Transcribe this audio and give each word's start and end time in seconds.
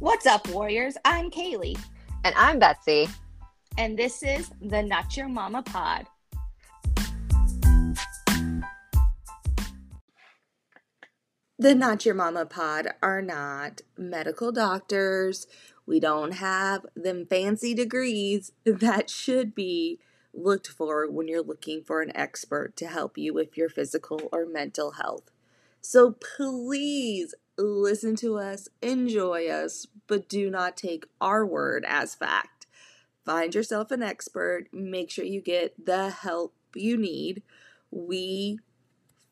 What's 0.00 0.24
up, 0.24 0.48
Warriors? 0.48 0.96
I'm 1.04 1.30
Kaylee. 1.30 1.78
And 2.24 2.34
I'm 2.34 2.58
Betsy. 2.58 3.06
And 3.76 3.98
this 3.98 4.22
is 4.22 4.50
the 4.62 4.82
Not 4.82 5.14
Your 5.14 5.28
Mama 5.28 5.62
Pod. 5.62 6.06
The 11.58 11.74
Not 11.74 12.06
Your 12.06 12.14
Mama 12.14 12.46
Pod 12.46 12.94
are 13.02 13.20
not 13.20 13.82
medical 13.98 14.52
doctors. 14.52 15.46
We 15.84 16.00
don't 16.00 16.32
have 16.32 16.86
them 16.96 17.26
fancy 17.26 17.74
degrees 17.74 18.52
that 18.64 19.10
should 19.10 19.54
be 19.54 19.98
looked 20.32 20.68
for 20.68 21.10
when 21.10 21.28
you're 21.28 21.42
looking 21.42 21.82
for 21.82 22.00
an 22.00 22.16
expert 22.16 22.74
to 22.76 22.86
help 22.86 23.18
you 23.18 23.34
with 23.34 23.54
your 23.54 23.68
physical 23.68 24.30
or 24.32 24.46
mental 24.46 24.92
health. 24.92 25.30
So 25.82 26.12
please 26.12 27.34
listen 27.60 28.16
to 28.16 28.38
us, 28.38 28.68
enjoy 28.82 29.48
us, 29.48 29.86
but 30.06 30.28
do 30.28 30.50
not 30.50 30.76
take 30.76 31.04
our 31.20 31.44
word 31.44 31.84
as 31.86 32.14
fact. 32.14 32.66
Find 33.24 33.54
yourself 33.54 33.90
an 33.90 34.02
expert, 34.02 34.68
make 34.72 35.10
sure 35.10 35.24
you 35.24 35.40
get 35.40 35.86
the 35.86 36.10
help 36.10 36.54
you 36.74 36.96
need. 36.96 37.42
We 37.90 38.58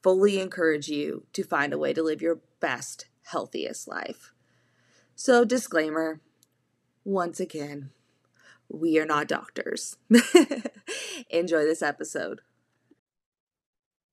fully 0.03 0.41
encourage 0.41 0.89
you 0.89 1.25
to 1.33 1.43
find 1.43 1.73
a 1.73 1.79
way 1.79 1.93
to 1.93 2.03
live 2.03 2.23
your 2.23 2.41
best, 2.61 3.07
healthiest 3.25 3.89
life. 3.89 4.33
So, 5.15 5.45
disclaimer 5.45 6.21
once 7.05 7.41
again, 7.41 7.91
we 8.69 8.99
are 8.99 9.07
not 9.07 9.29
doctors. 9.29 9.97
Enjoy 11.31 11.65
this 11.65 11.83
episode. 11.83 12.43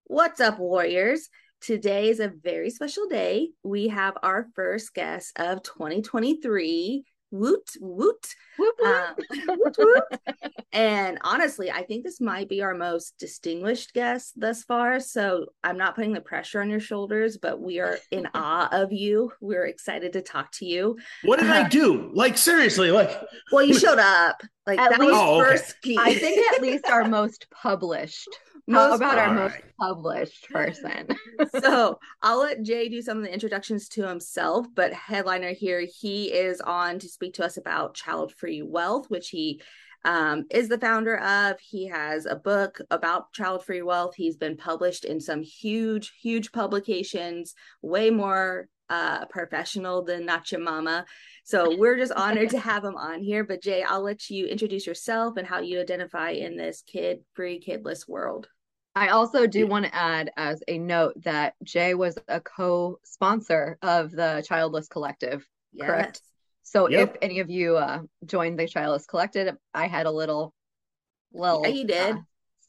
What's 0.06 0.40
up, 0.40 0.60
warriors? 0.60 1.30
Today 1.66 2.10
is 2.10 2.20
a 2.20 2.28
very 2.28 2.70
special 2.70 3.08
day. 3.08 3.50
We 3.64 3.88
have 3.88 4.14
our 4.22 4.46
first 4.54 4.94
guest 4.94 5.32
of 5.40 5.64
2023. 5.64 7.04
Woot, 7.32 7.72
woot. 7.80 8.36
Whoop, 8.60 8.76
whoop. 8.80 9.20
Um, 9.50 9.58
woot, 9.58 9.76
woot. 9.80 10.04
And 10.72 11.18
honestly, 11.24 11.72
I 11.72 11.82
think 11.82 12.04
this 12.04 12.22
might 12.22 12.50
be 12.50 12.62
our 12.62 12.76
most 12.76 13.16
distinguished 13.18 13.96
guest 13.96 14.34
thus 14.40 14.62
far. 14.62 15.00
So 15.00 15.48
I'm 15.64 15.80
not 15.80 15.96
putting 15.96 16.14
the 16.14 16.22
pressure 16.22 16.62
on 16.62 16.70
your 16.70 16.80
shoulders, 16.80 17.38
but 17.38 17.60
we 17.60 17.80
are 17.80 17.98
in 18.12 18.28
awe 18.36 18.70
of 18.72 18.94
you. 18.94 19.32
We're 19.42 19.66
excited 19.66 20.14
to 20.14 20.22
talk 20.22 20.52
to 20.60 20.68
you. 20.68 21.00
What 21.24 21.40
did 21.40 21.50
I 21.50 21.68
do? 21.68 22.12
Like 22.14 22.38
seriously, 22.38 22.92
like 22.92 23.10
Well, 23.52 23.66
you 23.66 23.74
showed 23.74 23.98
up. 23.98 24.40
Like 24.68 24.80
At 24.80 24.92
that 24.92 25.00
least- 25.00 25.12
was 25.12 25.22
Oh, 25.22 25.42
okay. 25.42 25.50
first 25.52 25.82
key. 25.82 25.98
I 26.00 26.14
think 26.16 26.54
at 26.54 26.62
least 26.62 26.86
our 26.88 27.04
most 27.08 27.48
published. 27.52 28.28
How 28.68 28.96
about 28.96 29.20
our 29.20 29.28
All 29.28 29.34
most 29.36 29.62
published 29.80 30.50
person? 30.50 31.08
so 31.62 32.00
I'll 32.24 32.40
let 32.40 32.64
Jay 32.64 32.90
do 32.90 33.00
some 33.02 33.18
of 33.20 33.24
the 33.24 33.32
introductions 33.32 33.88
to 33.90 34.08
himself, 34.08 34.66
but 34.74 34.92
headliner 34.92 35.52
here, 35.54 35.86
he 36.02 36.34
is 36.34 36.62
on 36.62 36.98
to 37.00 37.08
speak 37.08 37.36
to 37.36 37.46
us 37.46 37.58
about 37.58 37.94
child 37.94 38.34
free 38.34 38.64
wealth, 38.64 39.08
which 39.10 39.30
he 39.30 39.62
um, 40.04 40.46
is 40.50 40.68
the 40.68 40.80
founder 40.80 41.18
of. 41.20 41.60
He 41.60 41.88
has 41.88 42.26
a 42.26 42.36
book 42.36 42.80
about 42.90 43.34
child 43.34 43.64
free 43.66 43.84
wealth. 43.84 44.16
He's 44.16 44.36
been 44.38 44.58
published 44.58 45.06
in 45.06 45.20
some 45.22 45.44
huge, 45.44 46.14
huge 46.20 46.52
publications, 46.52 47.54
way 47.84 48.10
more 48.10 48.68
uh, 48.90 49.26
professional 49.26 50.04
than 50.04 50.26
Not 50.26 50.52
Your 50.52 50.62
Mama. 50.62 51.06
So 51.44 51.76
we're 51.80 51.98
just 51.98 52.12
honored 52.14 52.50
to 52.52 52.60
have 52.60 52.84
him 52.84 52.96
on 52.96 53.22
here. 53.22 53.44
But 53.44 53.62
Jay, 53.62 53.84
I'll 53.84 54.04
let 54.04 54.30
you 54.30 54.46
introduce 54.48 54.86
yourself 54.88 55.38
and 55.38 55.48
how 55.48 55.60
you 55.60 55.80
identify 55.80 56.32
in 56.32 56.58
this 56.58 56.84
kid 56.86 57.20
free, 57.34 57.60
kidless 57.60 58.08
world. 58.08 58.48
I 58.96 59.10
also 59.10 59.46
do 59.46 59.60
Yeah. 59.60 59.66
want 59.66 59.86
to 59.86 59.96
add 59.96 60.32
as 60.38 60.64
a 60.68 60.78
note 60.78 61.22
that 61.24 61.56
Jay 61.64 61.94
was 61.96 62.18
a 62.30 62.40
co-sponsor 62.40 63.78
of 63.82 64.12
the 64.12 64.44
Childless 64.48 64.88
Collective. 64.88 65.46
Correct. 65.82 66.22
So 66.64 66.90
Yep. 66.90 67.10
if 67.10 67.18
any 67.22 67.42
of 67.42 67.50
you 67.50 67.76
uh, 67.78 68.04
joined 68.26 68.58
the 68.58 68.68
Childless 68.68 69.06
Collective, 69.06 69.56
I 69.74 69.88
had 69.88 70.06
a 70.06 70.12
little, 70.12 70.54
little 71.34 71.64
Yeah, 71.64 71.68
you 71.70 71.86
did. 71.86 72.16
uh, 72.16 72.20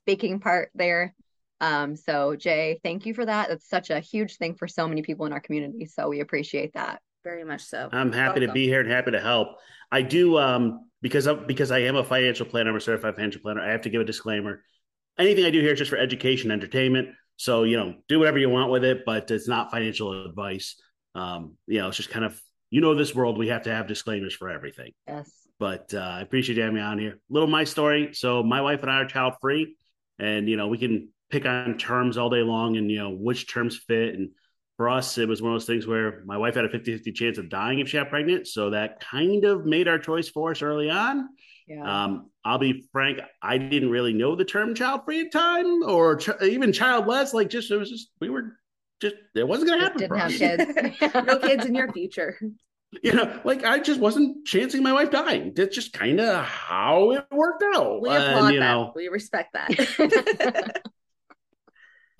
speaking 0.02 0.40
part 0.40 0.70
there. 0.74 1.14
Um, 1.60 1.96
so 1.96 2.36
Jay, 2.36 2.80
thank 2.82 3.06
you 3.06 3.14
for 3.14 3.24
that. 3.24 3.48
That's 3.48 3.68
such 3.68 3.90
a 3.90 4.00
huge 4.00 4.36
thing 4.36 4.54
for 4.54 4.68
so 4.68 4.86
many 4.86 5.02
people 5.02 5.26
in 5.26 5.32
our 5.32 5.40
community. 5.40 5.86
So 5.86 6.08
we 6.08 6.20
appreciate 6.20 6.74
that. 6.74 7.00
Very 7.24 7.44
much 7.44 7.62
so. 7.62 7.88
I'm 7.92 8.12
happy 8.12 8.40
to 8.40 8.52
be 8.52 8.66
here 8.66 8.80
and 8.80 8.90
happy 8.90 9.10
to 9.10 9.20
help. 9.20 9.48
I 9.90 10.02
do 10.02 10.38
um 10.38 10.88
because 11.02 11.26
of 11.26 11.46
because 11.46 11.70
I 11.70 11.78
am 11.80 11.96
a 11.96 12.04
financial 12.04 12.46
planner, 12.46 12.70
I'm 12.70 12.76
a 12.76 12.80
certified 12.80 13.14
financial 13.16 13.40
planner. 13.40 13.60
I 13.60 13.70
have 13.70 13.82
to 13.82 13.90
give 13.90 14.00
a 14.00 14.04
disclaimer. 14.04 14.62
Anything 15.18 15.44
I 15.44 15.50
do 15.50 15.60
here 15.60 15.72
is 15.72 15.78
just 15.78 15.90
for 15.90 15.96
education, 15.96 16.50
entertainment. 16.50 17.08
So 17.36 17.64
you 17.64 17.76
know, 17.76 17.94
do 18.08 18.18
whatever 18.18 18.38
you 18.38 18.48
want 18.50 18.70
with 18.70 18.84
it, 18.84 19.04
but 19.04 19.30
it's 19.30 19.48
not 19.48 19.70
financial 19.70 20.26
advice. 20.26 20.80
Um, 21.14 21.56
you 21.66 21.78
know, 21.80 21.88
it's 21.88 21.96
just 21.96 22.10
kind 22.10 22.24
of 22.24 22.40
you 22.70 22.80
know 22.80 22.94
this 22.94 23.14
world. 23.14 23.38
We 23.38 23.48
have 23.48 23.62
to 23.62 23.70
have 23.74 23.86
disclaimers 23.88 24.34
for 24.34 24.50
everything. 24.50 24.92
Yes. 25.08 25.30
but 25.58 25.92
uh, 25.94 25.98
I 25.98 26.20
appreciate 26.20 26.56
you 26.56 26.62
having 26.62 26.76
me 26.76 26.82
on 26.82 26.98
here. 26.98 27.18
Little 27.30 27.48
my 27.48 27.64
story. 27.64 28.10
So 28.12 28.42
my 28.42 28.60
wife 28.60 28.82
and 28.82 28.90
I 28.90 28.96
are 29.00 29.06
child 29.06 29.34
free, 29.40 29.76
and 30.18 30.48
you 30.48 30.56
know 30.56 30.68
we 30.68 30.78
can 30.78 31.08
pick 31.30 31.44
on 31.46 31.76
terms 31.78 32.16
all 32.16 32.30
day 32.30 32.42
long, 32.42 32.76
and 32.76 32.90
you 32.90 32.98
know 32.98 33.10
which 33.10 33.52
terms 33.52 33.76
fit. 33.76 34.14
And 34.14 34.30
for 34.76 34.88
us, 34.88 35.16
it 35.18 35.28
was 35.28 35.40
one 35.40 35.52
of 35.52 35.54
those 35.54 35.66
things 35.66 35.86
where 35.86 36.22
my 36.26 36.36
wife 36.36 36.54
had 36.54 36.64
a 36.66 36.68
50-50 36.68 37.14
chance 37.14 37.38
of 37.38 37.48
dying 37.48 37.78
if 37.78 37.88
she 37.88 37.96
got 37.96 38.10
pregnant, 38.10 38.46
so 38.46 38.70
that 38.70 39.00
kind 39.00 39.44
of 39.44 39.64
made 39.64 39.88
our 39.88 39.98
choice 39.98 40.28
for 40.28 40.50
us 40.50 40.62
early 40.62 40.90
on. 40.90 41.28
Yeah. 41.66 42.04
Um, 42.04 42.30
I'll 42.44 42.58
be 42.58 42.86
frank, 42.92 43.18
I 43.42 43.58
didn't 43.58 43.90
really 43.90 44.12
know 44.12 44.36
the 44.36 44.44
term 44.44 44.74
child 44.74 45.00
free 45.04 45.22
at 45.22 45.32
time 45.32 45.82
or 45.82 46.16
ch- 46.16 46.28
even 46.42 46.72
childless. 46.72 47.34
Like 47.34 47.48
just 47.50 47.70
it 47.72 47.76
was 47.76 47.90
just 47.90 48.10
we 48.20 48.28
were 48.30 48.56
just 49.00 49.16
it 49.34 49.48
wasn't 49.48 49.70
going 49.70 49.80
to 49.80 49.84
happen. 49.84 49.98
didn't 49.98 50.16
have 50.18 50.32
kids. 51.00 51.24
no 51.26 51.38
kids 51.40 51.66
in 51.66 51.74
your 51.74 51.92
future. 51.92 52.38
you 53.02 53.12
know, 53.14 53.40
like 53.44 53.64
I 53.64 53.80
just 53.80 53.98
wasn't 53.98 54.46
chancing 54.46 54.82
my 54.84 54.92
wife 54.92 55.10
dying. 55.10 55.54
That's 55.56 55.74
just 55.74 55.92
kind 55.92 56.20
of 56.20 56.44
how 56.44 57.10
it 57.10 57.24
worked 57.32 57.64
out. 57.74 58.00
We 58.00 58.10
And, 58.10 58.22
applaud 58.22 58.52
you 58.54 58.60
that. 58.60 58.72
know, 58.72 58.92
We 58.94 59.08
respect 59.08 59.54
that. 59.54 60.82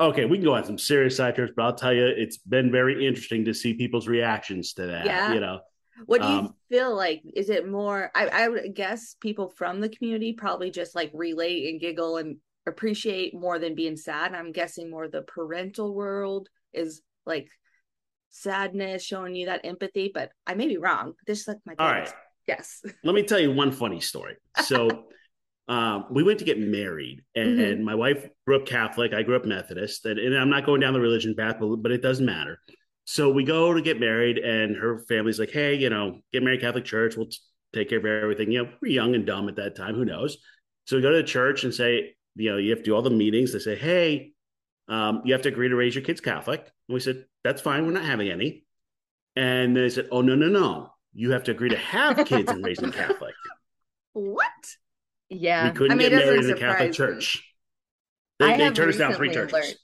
okay, 0.01 0.25
we 0.25 0.37
can 0.39 0.45
go 0.45 0.55
on 0.55 0.65
some 0.65 0.79
serious 0.79 1.17
side 1.17 1.35
trips, 1.35 1.53
but 1.57 1.65
I'll 1.65 1.75
tell 1.75 1.93
you, 1.93 2.07
it's 2.07 2.37
been 2.39 2.71
very 2.71 3.07
interesting 3.07 3.45
to 3.47 3.55
see 3.55 3.75
people's 3.75 4.09
reactions 4.09 4.73
to 4.75 4.87
that. 4.87 5.07
Yeah. 5.07 5.33
You 5.33 5.41
know, 5.41 5.61
what 6.05 6.21
do 6.23 6.29
you 6.29 6.35
Um, 6.35 6.55
feel 6.69 6.95
like? 6.95 7.23
Is 7.35 7.49
it 7.51 7.69
more? 7.69 8.11
I, 8.15 8.27
I 8.29 8.49
would 8.49 8.75
guess 8.75 9.15
people 9.21 9.49
from 9.49 9.81
the 9.81 9.89
community 9.89 10.33
probably 10.35 10.71
just 10.71 10.95
like 10.95 11.11
relate 11.15 11.71
and 11.71 11.81
giggle 11.81 12.19
and 12.19 12.37
appreciate 12.67 13.35
more 13.35 13.59
than 13.59 13.75
being 13.75 13.97
sad. 13.97 14.35
I'm 14.35 14.53
guessing 14.53 14.91
more 14.91 15.09
the 15.09 15.23
parental 15.23 15.95
world 15.95 16.49
is 16.75 17.01
like 17.25 17.49
sadness, 18.31 19.03
showing 19.03 19.35
you 19.35 19.47
that 19.47 19.63
empathy. 19.65 20.11
But 20.13 20.31
I 20.47 20.55
may 20.55 20.69
be 20.69 20.77
wrong. 20.79 21.15
This 21.27 21.41
is 21.41 21.49
like 21.49 21.59
my 21.65 21.75
all 21.79 21.89
parents. 21.89 22.11
right. 22.13 22.21
Yes. 22.47 22.83
Let 23.03 23.15
me 23.15 23.23
tell 23.23 23.41
you 23.41 23.53
one 23.53 23.73
funny 23.73 24.01
story. 24.01 24.37
So, 24.63 24.89
um, 25.69 26.07
we 26.11 26.23
went 26.23 26.39
to 26.39 26.45
get 26.45 26.59
married, 26.61 27.23
and, 27.35 27.59
Mhm. 27.59 27.73
and 27.73 27.85
my 27.85 27.95
wife 27.95 28.29
grew 28.47 28.57
up 28.57 28.67
Catholic. 28.67 29.13
I 29.13 29.23
grew 29.23 29.37
up 29.37 29.45
Methodist, 29.45 30.07
and, 30.07 30.19
and 30.19 30.37
I'm 30.37 30.51
not 30.51 30.65
going 30.65 30.81
down 30.81 30.93
the 30.93 31.01
religion 31.01 31.35
path, 31.35 31.57
but, 31.61 31.77
but 31.77 31.91
it 31.93 32.03
doesn't 32.03 32.25
matter. 32.25 32.61
So 33.05 33.31
we 33.31 33.45
go 33.45 33.73
to 33.75 33.81
get 33.83 33.99
married, 34.01 34.39
and 34.39 34.77
her 34.77 34.99
family's 35.09 35.39
like, 35.39 35.51
"Hey, 35.51 35.75
you 35.75 35.91
know, 35.91 36.21
get 36.33 36.43
married 36.43 36.61
Catholic 36.61 36.85
church. 36.85 37.17
We'll 37.17 37.27
t- 37.27 37.39
take 37.73 37.89
care 37.89 37.99
of 37.99 38.05
everything." 38.07 38.51
You 38.51 38.65
know, 38.65 38.73
we're 38.81 38.93
young 38.93 39.15
and 39.15 39.25
dumb 39.27 39.49
at 39.49 39.57
that 39.57 39.77
time. 39.77 39.95
Who 39.95 40.05
knows? 40.05 40.39
So 40.87 40.97
we 40.97 41.03
go 41.03 41.11
to 41.11 41.17
the 41.19 41.23
church 41.25 41.65
and 41.65 41.73
say, 41.75 42.15
you 42.37 42.51
know, 42.51 42.59
you 42.59 42.71
have 42.71 42.81
to 42.81 42.85
do 42.85 42.95
all 42.95 43.03
the 43.03 43.11
meetings. 43.11 43.53
They 43.53 43.59
say, 43.61 43.77
"Hey, 43.77 44.33
um, 44.89 45.23
you 45.25 45.33
have 45.33 45.43
to 45.43 45.49
agree 45.49 45.69
to 45.69 45.77
raise 45.77 45.95
your 45.95 46.05
kids 46.05 46.21
Catholic." 46.21 46.61
And 46.89 46.95
we 46.95 47.01
said, 47.01 47.25
"That's 47.45 47.61
fine. 47.61 47.87
We're 47.87 47.93
not 47.93 48.05
having 48.05 48.29
any." 48.31 48.65
And 49.37 49.77
they 49.77 49.89
said, 49.89 50.09
"Oh 50.11 50.21
no, 50.21 50.35
no, 50.35 50.49
no! 50.49 50.93
You 51.15 51.31
have 51.33 51.45
to 51.45 51.51
agree 51.53 51.71
to 51.71 51.77
have 51.77 52.25
kids 52.27 52.51
and 52.51 52.65
raise 52.65 52.79
them 52.79 52.93
Catholic." 52.93 53.35
What? 54.13 54.77
Yeah. 55.29 55.65
we 55.69 55.71
couldn't 55.77 55.93
I 55.93 55.95
mean, 55.97 56.11
get 56.11 56.21
it 56.21 56.25
married 56.27 56.41
in 56.45 56.47
the 56.51 56.55
Catholic 56.55 56.95
surprise 56.95 57.09
me. 57.09 57.15
Church. 57.15 57.55
They, 58.39 58.47
I 58.47 58.57
they 58.57 58.65
have 58.65 58.75
turned 58.75 58.91
us 58.91 58.97
down 58.99 59.15
three 59.15 59.29
recently 59.29 59.53
churches. 59.53 59.53
learned- 59.69 59.79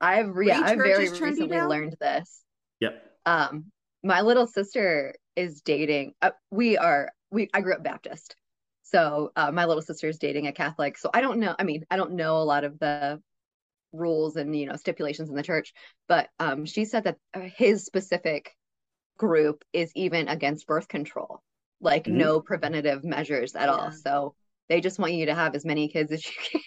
I've 0.00 0.28
re- 0.36 0.48
yeah, 0.48 0.58
Three 0.58 0.66
I've 0.72 0.78
very 0.78 0.92
churches 1.06 1.18
turned 1.18 1.30
recently 1.32 1.56
down? 1.56 1.68
learned 1.70 1.96
this. 2.00 2.42
Yep. 2.80 3.02
Um, 3.24 3.64
my 4.02 4.20
little 4.20 4.46
sister 4.46 5.14
is 5.36 5.62
dating. 5.62 6.12
Uh, 6.20 6.32
we 6.50 6.76
are 6.76 7.10
we. 7.30 7.48
I 7.54 7.60
grew 7.62 7.72
up 7.74 7.82
Baptist, 7.82 8.36
so 8.82 9.32
uh, 9.36 9.50
my 9.52 9.64
little 9.64 9.82
sister 9.82 10.06
is 10.08 10.18
dating 10.18 10.46
a 10.48 10.52
Catholic. 10.52 10.98
So 10.98 11.08
I 11.14 11.22
don't 11.22 11.38
know. 11.40 11.54
I 11.58 11.64
mean, 11.64 11.84
I 11.90 11.96
don't 11.96 12.12
know 12.12 12.36
a 12.36 12.44
lot 12.44 12.64
of 12.64 12.78
the 12.78 13.20
rules 13.92 14.36
and 14.36 14.54
you 14.54 14.66
know 14.66 14.76
stipulations 14.76 15.30
in 15.30 15.34
the 15.34 15.42
church, 15.42 15.72
but 16.08 16.28
um, 16.38 16.66
she 16.66 16.84
said 16.84 17.04
that 17.04 17.16
uh, 17.32 17.40
his 17.56 17.86
specific 17.86 18.54
group 19.16 19.64
is 19.72 19.90
even 19.94 20.28
against 20.28 20.66
birth 20.66 20.88
control, 20.88 21.40
like 21.80 22.04
Mhm. 22.04 22.12
no 22.12 22.40
preventative 22.40 23.02
measures 23.02 23.54
at 23.56 23.70
all. 23.70 23.92
So 23.92 24.34
they 24.68 24.80
just 24.80 24.98
want 24.98 25.12
you 25.12 25.26
to 25.26 25.34
have 25.34 25.54
as 25.54 25.64
many 25.64 25.88
kids 25.88 26.12
as 26.12 26.24
you 26.24 26.32
can. 26.50 26.60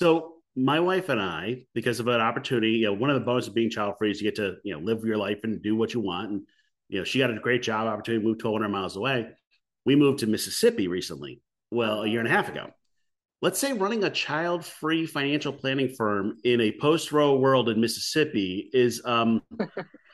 So 0.00 0.36
my 0.56 0.80
wife 0.80 1.10
and 1.10 1.20
I, 1.20 1.66
because 1.74 2.00
of 2.00 2.08
an 2.08 2.22
opportunity, 2.22 2.72
you 2.72 2.86
know, 2.86 2.94
one 2.94 3.10
of 3.10 3.14
the 3.14 3.24
bonuses 3.24 3.48
of 3.48 3.54
being 3.54 3.68
child 3.68 3.96
free 3.98 4.10
is 4.10 4.20
you 4.20 4.28
get 4.28 4.36
to, 4.36 4.56
you 4.64 4.72
know, 4.72 4.80
live 4.80 5.04
your 5.04 5.18
life 5.18 5.40
and 5.44 5.62
do 5.62 5.76
what 5.76 5.92
you 5.92 6.00
want. 6.00 6.30
And, 6.30 6.42
you 6.88 6.98
know, 6.98 7.04
she 7.04 7.18
got 7.18 7.30
a 7.30 7.38
great 7.38 7.62
job 7.62 7.86
opportunity, 7.86 8.24
moved 8.24 8.42
1,200 8.42 8.68
miles 8.70 8.96
away. 8.96 9.28
We 9.84 9.96
moved 9.96 10.20
to 10.20 10.26
Mississippi 10.26 10.88
recently, 10.88 11.42
well, 11.70 12.02
a 12.02 12.08
year 12.08 12.20
and 12.20 12.28
a 12.28 12.32
half 12.32 12.48
ago. 12.48 12.70
Let's 13.42 13.58
say 13.58 13.74
running 13.74 14.04
a 14.04 14.10
child 14.10 14.64
free 14.64 15.06
financial 15.06 15.52
planning 15.52 15.94
firm 15.94 16.38
in 16.44 16.62
a 16.62 16.72
post 16.72 17.12
Roe 17.12 17.36
world 17.36 17.68
in 17.68 17.80
Mississippi 17.80 18.70
is, 18.72 19.02
um, 19.04 19.42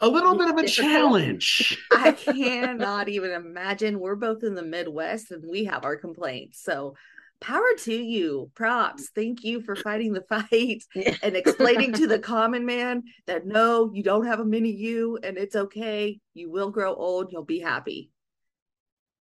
a 0.00 0.08
little 0.08 0.36
bit 0.36 0.48
of 0.48 0.56
a 0.56 0.66
challenge. 0.66 1.78
I 1.92 2.12
cannot 2.12 3.08
even 3.08 3.32
imagine. 3.32 3.98
We're 3.98 4.16
both 4.16 4.44
in 4.44 4.54
the 4.54 4.62
Midwest 4.62 5.30
and 5.30 5.44
we 5.48 5.64
have 5.64 5.84
our 5.84 5.96
complaints. 5.96 6.62
So 6.62 6.94
power 7.40 7.74
to 7.78 7.94
you. 7.94 8.50
Props. 8.54 9.10
Thank 9.14 9.44
you 9.44 9.60
for 9.60 9.74
fighting 9.74 10.12
the 10.12 10.22
fight 10.22 10.84
and 11.22 11.36
explaining 11.36 11.92
to 11.94 12.06
the 12.06 12.18
common 12.18 12.64
man 12.64 13.02
that 13.26 13.46
no, 13.46 13.90
you 13.92 14.02
don't 14.02 14.26
have 14.26 14.40
a 14.40 14.44
mini 14.44 14.70
you 14.70 15.18
and 15.22 15.36
it's 15.36 15.56
okay. 15.56 16.20
You 16.34 16.50
will 16.50 16.70
grow 16.70 16.94
old. 16.94 17.32
You'll 17.32 17.44
be 17.44 17.60
happy. 17.60 18.10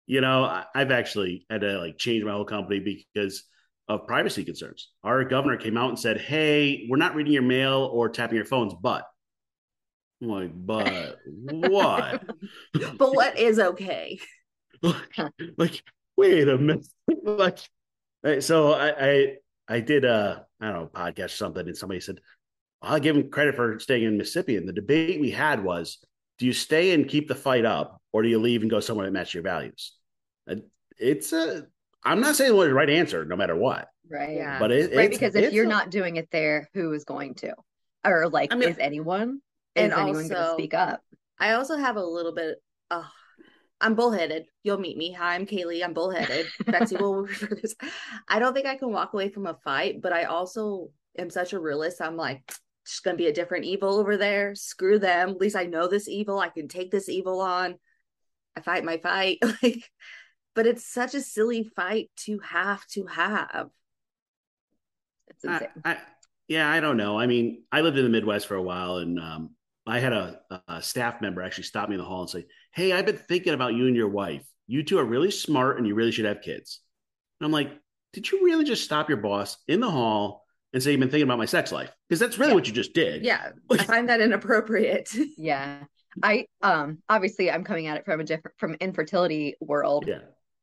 You 0.07 0.21
know, 0.21 0.63
I've 0.75 0.91
actually 0.91 1.45
had 1.49 1.61
to 1.61 1.79
like 1.79 1.97
change 1.97 2.23
my 2.23 2.31
whole 2.31 2.45
company 2.45 3.05
because 3.13 3.43
of 3.87 4.05
privacy 4.05 4.43
concerns. 4.43 4.91
Our 5.03 5.23
governor 5.23 5.57
came 5.57 5.77
out 5.77 5.89
and 5.89 5.97
said, 5.97 6.21
"Hey, 6.21 6.85
we're 6.87 6.97
not 6.97 7.15
reading 7.15 7.33
your 7.33 7.41
mail 7.41 7.89
or 7.91 8.09
tapping 8.09 8.35
your 8.35 8.45
phones, 8.45 8.73
but." 8.79 9.05
I'm 10.21 10.27
like, 10.29 10.51
but 10.53 11.17
what? 11.25 12.23
But 12.97 13.13
what 13.15 13.37
is 13.37 13.59
okay? 13.59 14.19
like, 14.81 15.33
like, 15.57 15.83
wait 16.17 16.47
a 16.47 16.57
minute. 16.57 16.85
like, 17.23 17.59
so 18.41 18.73
I, 18.73 19.05
I, 19.11 19.35
I 19.67 19.79
did 19.81 20.05
a, 20.05 20.45
I 20.61 20.71
don't 20.71 20.81
know, 20.83 20.87
podcast 20.93 21.25
or 21.25 21.29
something, 21.29 21.67
and 21.67 21.77
somebody 21.77 21.99
said, 21.99 22.19
I'll 22.81 22.99
give 22.99 23.15
him 23.15 23.29
credit 23.29 23.55
for 23.55 23.79
staying 23.79 24.03
in 24.03 24.17
Mississippi. 24.17 24.57
And 24.57 24.67
the 24.67 24.73
debate 24.73 25.19
we 25.19 25.31
had 25.31 25.63
was, 25.63 25.97
do 26.37 26.45
you 26.45 26.53
stay 26.53 26.91
and 26.93 27.07
keep 27.07 27.27
the 27.27 27.35
fight 27.35 27.65
up, 27.65 28.01
or 28.13 28.21
do 28.23 28.29
you 28.29 28.39
leave 28.39 28.61
and 28.61 28.69
go 28.69 28.79
somewhere 28.79 29.05
that 29.07 29.11
matches 29.13 29.33
your 29.33 29.43
values? 29.43 29.93
And 30.47 30.63
It's 30.97 31.33
a, 31.33 31.65
I'm 32.03 32.19
not 32.21 32.35
saying 32.35 32.55
what 32.55 32.65
the 32.67 32.73
right 32.73 32.89
answer, 32.89 33.25
no 33.25 33.35
matter 33.35 33.55
what, 33.55 33.87
Right. 34.09 34.35
Yeah. 34.37 34.59
but 34.59 34.71
it, 34.71 34.95
Right. 34.95 35.05
it's- 35.05 35.09
Because 35.19 35.35
if 35.35 35.45
it's 35.45 35.53
you're 35.53 35.65
a- 35.65 35.69
not 35.69 35.89
doing 35.89 36.17
it 36.17 36.29
there, 36.31 36.69
who 36.73 36.93
is 36.93 37.03
going 37.05 37.33
to? 37.35 37.53
Or 38.05 38.29
like, 38.29 38.53
I 38.53 38.55
mean- 38.57 38.69
is 38.69 38.77
anyone? 38.79 39.41
And 39.75 39.91
is 39.91 39.97
anyone 39.97 40.13
going 40.13 40.29
to 40.29 40.41
also- 40.41 40.57
speak 40.57 40.73
up? 40.73 41.03
I 41.37 41.53
also 41.53 41.75
have 41.75 41.97
a 41.97 42.03
little 42.03 42.33
bit. 42.33 42.61
Oh, 42.89 43.07
I'm 43.81 43.95
bullheaded. 43.95 44.45
You'll 44.63 44.77
meet 44.77 44.97
me. 44.97 45.11
Hi, 45.11 45.35
I'm 45.35 45.45
Kaylee. 45.45 45.83
I'm 45.83 45.93
bullheaded. 45.93 46.47
Betsy 46.65 46.95
will 46.95 47.23
refer 47.23 47.47
this. 47.47 47.75
I 48.27 48.39
don't 48.39 48.53
think 48.53 48.67
I 48.67 48.77
can 48.77 48.91
walk 48.91 49.13
away 49.13 49.29
from 49.29 49.45
a 49.45 49.57
fight, 49.63 50.01
but 50.01 50.13
I 50.13 50.23
also 50.23 50.91
am 51.17 51.29
such 51.29 51.51
a 51.51 51.59
realist. 51.59 52.01
I'm 52.01 52.15
like, 52.15 52.49
just 52.85 53.03
gonna 53.03 53.17
be 53.17 53.27
a 53.27 53.33
different 53.33 53.65
evil 53.65 53.99
over 53.99 54.15
there. 54.15 54.55
Screw 54.55 54.97
them. 54.97 55.31
At 55.31 55.41
least 55.41 55.55
I 55.55 55.65
know 55.65 55.87
this 55.87 56.07
evil. 56.07 56.39
I 56.39 56.49
can 56.49 56.67
take 56.67 56.89
this 56.89 57.09
evil 57.09 57.41
on. 57.41 57.75
I 58.55 58.61
fight 58.61 58.85
my 58.85 58.97
fight. 58.97 59.39
Like, 59.61 59.89
but 60.53 60.65
it's 60.65 60.87
such 60.87 61.13
a 61.13 61.21
silly 61.21 61.69
fight 61.75 62.09
to 62.21 62.39
have 62.39 62.85
to 62.87 63.05
have. 63.07 63.67
It's 65.27 65.43
insane. 65.43 65.67
I, 65.83 65.91
I, 65.91 65.97
yeah, 66.47 66.71
I 66.71 66.79
don't 66.79 66.95
know. 66.95 67.19
I 67.19 67.27
mean, 67.27 67.63
I 67.73 67.81
lived 67.81 67.97
in 67.97 68.05
the 68.05 68.09
Midwest 68.09 68.47
for 68.47 68.55
a 68.55 68.61
while, 68.61 68.97
and 68.97 69.19
um, 69.19 69.49
I 69.87 69.99
had 69.99 70.13
a, 70.13 70.39
a 70.67 70.81
staff 70.81 71.21
member 71.21 71.41
actually 71.41 71.65
stop 71.65 71.89
me 71.89 71.95
in 71.95 71.99
the 72.01 72.05
hall 72.07 72.21
and 72.21 72.29
say, 72.29 72.45
"Hey, 72.73 72.91
I've 72.91 73.05
been 73.05 73.17
thinking 73.17 73.53
about 73.53 73.73
you 73.75 73.87
and 73.87 73.95
your 73.95 74.09
wife. 74.09 74.45
You 74.67 74.83
two 74.83 74.97
are 74.97 75.05
really 75.05 75.31
smart, 75.31 75.77
and 75.77 75.87
you 75.87 75.95
really 75.95 76.11
should 76.11 76.25
have 76.25 76.41
kids." 76.41 76.81
And 77.39 77.45
I'm 77.45 77.51
like, 77.51 77.71
"Did 78.13 78.31
you 78.31 78.43
really 78.45 78.63
just 78.63 78.83
stop 78.83 79.09
your 79.09 79.17
boss 79.19 79.57
in 79.67 79.79
the 79.79 79.91
hall 79.91 80.45
and 80.73 80.81
say 80.81 80.91
you've 80.91 80.99
been 80.99 81.09
thinking 81.09 81.27
about 81.27 81.37
my 81.37 81.45
sex 81.45 81.71
life? 81.71 81.91
Because 82.09 82.19
that's 82.19 82.37
really 82.39 82.51
Yeah. 82.51 82.55
what 82.55 82.67
you 82.67 82.73
just 82.73 82.93
did." 82.93 83.23
Yeah, 83.23 83.51
I 83.71 83.77
find 83.83 84.09
that 84.09 84.21
inappropriate. 84.21 85.09
yeah. 85.37 85.83
I 86.23 86.47
um 86.61 86.99
obviously 87.09 87.51
I'm 87.51 87.63
coming 87.65 87.87
at 87.87 87.97
it 87.97 88.05
from 88.05 88.21
a 88.21 88.23
different 88.23 88.57
from 88.57 88.75
infertility 88.75 89.55
world 89.59 90.05
yeah. 90.07 90.19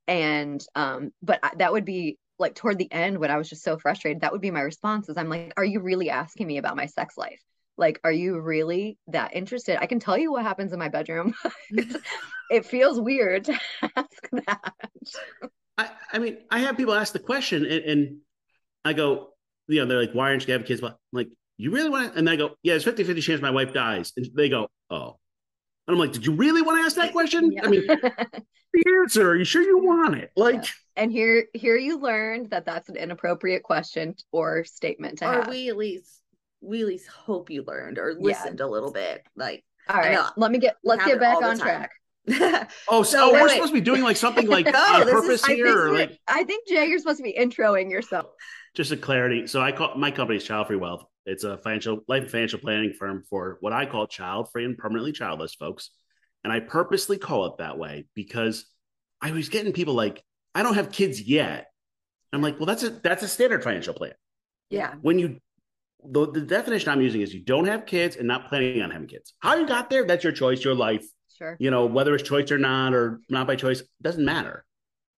and 0.09 0.65
um 0.75 1.13
but 1.23 1.41
I, 1.43 1.51
that 1.59 1.73
would 1.73 1.85
be 1.85 2.19
like 2.39 2.55
toward 2.55 2.79
the 2.79 2.91
end 2.91 3.19
when 3.19 3.31
I 3.31 3.37
was 3.37 3.51
just 3.51 3.63
so 3.63 3.79
frustrated 3.79 4.23
that 4.23 4.33
would 4.33 4.41
be 4.41 4.51
my 4.51 4.63
response 4.63 5.11
is 5.11 5.17
I'm 5.19 5.29
like 5.29 5.53
are 5.59 5.65
you 5.65 5.81
really 5.81 6.09
asking 6.09 6.47
me 6.47 6.57
about 6.57 6.77
my 6.77 6.87
sex 6.87 7.19
life 7.19 7.41
like 7.79 8.01
are 8.05 8.13
you 8.13 8.39
really 8.41 8.99
that 9.09 9.35
interested 9.35 9.79
I 9.81 9.87
can 9.87 10.01
tell 10.01 10.19
you 10.19 10.33
what 10.33 10.43
happens 10.43 10.73
in 10.73 10.79
my 10.79 10.89
bedroom 10.89 11.35
mm-hmm. 11.73 11.97
it 12.51 12.67
feels 12.67 13.01
weird 13.01 13.45
to 13.45 13.59
ask 13.97 14.29
that 14.33 14.73
I, 15.79 15.91
I 16.13 16.19
mean, 16.19 16.39
I 16.51 16.61
have 16.61 16.77
people 16.77 16.95
ask 16.95 17.13
the 17.13 17.19
question, 17.19 17.65
and, 17.65 17.85
and 17.85 18.17
I 18.85 18.93
go, 18.93 19.31
you 19.69 19.81
know, 19.81 19.87
they're 19.87 20.01
like, 20.01 20.13
"Why 20.13 20.31
aren't 20.31 20.47
you 20.47 20.53
having 20.53 20.67
kids?" 20.67 20.83
Well, 20.83 20.93
I'm 20.93 21.17
like, 21.17 21.29
you 21.57 21.71
really 21.71 21.89
want 21.89 22.13
to? 22.13 22.19
And 22.19 22.29
I 22.29 22.37
go, 22.37 22.51
"Yeah, 22.63 22.75
it's 22.75 22.85
50 22.85 23.05
50 23.05 23.21
chance 23.23 23.41
my 23.41 23.51
wife 23.51 23.73
dies." 23.73 24.13
And 24.17 24.27
they 24.35 24.49
go, 24.49 24.69
"Oh." 24.91 25.19
And 25.87 25.95
I'm 25.95 25.99
like, 25.99 26.13
"Did 26.13 26.27
you 26.27 26.33
really 26.33 26.63
want 26.63 26.79
to 26.79 26.85
ask 26.85 26.97
that 26.97 27.13
question?" 27.13 27.53
Yeah. 27.53 27.65
I 27.65 27.69
mean, 27.69 27.87
the 28.73 28.85
answer. 29.01 29.31
Are 29.31 29.37
you 29.37 29.45
sure 29.45 29.63
you 29.63 29.79
want 29.79 30.17
it? 30.17 30.31
Like, 30.37 30.65
and 30.97 31.11
here 31.11 31.47
here 31.55 31.77
you 31.77 31.99
learned 31.99 32.51
that 32.51 32.67
that's 32.67 32.89
an 32.89 32.97
inappropriate 32.97 33.63
question 33.63 34.15
or 34.31 34.65
statement 34.65 35.19
to 35.19 35.29
or 35.29 35.33
have 35.33 35.49
we 35.49 35.69
at 35.69 35.77
least 35.77 36.22
we 36.63 36.81
at 36.81 36.87
least 36.87 37.09
hope 37.09 37.51
you 37.51 37.65
learned 37.67 37.99
or 37.99 38.11
Yeah. 38.11 38.17
listened 38.21 38.61
a 38.61 38.67
little 38.67 38.93
bit. 38.93 39.23
Like 39.37 39.65
all 39.89 39.97
I 39.97 40.01
right 40.01 40.13
know. 40.15 40.29
let 40.37 40.51
me 40.53 40.59
get 40.59 40.77
let's 40.85 41.05
get 41.05 41.19
back 41.21 41.43
on 41.43 41.59
track 41.59 41.91
oh, 42.89 43.03
so, 43.03 43.03
So, 43.03 43.33
we're 43.33 43.49
supposed 43.49 43.71
to 43.71 43.75
be 43.75 43.81
doing 43.81 44.03
like 44.03 44.17
something 44.17 44.47
like 44.57 44.67
No, 44.67 44.73
on 44.79 45.01
this 45.01 45.09
is- 45.09 45.13
purpose 45.13 45.45
I 45.45 45.47
think, 45.49 45.57
here, 45.59 45.89
or 45.89 45.93
like 45.95 46.19
I 46.29 46.45
think 46.45 46.69
Jay, 46.69 46.87
you're 46.87 46.99
supposed 47.01 47.19
to 47.19 47.25
be 47.25 47.35
introing 47.39 47.91
yourself. 47.91 48.27
just 48.75 48.93
a 48.93 48.97
clarity. 48.97 49.47
So 49.49 49.61
I 49.61 49.73
call 49.73 49.95
my 49.97 50.11
company 50.13 50.37
is 50.39 50.45
Child 50.45 50.69
Free 50.69 50.77
Wealth. 50.77 51.05
It's 51.27 51.45
a 51.45 51.59
financial 51.59 52.01
life 52.09 52.23
and 52.23 52.31
financial 52.31 52.59
planning 52.61 52.93
firm 52.99 53.25
for 53.29 53.57
what 53.61 53.73
I 53.73 53.87
call 53.87 54.07
child 54.07 54.51
free 54.53 54.65
and 54.65 54.77
permanently 54.79 55.13
childless 55.13 55.55
folks. 55.55 55.91
And 56.45 56.53
I 56.53 56.59
purposely 56.61 57.19
call 57.19 57.47
it 57.47 57.59
that 57.59 57.79
way 57.79 58.07
because 58.15 58.67
I 59.21 59.31
was 59.31 59.49
getting 59.49 59.73
people 59.73 59.95
like, 59.95 60.25
I 60.55 60.63
don't 60.65 60.75
have 60.75 60.91
kids 60.91 61.21
yet. 61.21 61.69
I'm 62.33 62.43
like, 62.43 62.59
well, 62.59 62.67
that's 62.67 62.83
a 62.83 62.91
that's 62.91 63.23
a 63.23 63.29
standard 63.29 63.63
financial 63.63 63.95
plan. 63.95 64.13
yeah, 64.71 64.95
When 65.03 65.19
you 65.19 65.39
the, 66.05 66.31
the 66.31 66.41
definition 66.41 66.91
I'm 66.91 67.01
using 67.01 67.21
is 67.21 67.33
you 67.35 67.45
don't 67.45 67.67
have 67.67 67.87
kids 67.87 68.17
and 68.17 68.27
not 68.27 68.49
planning 68.49 68.83
on 68.83 68.91
having 68.91 69.09
kids. 69.09 69.35
How 69.41 69.57
you 69.57 69.67
got 69.67 69.91
there, 69.91 70.05
that's 70.07 70.25
your 70.25 70.33
choice, 70.33 70.65
your 70.65 70.75
life. 70.75 71.05
Sure. 71.39 71.57
You 71.59 71.71
know, 71.71 71.87
whether 71.87 72.15
it's 72.15 72.29
choice 72.29 72.51
or 72.51 72.59
not, 72.59 72.95
or 72.95 73.21
not 73.29 73.47
by 73.47 73.57
choice, 73.57 73.83
doesn't 74.01 74.25
matter. 74.25 74.65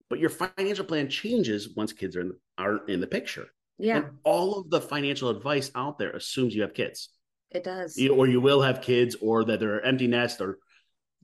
But 0.09 0.19
your 0.19 0.29
financial 0.29 0.85
plan 0.85 1.09
changes 1.09 1.73
once 1.75 1.91
kids 1.93 2.15
are 2.15 2.21
in, 2.21 2.33
are 2.57 2.85
in 2.87 3.01
the 3.01 3.07
picture. 3.07 3.47
yeah, 3.79 3.97
And 3.97 4.05
all 4.23 4.59
of 4.59 4.69
the 4.69 4.79
financial 4.79 5.29
advice 5.29 5.71
out 5.75 5.97
there 5.97 6.11
assumes 6.11 6.55
you 6.55 6.61
have 6.61 6.73
kids, 6.73 7.09
it 7.51 7.63
does. 7.63 7.97
you, 7.97 8.13
or 8.15 8.27
you 8.27 8.39
will 8.39 8.61
have 8.61 8.81
kids, 8.81 9.15
or 9.21 9.43
that 9.45 9.59
they're 9.59 9.83
empty 9.83 10.07
nest, 10.07 10.41
or 10.41 10.59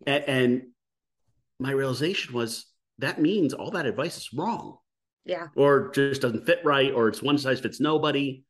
and, 0.07 0.23
and 0.27 0.61
my 1.59 1.71
realization 1.71 2.33
was 2.33 2.65
that 2.97 3.21
means 3.21 3.53
all 3.53 3.71
that 3.71 3.85
advice 3.85 4.17
is 4.17 4.33
wrong, 4.33 4.77
yeah, 5.25 5.47
or 5.55 5.91
just 5.91 6.21
doesn't 6.21 6.45
fit 6.45 6.59
right, 6.65 6.91
or 6.91 7.07
it's 7.07 7.21
one 7.21 7.37
size 7.37 7.59
fits 7.59 7.79
nobody. 7.79 8.43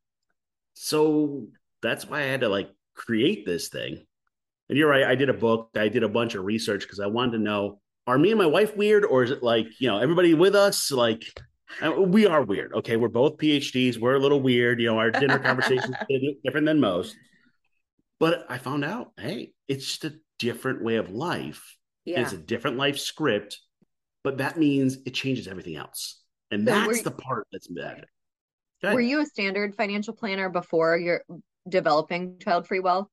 So 0.73 1.47
that's 1.81 2.07
why 2.07 2.19
I 2.19 2.25
had 2.25 2.41
to 2.41 2.49
like 2.49 2.69
create 2.95 3.45
this 3.45 3.69
thing. 3.69 4.05
And 4.69 4.77
you're 4.77 4.89
right, 4.89 5.03
I 5.03 5.15
did 5.15 5.29
a 5.29 5.33
book, 5.33 5.69
I 5.75 5.89
did 5.89 6.03
a 6.03 6.09
bunch 6.09 6.35
of 6.35 6.45
research 6.45 6.81
because 6.83 6.99
I 6.99 7.07
wanted 7.07 7.33
to 7.33 7.39
know: 7.39 7.81
are 8.07 8.17
me 8.17 8.31
and 8.31 8.37
my 8.37 8.45
wife 8.45 8.75
weird, 8.75 9.05
or 9.05 9.23
is 9.23 9.31
it 9.31 9.43
like 9.43 9.67
you 9.79 9.87
know 9.87 9.97
everybody 9.99 10.33
with 10.33 10.55
us 10.55 10.91
like? 10.91 11.23
We 11.97 12.25
are 12.25 12.43
weird. 12.43 12.73
Okay, 12.73 12.97
we're 12.97 13.07
both 13.07 13.37
PhDs. 13.37 13.97
We're 13.97 14.15
a 14.15 14.19
little 14.19 14.41
weird. 14.41 14.81
You 14.81 14.87
know, 14.87 14.97
our 14.97 15.09
dinner 15.09 15.39
conversations 15.49 15.95
different 16.43 16.65
than 16.65 16.81
most. 16.81 17.15
But 18.19 18.45
I 18.49 18.57
found 18.57 18.83
out, 18.83 19.13
hey, 19.17 19.53
it's 19.67 19.85
just 19.85 20.05
a 20.05 20.13
different 20.37 20.83
way 20.83 20.97
of 20.97 21.09
life. 21.09 21.77
yeah. 22.05 22.21
It's 22.21 22.33
a 22.33 22.37
different 22.37 22.77
life 22.77 22.99
script, 22.99 23.59
but 24.23 24.39
that 24.39 24.57
means 24.57 24.97
it 25.05 25.13
changes 25.13 25.47
everything 25.47 25.75
else, 25.75 26.21
and 26.51 26.67
that's 26.67 27.03
the 27.03 27.11
part 27.11 27.47
that's 27.51 27.67
bad. 28.81 28.93
Were 28.93 29.01
you 29.01 29.21
a 29.21 29.25
standard 29.25 29.75
financial 29.75 30.13
planner 30.13 30.49
before 30.49 30.97
you're 30.97 31.23
developing 31.67 32.37
child 32.39 32.67
free 32.67 32.79
wealth? 32.79 33.07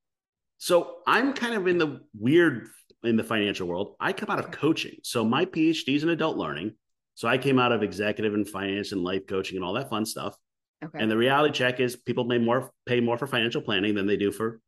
So 0.58 0.96
I'm 1.06 1.32
kind 1.32 1.54
of 1.54 1.66
in 1.66 1.78
the 1.78 2.00
weird 2.18 2.68
in 3.04 3.16
the 3.16 3.24
financial 3.24 3.68
world. 3.68 3.94
I 4.00 4.12
come 4.12 4.28
out 4.30 4.40
of 4.40 4.50
coaching. 4.50 4.96
So 5.02 5.24
my 5.24 5.44
PhD 5.44 5.94
is 5.94 6.02
in 6.02 6.08
adult 6.08 6.36
learning. 6.36 6.74
So 7.14 7.28
I 7.28 7.38
came 7.38 7.58
out 7.58 7.72
of 7.72 7.82
executive 7.82 8.34
and 8.34 8.48
finance 8.48 8.92
and 8.92 9.02
life 9.02 9.26
coaching 9.26 9.56
and 9.56 9.64
all 9.64 9.74
that 9.74 9.90
fun 9.90 10.04
stuff. 10.04 10.36
Okay. 10.84 10.98
And 11.00 11.10
the 11.10 11.16
reality 11.16 11.52
check 11.52 11.80
is 11.80 11.96
people 11.96 12.24
may 12.24 12.38
more 12.38 12.72
pay 12.86 13.00
more 13.00 13.18
for 13.18 13.26
financial 13.26 13.60
planning 13.60 13.94
than 13.94 14.06
they 14.06 14.16
do 14.16 14.30
for 14.30 14.60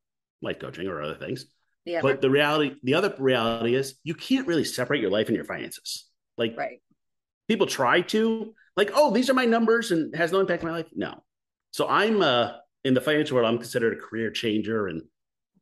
life 0.43 0.59
coaching 0.59 0.89
or 0.89 1.03
other 1.03 1.15
things. 1.15 1.47
yeah. 1.85 2.01
But 2.03 2.21
the 2.21 2.31
reality, 2.31 2.75
the 2.83 2.95
other 2.95 3.15
reality 3.19 3.75
is 3.75 3.97
you 4.03 4.15
can't 4.15 4.47
really 4.47 4.65
separate 4.65 5.01
your 5.01 5.11
life 5.11 5.29
and 5.29 5.37
your 5.37 5.45
finances. 5.45 6.09
Like 6.37 6.57
right. 6.57 6.81
people 7.47 7.67
try 7.67 8.01
to, 8.03 8.55
like, 8.81 8.93
oh, 8.95 9.11
these 9.13 9.29
are 9.29 9.35
my 9.35 9.45
numbers 9.45 9.91
and 9.91 10.15
has 10.17 10.33
no 10.33 10.41
impact 10.41 10.65
on 10.65 10.71
my 10.71 10.77
life. 10.79 10.87
No. 10.95 11.23
So 11.71 11.87
I'm 11.87 12.23
uh 12.23 12.53
in 12.83 12.95
the 12.95 13.01
financial 13.01 13.37
world, 13.37 13.47
I'm 13.47 13.59
considered 13.59 13.93
a 13.93 14.01
career 14.01 14.31
changer. 14.31 14.89
And 14.89 15.03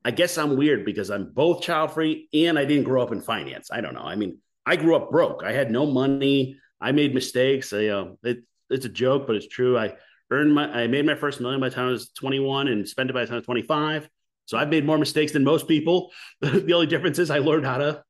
I 0.05 0.13
guess 0.13 0.39
I'm 0.39 0.57
weird 0.57 0.85
because 0.85 1.11
I'm 1.11 1.33
both 1.33 1.63
child 1.63 1.91
free 1.91 2.29
and 2.33 2.57
I 2.57 2.65
didn't 2.65 2.85
grow 2.85 3.03
up 3.03 3.11
in 3.11 3.21
finance. 3.21 3.71
I 3.73 3.81
don't 3.81 3.95
know. 3.95 4.03
I 4.03 4.15
mean, 4.15 4.39
I 4.65 4.77
grew 4.77 4.95
up 4.95 5.11
broke. 5.11 5.43
I 5.43 5.51
had 5.51 5.73
no 5.73 5.85
money. 5.85 6.59
I 6.81 6.93
made 6.93 7.13
mistakes. 7.13 7.73
I, 7.73 7.87
uh, 7.87 8.13
it, 8.23 8.45
it's 8.71 8.85
a 8.85 8.89
joke, 8.89 9.27
but 9.27 9.35
it's 9.35 9.49
true. 9.49 9.77
I 9.77 9.97
earned 10.31 10.55
my, 10.55 10.71
I 10.71 10.87
made 10.87 11.05
my 11.05 11.17
first 11.17 11.41
million 11.41 11.61
by 11.61 11.71
the 11.71 11.75
time 11.75 11.89
I 11.89 11.91
was 11.91 12.11
21 12.11 12.69
and 12.69 12.89
spent 12.89 13.11
it 13.11 13.15
by 13.15 13.23
the 13.23 13.27
time 13.27 13.35
I 13.35 13.39
was 13.39 13.47
25. 13.47 14.09
So 14.47 14.57
I've 14.57 14.69
made 14.69 14.87
more 14.87 14.97
mistakes 14.97 15.33
than 15.33 15.43
most 15.43 15.67
people. 15.67 16.13
the 16.41 16.73
only 16.73 16.87
difference 16.87 17.19
is 17.19 17.33
I 17.33 17.39
learned 17.39 17.67
how 17.67 17.79
to, 17.79 18.05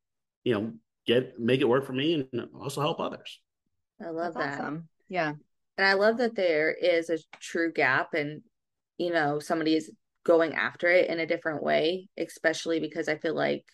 you 0.44 0.52
know, 0.52 0.72
get, 1.06 1.40
make 1.40 1.62
it 1.62 1.68
work 1.68 1.86
for 1.86 1.94
me 1.94 2.28
and 2.30 2.48
also 2.60 2.82
help 2.82 3.00
others. 3.00 3.40
I 4.04 4.10
love 4.10 4.34
That's 4.34 4.56
that. 4.56 4.60
awesome. 4.60 4.88
Yeah. 5.08 5.32
And 5.76 5.86
I 5.86 5.94
love 5.94 6.18
that 6.18 6.34
there 6.34 6.70
is 6.70 7.08
a 7.08 7.18
true 7.40 7.72
gap 7.72 8.14
and 8.14 8.42
you 8.98 9.12
know, 9.12 9.38
somebody 9.38 9.74
is 9.74 9.90
going 10.24 10.54
after 10.54 10.88
it 10.88 11.08
in 11.08 11.20
a 11.20 11.26
different 11.26 11.62
way, 11.62 12.08
especially 12.18 12.80
because 12.80 13.08
I 13.08 13.16
feel 13.16 13.34
like, 13.34 13.64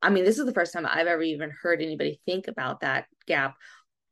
I 0.00 0.10
mean, 0.10 0.24
this 0.24 0.38
is 0.38 0.44
the 0.46 0.52
first 0.52 0.72
time 0.72 0.86
I've 0.86 1.06
ever 1.06 1.22
even 1.22 1.50
heard 1.50 1.82
anybody 1.82 2.20
think 2.26 2.46
about 2.46 2.80
that 2.80 3.06
gap 3.26 3.56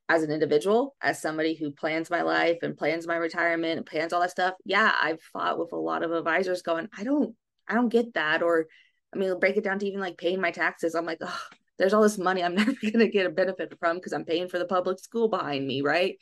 as 0.08 0.22
an 0.22 0.32
individual, 0.32 0.96
as 1.00 1.20
somebody 1.20 1.54
who 1.54 1.70
plans 1.70 2.10
my 2.10 2.22
life 2.22 2.58
and 2.62 2.76
plans 2.76 3.06
my 3.06 3.16
retirement 3.16 3.76
and 3.76 3.86
plans 3.86 4.12
all 4.12 4.20
that 4.20 4.30
stuff. 4.30 4.54
Yeah, 4.64 4.92
I've 5.00 5.20
fought 5.32 5.58
with 5.58 5.72
a 5.72 5.76
lot 5.76 6.02
of 6.02 6.10
advisors 6.12 6.62
going, 6.62 6.88
I 6.96 7.04
don't, 7.04 7.36
I 7.68 7.74
don't 7.74 7.88
get 7.88 8.14
that. 8.14 8.42
Or, 8.42 8.66
I 9.14 9.18
mean, 9.18 9.38
break 9.38 9.56
it 9.56 9.64
down 9.64 9.78
to 9.78 9.86
even 9.86 10.00
like 10.00 10.18
paying 10.18 10.40
my 10.40 10.50
taxes. 10.50 10.94
I'm 10.94 11.06
like, 11.06 11.18
oh, 11.20 11.40
there's 11.78 11.92
all 11.92 12.02
this 12.02 12.18
money 12.18 12.42
I'm 12.42 12.54
never 12.56 12.72
going 12.72 12.98
to 12.98 13.08
get 13.08 13.26
a 13.26 13.30
benefit 13.30 13.74
from 13.78 13.98
because 13.98 14.12
I'm 14.12 14.24
paying 14.24 14.48
for 14.48 14.58
the 14.58 14.64
public 14.64 14.98
school 14.98 15.28
behind 15.28 15.66
me, 15.66 15.82
right? 15.82 16.16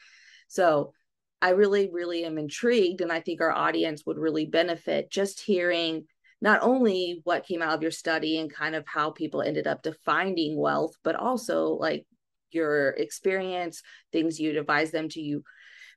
So 0.51 0.93
I 1.41 1.51
really, 1.51 1.89
really 1.91 2.25
am 2.25 2.37
intrigued. 2.37 3.01
And 3.01 3.11
I 3.11 3.21
think 3.21 3.41
our 3.41 3.53
audience 3.53 4.05
would 4.05 4.19
really 4.19 4.45
benefit 4.45 5.11
just 5.11 5.41
hearing 5.41 6.05
not 6.43 6.61
only 6.63 7.21
what 7.25 7.47
came 7.47 7.63
out 7.63 7.75
of 7.75 7.83
your 7.83 7.91
study 7.91 8.39
and 8.39 8.53
kind 8.53 8.75
of 8.75 8.85
how 8.87 9.11
people 9.11 9.43
ended 9.43 9.67
up 9.67 9.83
defining 9.83 10.59
wealth, 10.59 10.95
but 11.05 11.15
also 11.15 11.69
like 11.69 12.05
your 12.51 12.91
experience, 12.91 13.83
things 14.13 14.41
you'd 14.41 14.57
advise 14.57 14.91
them 14.91 15.09
to 15.11 15.21
you 15.21 15.43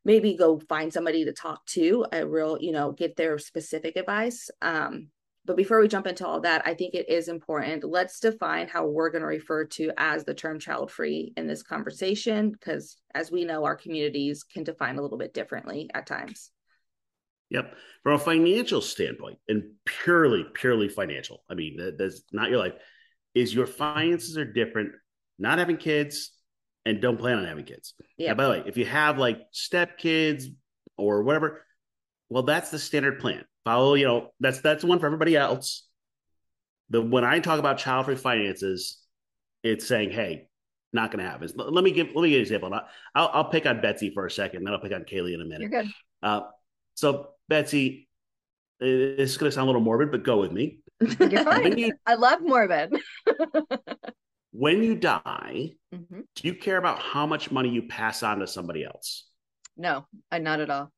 maybe 0.05 0.35
go 0.35 0.59
find 0.59 0.91
somebody 0.91 1.25
to 1.25 1.33
talk 1.33 1.65
to 1.65 2.05
a 2.11 2.27
real 2.27 2.57
you 2.59 2.71
know 2.71 2.91
get 2.91 3.15
their 3.15 3.37
specific 3.37 3.95
advice 3.95 4.49
um 4.61 5.07
but 5.45 5.57
before 5.57 5.79
we 5.79 5.87
jump 5.87 6.07
into 6.07 6.25
all 6.25 6.41
that 6.41 6.61
i 6.65 6.73
think 6.73 6.93
it 6.93 7.09
is 7.09 7.27
important 7.27 7.83
let's 7.83 8.19
define 8.19 8.67
how 8.67 8.85
we're 8.85 9.09
going 9.09 9.21
to 9.21 9.27
refer 9.27 9.65
to 9.65 9.91
as 9.97 10.23
the 10.23 10.33
term 10.33 10.59
child 10.59 10.91
free 10.91 11.33
in 11.37 11.47
this 11.47 11.63
conversation 11.63 12.51
because 12.51 12.97
as 13.13 13.31
we 13.31 13.45
know 13.45 13.63
our 13.63 13.75
communities 13.75 14.43
can 14.43 14.63
define 14.63 14.97
a 14.97 15.01
little 15.01 15.17
bit 15.17 15.33
differently 15.33 15.89
at 15.93 16.07
times 16.07 16.51
Yep. 17.53 17.75
From 18.01 18.13
a 18.13 18.19
financial 18.19 18.81
standpoint, 18.81 19.37
and 19.47 19.63
purely, 19.85 20.43
purely 20.55 20.89
financial, 20.89 21.43
I 21.47 21.53
mean, 21.53 21.77
that, 21.77 21.99
that's 21.99 22.23
not 22.31 22.49
your 22.49 22.57
life, 22.57 22.73
is 23.35 23.53
your 23.53 23.67
finances 23.67 24.39
are 24.39 24.45
different, 24.51 24.93
not 25.37 25.59
having 25.59 25.77
kids 25.77 26.31
and 26.85 26.99
don't 26.99 27.17
plan 27.17 27.37
on 27.37 27.45
having 27.45 27.65
kids. 27.65 27.93
Yeah. 28.17 28.33
By 28.33 28.43
the 28.43 28.49
way, 28.49 28.63
if 28.65 28.75
you 28.75 28.85
have 28.85 29.19
like 29.19 29.39
step 29.51 29.99
kids 29.99 30.47
or 30.97 31.21
whatever, 31.21 31.63
well, 32.27 32.43
that's 32.43 32.71
the 32.71 32.79
standard 32.79 33.19
plan. 33.19 33.45
Follow, 33.65 33.93
you 33.93 34.05
know, 34.05 34.31
that's 34.39 34.61
that's 34.61 34.83
one 34.83 34.99
for 34.99 35.05
everybody 35.05 35.35
else. 35.35 35.87
The 36.89 37.01
when 37.01 37.23
I 37.23 37.39
talk 37.39 37.59
about 37.59 37.77
child 37.77 38.05
free 38.05 38.15
finances, 38.15 38.99
it's 39.63 39.87
saying, 39.87 40.11
hey, 40.11 40.47
not 40.91 41.11
going 41.11 41.23
to 41.23 41.29
happen. 41.29 41.49
Let 41.55 41.83
me 41.83 41.91
give 41.91 42.07
let 42.13 42.23
me 42.23 42.29
give 42.29 42.37
an 42.37 42.41
example. 42.41 42.73
I'll, 43.15 43.29
I'll 43.33 43.49
pick 43.49 43.65
on 43.65 43.81
Betsy 43.81 44.11
for 44.13 44.25
a 44.25 44.31
second, 44.31 44.63
then 44.63 44.73
I'll 44.73 44.79
pick 44.79 44.93
on 44.93 45.03
Kaylee 45.03 45.33
in 45.33 45.41
a 45.41 45.45
minute. 45.45 45.61
You're 45.61 45.83
good. 45.83 45.91
Uh, 46.21 46.41
so 46.93 47.29
Betsy, 47.49 48.07
it's 48.79 49.37
going 49.37 49.49
to 49.49 49.53
sound 49.53 49.65
a 49.65 49.67
little 49.67 49.81
morbid, 49.81 50.11
but 50.11 50.23
go 50.23 50.39
with 50.39 50.51
me. 50.51 50.79
You're 51.19 51.43
fine. 51.43 51.77
You, 51.77 51.93
I 52.05 52.15
love 52.15 52.41
morbid. 52.41 52.93
when 54.51 54.83
you 54.83 54.95
die, 54.95 55.71
mm-hmm. 55.93 56.21
do 56.35 56.47
you 56.47 56.53
care 56.53 56.77
about 56.77 56.99
how 56.99 57.25
much 57.25 57.51
money 57.51 57.69
you 57.69 57.83
pass 57.83 58.23
on 58.23 58.39
to 58.39 58.47
somebody 58.47 58.85
else? 58.85 59.27
No, 59.75 60.05
I 60.31 60.39
not 60.39 60.59
at 60.59 60.69
all. 60.69 60.91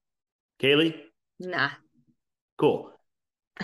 Kaylee? 0.62 0.95
Nah. 1.39 1.69
Cool. 2.57 2.91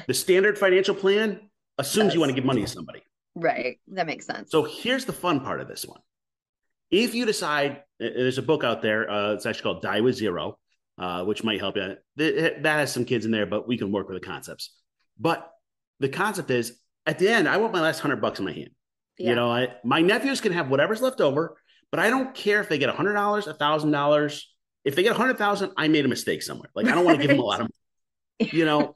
The 0.08 0.14
standard 0.14 0.58
financial 0.58 0.96
plan 0.96 1.50
assumes 1.78 2.08
yes. 2.08 2.14
you 2.14 2.20
want 2.20 2.30
to 2.30 2.36
give 2.36 2.46
money 2.46 2.62
to 2.62 2.68
somebody. 2.68 3.04
Right. 3.36 3.80
That 3.90 4.08
makes 4.08 4.26
sense. 4.26 4.52
So 4.52 4.64
here's 4.64 5.06
the 5.06 5.14
fun 5.14 5.42
part 5.42 5.62
of 5.62 5.68
this 5.68 5.86
one. 5.86 6.02
If 6.90 7.16
you 7.16 7.26
decide, 7.26 7.84
there's 8.00 8.38
a 8.38 8.42
book 8.42 8.64
out 8.64 8.82
there, 8.82 9.10
uh, 9.10 9.34
it's 9.34 9.46
actually 9.46 9.64
called 9.64 9.82
Die 9.82 10.02
with 10.02 10.16
Zero, 10.16 10.58
uh, 10.98 11.24
which 11.24 11.44
might 11.44 11.60
help 11.60 11.78
you. 11.78 11.96
That 12.18 12.66
has 12.66 12.92
some 12.92 13.06
kids 13.06 13.26
in 13.26 13.32
there, 13.32 13.46
but 13.46 13.68
we 13.68 13.78
can 13.78 13.92
work 13.92 14.10
with 14.10 14.22
the 14.22 14.26
concepts. 14.26 14.76
But 15.18 15.50
the 16.00 16.10
concept 16.10 16.52
is 16.52 16.78
at 17.06 17.20
the 17.20 17.30
end, 17.30 17.48
I 17.48 17.58
want 17.58 17.74
my 17.74 17.82
last 17.82 18.00
hundred 18.00 18.22
bucks 18.22 18.40
in 18.40 18.46
my 18.46 18.52
hand. 18.52 18.72
Yeah. 19.18 19.30
You 19.30 19.36
know, 19.36 19.52
I, 19.52 19.70
my 19.84 20.02
nephews 20.02 20.42
can 20.42 20.52
have 20.52 20.70
whatever's 20.70 21.02
left 21.02 21.22
over, 21.22 21.58
but 21.92 22.00
I 22.00 22.10
don't 22.10 22.34
care 22.34 22.60
if 22.60 22.70
they 22.70 22.78
get 22.78 22.90
a 22.90 22.94
hundred 22.94 23.14
dollars, 23.14 23.48
a 23.48 23.54
thousand 23.54 23.92
dollars. 23.92 24.54
If 24.84 24.96
they 24.96 25.04
get 25.04 25.12
a 25.12 25.16
hundred 25.16 25.38
thousand, 25.38 25.72
I 25.78 25.88
made 25.88 26.06
a 26.06 26.10
mistake 26.10 26.42
somewhere. 26.42 26.70
Like 26.76 26.88
I 26.88 26.96
don't 26.96 27.06
want 27.06 27.20
to 27.20 27.22
give 27.22 27.30
them 27.30 27.40
a 27.40 27.46
lot 27.46 27.62
of 27.62 27.70
you 28.52 28.66
know, 28.66 28.96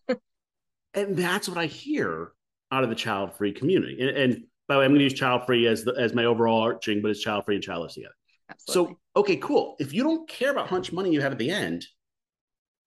and 0.93 1.15
that's 1.15 1.47
what 1.47 1.57
I 1.57 1.65
hear 1.65 2.31
out 2.71 2.83
of 2.83 2.89
the 2.89 2.95
child 2.95 3.35
free 3.37 3.53
community. 3.53 3.97
And, 3.99 4.17
and, 4.17 4.43
by 4.67 4.75
the 4.75 4.79
way, 4.79 4.85
I'm 4.85 4.91
going 4.91 4.99
to 4.99 5.03
use 5.03 5.13
child 5.13 5.45
free 5.45 5.67
as 5.67 5.83
the, 5.83 5.93
as 5.93 6.15
my 6.15 6.25
overall 6.25 6.61
arching, 6.61 7.01
but 7.01 7.11
it's 7.11 7.21
child 7.21 7.45
free 7.45 7.55
and 7.55 7.63
childless 7.63 7.93
together. 7.93 8.15
Absolutely. 8.49 8.93
So, 8.93 9.19
okay, 9.19 9.35
cool. 9.37 9.75
If 9.79 9.93
you 9.93 10.03
don't 10.03 10.27
care 10.27 10.49
about 10.51 10.69
how 10.69 10.75
much 10.77 10.91
money 10.91 11.11
you 11.11 11.21
have 11.21 11.31
at 11.31 11.37
the 11.37 11.51
end, 11.51 11.85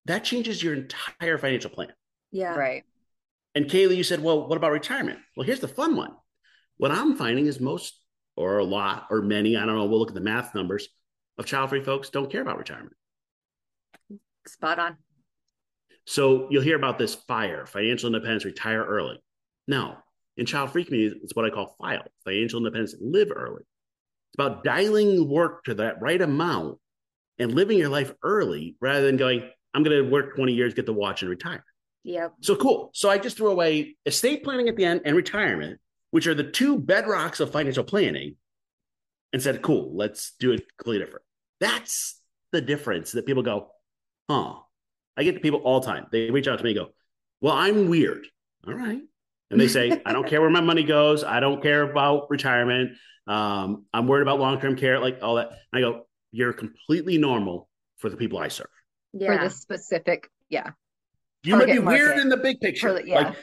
that 0.06 0.24
changes 0.24 0.60
your 0.62 0.74
entire 0.74 1.38
financial 1.38 1.70
plan. 1.70 1.92
Yeah. 2.32 2.54
Right. 2.54 2.82
And 3.54 3.66
Kaylee, 3.66 3.96
you 3.96 4.02
said, 4.02 4.22
well, 4.22 4.48
what 4.48 4.56
about 4.56 4.72
retirement? 4.72 5.20
Well, 5.36 5.46
here's 5.46 5.60
the 5.60 5.68
fun 5.68 5.94
one. 5.94 6.12
What 6.78 6.90
I'm 6.90 7.16
finding 7.16 7.46
is 7.46 7.60
most, 7.60 8.00
or 8.36 8.58
a 8.58 8.64
lot, 8.64 9.06
or 9.10 9.22
many, 9.22 9.56
I 9.56 9.64
don't 9.64 9.76
know, 9.76 9.86
we'll 9.86 9.98
look 9.98 10.10
at 10.10 10.14
the 10.14 10.20
math 10.20 10.54
numbers 10.54 10.88
of 11.38 11.46
child 11.46 11.70
free 11.70 11.82
folks 11.82 12.10
don't 12.10 12.30
care 12.30 12.42
about 12.42 12.58
retirement. 12.58 12.94
Spot 14.46 14.78
on. 14.78 14.96
So 16.08 16.46
you'll 16.48 16.62
hear 16.62 16.76
about 16.76 16.98
this 16.98 17.14
FIRE, 17.14 17.66
financial 17.66 18.06
independence, 18.06 18.46
retire 18.46 18.82
early. 18.82 19.22
Now, 19.66 19.98
in 20.38 20.46
child 20.46 20.72
free 20.72 20.82
communities, 20.82 21.20
it's 21.22 21.36
what 21.36 21.44
I 21.44 21.50
call 21.50 21.76
FILE, 21.78 22.02
financial 22.24 22.56
independence, 22.56 22.94
live 22.98 23.28
early. 23.30 23.60
It's 23.60 24.38
about 24.38 24.64
dialing 24.64 25.28
work 25.28 25.64
to 25.64 25.74
that 25.74 26.00
right 26.00 26.20
amount 26.22 26.78
and 27.38 27.54
living 27.54 27.76
your 27.76 27.90
life 27.90 28.14
early 28.22 28.74
rather 28.80 29.04
than 29.04 29.18
going, 29.18 29.50
I'm 29.74 29.82
going 29.82 30.02
to 30.02 30.10
work 30.10 30.34
20 30.34 30.54
years, 30.54 30.72
get 30.72 30.86
the 30.86 30.94
watch, 30.94 31.20
and 31.20 31.28
retire. 31.28 31.62
Yeah. 32.04 32.28
So 32.40 32.56
cool. 32.56 32.88
So 32.94 33.10
I 33.10 33.18
just 33.18 33.36
threw 33.36 33.50
away 33.50 33.98
estate 34.06 34.42
planning 34.44 34.70
at 34.70 34.76
the 34.76 34.86
end 34.86 35.02
and 35.04 35.14
retirement, 35.14 35.78
which 36.10 36.26
are 36.26 36.34
the 36.34 36.50
two 36.50 36.80
bedrocks 36.80 37.38
of 37.38 37.52
financial 37.52 37.84
planning, 37.84 38.36
and 39.34 39.42
said, 39.42 39.60
cool, 39.60 39.94
let's 39.94 40.32
do 40.40 40.52
it 40.52 40.64
completely 40.78 41.04
different. 41.04 41.26
That's 41.60 42.18
the 42.52 42.62
difference 42.62 43.12
that 43.12 43.26
people 43.26 43.42
go, 43.42 43.72
huh, 44.30 44.54
I 45.18 45.24
get 45.24 45.34
to 45.34 45.40
people 45.40 45.60
all 45.60 45.80
the 45.80 45.86
time. 45.86 46.06
They 46.12 46.30
reach 46.30 46.46
out 46.46 46.58
to 46.58 46.64
me 46.64 46.70
and 46.70 46.78
go, 46.78 46.92
Well, 47.40 47.54
I'm 47.54 47.88
weird. 47.88 48.26
All 48.66 48.74
right. 48.74 49.00
And 49.50 49.60
they 49.60 49.68
say, 49.68 50.00
I 50.04 50.12
don't 50.12 50.26
care 50.26 50.40
where 50.40 50.50
my 50.50 50.60
money 50.60 50.84
goes. 50.84 51.24
I 51.24 51.40
don't 51.40 51.62
care 51.62 51.82
about 51.82 52.30
retirement. 52.30 52.92
Um, 53.26 53.86
I'm 53.92 54.06
worried 54.06 54.22
about 54.22 54.38
long 54.38 54.60
term 54.60 54.76
care, 54.76 55.00
like 55.00 55.18
all 55.22 55.36
that. 55.36 55.48
And 55.48 55.58
I 55.72 55.80
go, 55.80 56.06
You're 56.30 56.52
completely 56.52 57.18
normal 57.18 57.68
for 57.96 58.08
the 58.08 58.16
people 58.16 58.38
I 58.38 58.48
serve. 58.48 58.68
Yeah. 59.12 59.36
For 59.36 59.44
the 59.44 59.50
specific, 59.50 60.30
yeah. 60.48 60.70
You 61.42 61.56
might 61.56 61.66
be 61.66 61.78
market. 61.78 62.00
weird 62.00 62.18
in 62.18 62.28
the 62.28 62.36
big 62.36 62.60
picture. 62.60 62.94
The, 62.94 63.06
yeah. 63.06 63.14
Like 63.16 63.36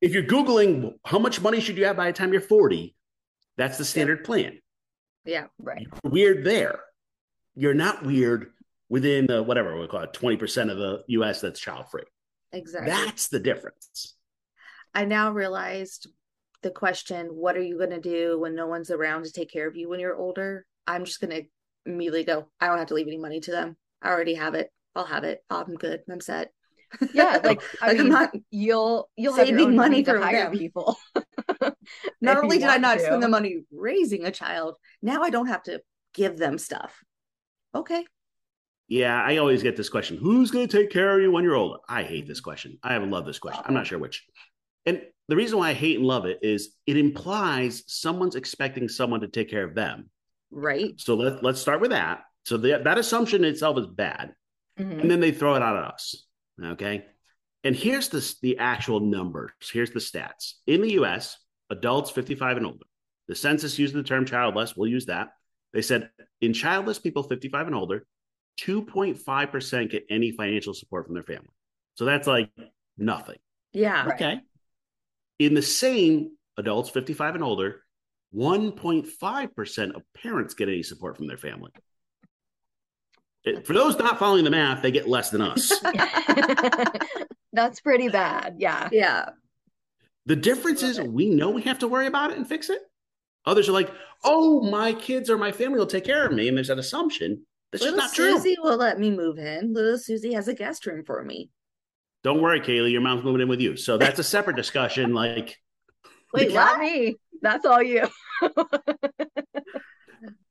if 0.00 0.12
you're 0.12 0.24
Googling 0.24 0.94
how 1.04 1.18
much 1.18 1.40
money 1.40 1.60
should 1.60 1.76
you 1.76 1.84
have 1.84 1.96
by 1.96 2.06
the 2.06 2.12
time 2.12 2.32
you're 2.32 2.40
40, 2.40 2.94
that's 3.56 3.78
the 3.78 3.84
standard 3.84 4.24
plan. 4.24 4.58
Yeah, 5.24 5.46
right. 5.58 5.86
You're 6.02 6.10
weird 6.10 6.44
there. 6.44 6.80
You're 7.54 7.74
not 7.74 8.04
weird 8.04 8.52
within 8.90 9.26
the 9.26 9.42
whatever 9.42 9.80
we 9.80 9.86
call 9.86 10.02
it, 10.02 10.12
20% 10.12 10.70
of 10.70 10.76
the 10.76 11.02
US 11.08 11.40
that's 11.40 11.58
child 11.58 11.86
free. 11.90 12.02
Exactly. 12.52 12.90
That's 12.90 13.28
the 13.28 13.40
difference. 13.40 14.16
I 14.94 15.06
now 15.06 15.30
realized 15.30 16.08
the 16.62 16.70
question, 16.70 17.28
what 17.28 17.56
are 17.56 17.62
you 17.62 17.78
going 17.78 17.90
to 17.90 18.00
do 18.00 18.38
when 18.38 18.54
no 18.54 18.66
one's 18.66 18.90
around 18.90 19.24
to 19.24 19.32
take 19.32 19.50
care 19.50 19.66
of 19.66 19.76
you 19.76 19.88
when 19.88 20.00
you're 20.00 20.16
older? 20.16 20.66
I'm 20.86 21.04
just 21.04 21.20
going 21.20 21.30
to 21.30 21.48
immediately 21.86 22.24
go, 22.24 22.48
I 22.60 22.66
don't 22.66 22.78
have 22.78 22.88
to 22.88 22.94
leave 22.94 23.06
any 23.06 23.16
money 23.16 23.40
to 23.40 23.50
them. 23.50 23.76
I 24.02 24.10
already 24.10 24.34
have 24.34 24.54
it. 24.54 24.68
I'll 24.94 25.04
have 25.04 25.24
it. 25.24 25.38
I'm 25.48 25.76
good. 25.76 26.00
I'm 26.10 26.20
set. 26.20 26.50
Yeah, 27.14 27.38
like, 27.44 27.62
I 27.80 27.94
mean, 27.94 28.08
not 28.08 28.34
you'll 28.50 29.08
you'll 29.16 29.34
saving 29.34 29.76
money 29.76 30.02
for 30.02 30.18
hire 30.18 30.50
them. 30.50 30.58
people. 30.58 30.96
not 32.20 32.38
only 32.38 32.58
did 32.58 32.68
I 32.68 32.78
not 32.78 32.98
to. 32.98 33.04
spend 33.04 33.22
the 33.22 33.28
money 33.28 33.62
raising 33.70 34.24
a 34.24 34.32
child, 34.32 34.74
now 35.00 35.22
I 35.22 35.30
don't 35.30 35.46
have 35.46 35.62
to 35.64 35.80
give 36.14 36.36
them 36.36 36.58
stuff. 36.58 36.92
Okay, 37.74 38.04
yeah, 38.90 39.22
I 39.22 39.36
always 39.36 39.62
get 39.62 39.76
this 39.76 39.88
question 39.88 40.18
Who's 40.18 40.50
going 40.50 40.66
to 40.66 40.78
take 40.78 40.90
care 40.90 41.16
of 41.16 41.22
you 41.22 41.30
when 41.30 41.44
you're 41.44 41.54
older? 41.54 41.78
I 41.88 42.02
hate 42.02 42.26
this 42.26 42.40
question. 42.40 42.76
I 42.82 42.92
haven't 42.92 43.12
loved 43.12 43.26
this 43.26 43.38
question. 43.38 43.62
I'm 43.64 43.72
not 43.72 43.86
sure 43.86 44.00
which. 44.00 44.26
And 44.84 45.00
the 45.28 45.36
reason 45.36 45.58
why 45.58 45.70
I 45.70 45.74
hate 45.74 45.96
and 45.96 46.06
love 46.06 46.26
it 46.26 46.40
is 46.42 46.74
it 46.86 46.96
implies 46.96 47.84
someone's 47.86 48.34
expecting 48.34 48.88
someone 48.88 49.20
to 49.20 49.28
take 49.28 49.48
care 49.48 49.62
of 49.62 49.76
them. 49.76 50.10
Right. 50.50 50.94
So 50.96 51.14
let, 51.14 51.40
let's 51.44 51.60
start 51.60 51.80
with 51.80 51.90
that. 51.90 52.24
So 52.44 52.56
the, 52.56 52.80
that 52.82 52.98
assumption 52.98 53.44
itself 53.44 53.78
is 53.78 53.86
bad. 53.86 54.34
Mm-hmm. 54.76 55.00
And 55.00 55.10
then 55.10 55.20
they 55.20 55.30
throw 55.30 55.54
it 55.54 55.62
out 55.62 55.76
at 55.76 55.84
us. 55.84 56.26
Okay. 56.60 57.04
And 57.62 57.76
here's 57.76 58.08
the, 58.08 58.34
the 58.42 58.58
actual 58.58 58.98
numbers. 58.98 59.52
Here's 59.72 59.92
the 59.92 60.00
stats. 60.00 60.54
In 60.66 60.82
the 60.82 60.92
US, 61.02 61.38
adults 61.70 62.10
55 62.10 62.56
and 62.56 62.66
older, 62.66 62.86
the 63.28 63.36
census 63.36 63.78
used 63.78 63.94
the 63.94 64.02
term 64.02 64.26
childless. 64.26 64.76
We'll 64.76 64.90
use 64.90 65.06
that. 65.06 65.28
They 65.72 65.82
said 65.82 66.10
in 66.40 66.54
childless 66.54 66.98
people 66.98 67.22
55 67.22 67.68
and 67.68 67.76
older, 67.76 68.04
2.5% 68.60 69.90
get 69.90 70.06
any 70.10 70.32
financial 70.32 70.74
support 70.74 71.06
from 71.06 71.14
their 71.14 71.22
family. 71.22 71.50
So 71.94 72.04
that's 72.04 72.26
like 72.26 72.50
nothing. 72.98 73.38
Yeah. 73.72 74.08
Okay. 74.14 74.40
In 75.38 75.54
the 75.54 75.62
same 75.62 76.32
adults 76.56 76.90
55 76.90 77.36
and 77.36 77.44
older, 77.44 77.82
1.5% 78.34 79.94
of 79.94 80.02
parents 80.14 80.54
get 80.54 80.68
any 80.68 80.82
support 80.82 81.16
from 81.16 81.26
their 81.26 81.36
family. 81.36 81.70
For 83.64 83.72
those 83.72 83.96
not 83.98 84.18
following 84.18 84.44
the 84.44 84.50
math, 84.50 84.82
they 84.82 84.90
get 84.90 85.08
less 85.08 85.30
than 85.30 85.40
us. 85.40 85.72
That's 85.80 86.98
That's 87.52 87.80
pretty 87.80 88.08
bad. 88.08 88.56
Yeah. 88.58 88.88
Yeah. 88.92 89.30
The 90.26 90.36
difference 90.36 90.82
is 90.82 91.00
we 91.00 91.30
know 91.30 91.50
we 91.50 91.62
have 91.62 91.78
to 91.80 91.88
worry 91.88 92.06
about 92.06 92.30
it 92.30 92.36
and 92.36 92.46
fix 92.46 92.70
it. 92.70 92.82
Others 93.46 93.68
are 93.68 93.72
like, 93.72 93.90
oh, 94.22 94.60
my 94.70 94.92
kids 94.92 95.30
or 95.30 95.38
my 95.38 95.50
family 95.50 95.78
will 95.78 95.86
take 95.86 96.04
care 96.04 96.26
of 96.26 96.32
me. 96.32 96.46
And 96.46 96.56
there's 96.56 96.68
that 96.68 96.78
assumption. 96.78 97.46
That's 97.72 97.84
just 97.84 97.94
Little 97.94 97.98
not 98.08 98.14
true. 98.14 98.36
Susie 98.36 98.56
will 98.60 98.76
let 98.76 98.98
me 98.98 99.10
move 99.10 99.38
in. 99.38 99.72
Little 99.72 99.98
Susie 99.98 100.32
has 100.34 100.48
a 100.48 100.54
guest 100.54 100.86
room 100.86 101.04
for 101.04 101.24
me. 101.24 101.50
Don't 102.22 102.42
worry, 102.42 102.60
Kaylee, 102.60 102.92
your 102.92 103.00
mom's 103.00 103.24
moving 103.24 103.40
in 103.42 103.48
with 103.48 103.60
you. 103.60 103.76
So 103.76 103.96
that's 103.96 104.18
a 104.18 104.24
separate 104.24 104.56
discussion. 104.56 105.14
Like, 105.14 105.56
Wait, 106.34 106.50
Yeah. 106.50 106.64
not 106.64 106.80
me. 106.80 107.16
That's 107.42 107.64
all 107.64 107.82
you. 107.82 108.06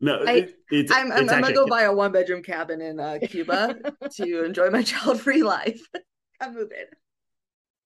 no, 0.02 0.24
I- 0.26 0.32
it- 0.34 0.56
it's, 0.72 0.92
I'm, 0.92 1.12
I'm, 1.12 1.24
it's 1.24 1.32
I'm 1.34 1.42
gonna 1.42 1.54
go 1.54 1.68
buy 1.68 1.84
a 1.84 1.94
one 1.94 2.12
bedroom 2.12 2.42
cabin 2.44 2.82
in 2.82 3.00
uh, 3.00 3.18
Cuba 3.28 3.76
to 4.16 4.44
enjoy 4.46 4.70
my 4.70 4.82
child 4.92 5.20
free 5.22 5.44
life. 5.44 5.82
I'm 6.42 6.54
moving. 6.54 6.86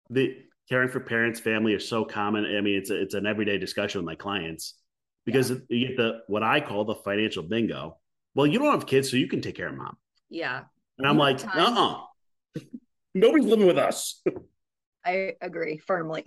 the 0.10 0.38
caring 0.70 0.90
for 0.90 1.00
parents, 1.00 1.40
family 1.40 1.74
are 1.74 1.80
so 1.80 2.06
common. 2.06 2.46
I 2.46 2.62
mean, 2.62 2.76
it's 2.78 2.90
a, 2.90 3.02
it's 3.02 3.14
an 3.16 3.26
everyday 3.26 3.58
discussion 3.58 4.00
with 4.00 4.06
my 4.06 4.16
clients 4.16 4.76
because 5.26 5.52
you 5.70 5.88
get 5.88 5.98
the 5.98 6.20
what 6.28 6.44
I 6.44 6.60
call 6.62 6.86
the 6.86 6.96
financial 6.96 7.44
bingo. 7.44 7.98
Well, 8.36 8.48
you 8.48 8.60
don't 8.60 8.72
have 8.72 8.86
kids, 8.86 9.10
so 9.12 9.18
you 9.18 9.28
can 9.28 9.42
take 9.42 9.56
care 9.56 9.68
of 9.68 9.76
mom. 9.76 9.98
Yeah. 10.30 10.64
And 10.98 11.08
I'm 11.08 11.18
like, 11.18 11.44
uh 11.46 11.50
uh 12.56 12.62
Nobody's 13.14 13.46
living 13.48 13.68
with 13.68 13.78
us. 13.78 14.22
I 15.06 15.34
agree 15.42 15.78
firmly. 15.78 16.24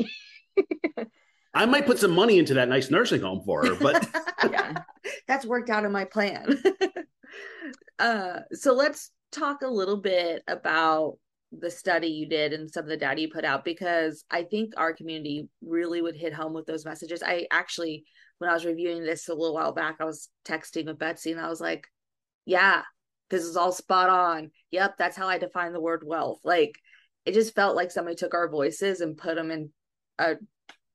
I 1.54 1.64
might 1.64 1.86
put 1.86 1.98
some 1.98 2.10
money 2.12 2.38
into 2.38 2.54
that 2.54 2.68
nice 2.68 2.90
nursing 2.90 3.22
home 3.22 3.42
for 3.44 3.64
her, 3.66 3.75
but 3.75 4.06
Yeah. 4.50 4.75
That's 5.26 5.46
worked 5.46 5.70
out 5.70 5.84
in 5.84 5.92
my 5.92 6.04
plan. 6.04 6.62
uh, 7.98 8.40
so 8.52 8.72
let's 8.75 9.10
talk 9.32 9.62
a 9.62 9.68
little 9.68 9.96
bit 9.96 10.42
about 10.46 11.18
the 11.52 11.70
study 11.70 12.08
you 12.08 12.28
did 12.28 12.52
and 12.52 12.70
some 12.70 12.84
of 12.84 12.88
the 12.88 12.96
data 12.96 13.20
you 13.22 13.30
put 13.32 13.44
out 13.44 13.64
because 13.64 14.25
I 14.30 14.42
think 14.42 14.75
our 14.76 14.92
community 14.92 15.48
really 15.62 16.02
would 16.02 16.16
hit 16.16 16.34
home 16.34 16.52
with 16.52 16.66
those 16.66 16.84
messages. 16.84 17.22
I 17.22 17.46
actually, 17.50 18.04
when 18.38 18.50
I 18.50 18.54
was 18.54 18.66
reviewing 18.66 19.02
this 19.04 19.28
a 19.28 19.34
little 19.34 19.54
while 19.54 19.72
back, 19.72 19.96
I 20.00 20.04
was 20.04 20.28
texting 20.44 20.86
with 20.86 20.98
Betsy 20.98 21.32
and 21.32 21.40
I 21.40 21.48
was 21.48 21.60
like, 21.60 21.86
yeah, 22.47 22.83
this 23.29 23.43
is 23.43 23.57
all 23.57 23.73
spot 23.73 24.09
on. 24.09 24.50
Yep, 24.71 24.97
that's 24.99 25.17
how 25.17 25.29
I 25.29 25.38
define 25.38 25.73
the 25.73 25.81
word 25.81 26.03
wealth. 26.07 26.41
Like 26.45 26.76
it 27.25 27.35
just 27.35 27.55
felt 27.55 27.76
like 27.76 27.91
somebody 27.91 28.17
took 28.17 28.35
our 28.35 28.49
voices 28.49 29.00
and 29.00 29.17
put 29.17 29.35
them 29.35 29.50
in 29.50 29.71
a 30.19 30.37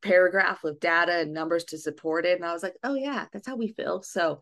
paragraph 0.02 0.64
with 0.64 0.80
data 0.80 1.20
and 1.20 1.34
numbers 1.34 1.66
to 1.66 1.78
support 1.78 2.26
it. 2.26 2.38
And 2.38 2.46
I 2.46 2.54
was 2.54 2.64
like, 2.64 2.76
oh 2.84 2.96
yeah, 2.96 3.26
that's 3.32 3.48
how 3.48 3.56
we 3.56 3.74
feel. 3.74 4.02
So 4.02 4.42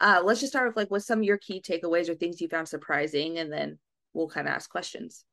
uh 0.00 0.22
let's 0.24 0.40
just 0.40 0.52
start 0.52 0.68
with 0.68 0.76
like 0.76 0.90
what's 0.90 1.06
some 1.06 1.18
of 1.18 1.24
your 1.24 1.38
key 1.38 1.60
takeaways 1.60 2.08
or 2.08 2.14
things 2.14 2.40
you 2.40 2.48
found 2.48 2.68
surprising 2.68 3.38
and 3.38 3.52
then 3.52 3.78
we'll 4.14 4.28
kind 4.28 4.48
of 4.48 4.54
ask 4.54 4.70
questions. 4.70 5.24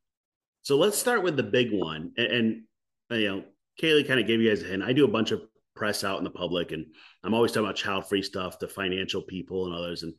So 0.64 0.78
let's 0.78 0.98
start 0.98 1.24
with 1.24 1.36
the 1.36 1.44
big 1.44 1.72
one. 1.72 2.12
And, 2.18 2.28
and 2.28 2.64
uh, 3.12 3.16
you 3.16 3.28
know, 3.28 3.44
Kaylee 3.82 4.08
kind 4.08 4.20
of 4.20 4.28
gave 4.28 4.42
you 4.42 4.50
guys 4.50 4.62
a 4.62 4.66
hint. 4.66 4.84
I 4.84 4.94
do 4.94 5.06
a 5.06 5.10
bunch 5.10 5.32
of 5.32 5.42
press 5.76 6.04
out 6.04 6.20
in 6.20 6.24
the 6.24 6.30
public, 6.30 6.72
and 6.72 6.86
I'm 7.24 7.34
always 7.34 7.52
talking 7.52 7.66
about 7.66 7.76
child 7.76 8.08
free 8.08 8.22
stuff 8.22 8.60
to 8.60 8.68
financial 8.68 9.22
people 9.22 9.66
and 9.66 9.76
others. 9.76 10.04
And 10.04 10.14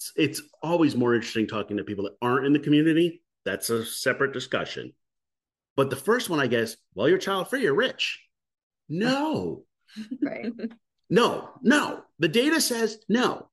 it's, 0.00 0.12
it's 0.16 0.42
always 0.62 0.96
more 0.96 1.14
interesting 1.14 1.46
talking 1.46 1.76
to 1.76 1.84
people 1.84 2.04
that 2.04 2.16
aren't 2.22 2.46
in 2.46 2.54
the 2.54 2.58
community. 2.58 3.22
That's 3.44 3.68
a 3.68 3.84
separate 3.84 4.32
discussion. 4.32 4.94
But 5.76 5.90
the 5.90 5.96
first 5.96 6.30
one, 6.30 6.40
I 6.40 6.46
guess, 6.46 6.76
well, 6.94 7.08
you're 7.08 7.18
child 7.18 7.48
free, 7.50 7.62
you're 7.62 7.74
rich. 7.74 8.18
No, 8.88 9.64
Right. 10.22 10.52
no, 11.10 11.50
no. 11.62 12.02
The 12.18 12.28
data 12.28 12.60
says 12.60 12.98
no. 13.08 13.48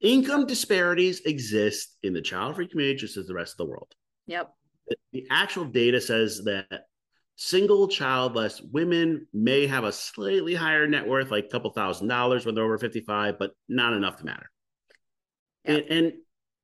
Income 0.00 0.46
disparities 0.46 1.20
exist 1.20 1.96
in 2.02 2.12
the 2.12 2.20
child 2.20 2.56
free 2.56 2.66
community 2.66 2.98
just 2.98 3.16
as 3.16 3.26
the 3.26 3.34
rest 3.34 3.52
of 3.54 3.58
the 3.58 3.66
world 3.66 3.94
Yep. 4.26 4.52
the 5.12 5.26
actual 5.30 5.64
data 5.64 6.00
says 6.00 6.42
that 6.44 6.86
single 7.36 7.86
childless 7.88 8.60
women 8.60 9.26
may 9.32 9.66
have 9.68 9.84
a 9.84 9.92
slightly 9.92 10.54
higher 10.54 10.86
net 10.88 11.06
worth, 11.06 11.30
like 11.30 11.44
a 11.44 11.48
couple 11.48 11.70
thousand 11.70 12.08
dollars 12.08 12.44
when 12.44 12.54
they're 12.54 12.64
over 12.64 12.78
55, 12.78 13.38
but 13.38 13.52
not 13.68 13.92
enough 13.92 14.16
to 14.18 14.24
matter. 14.24 14.50
Yeah. 15.64 15.74
And, 15.74 15.84
and 15.90 16.12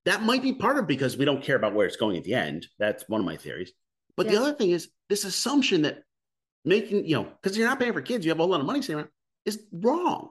that 0.05 0.23
might 0.23 0.43
be 0.43 0.55
part 0.55 0.79
of 0.79 0.87
because 0.87 1.17
we 1.17 1.25
don't 1.25 1.43
care 1.43 1.57
about 1.57 1.75
where 1.75 1.87
it's 1.87 1.97
going 1.97 2.17
at 2.17 2.25
the 2.25 2.35
end. 2.35 2.67
That's 2.79 3.09
one 3.09 3.21
of 3.21 3.27
my 3.27 3.37
theories. 3.37 3.73
But 4.17 4.29
the 4.29 4.37
other 4.37 4.53
thing 4.53 4.71
is 4.71 4.89
this 5.09 5.25
assumption 5.25 5.83
that 5.83 6.03
making, 6.65 7.07
you 7.07 7.15
know, 7.17 7.29
because 7.41 7.57
you're 7.57 7.69
not 7.69 7.79
paying 7.79 7.93
for 7.93 8.03
kids, 8.03 8.25
you 8.25 8.31
have 8.31 8.39
a 8.39 8.43
whole 8.43 8.51
lot 8.51 8.61
of 8.61 8.67
money 8.67 8.83
around, 8.89 9.09
is 9.45 9.63
wrong. 9.73 10.31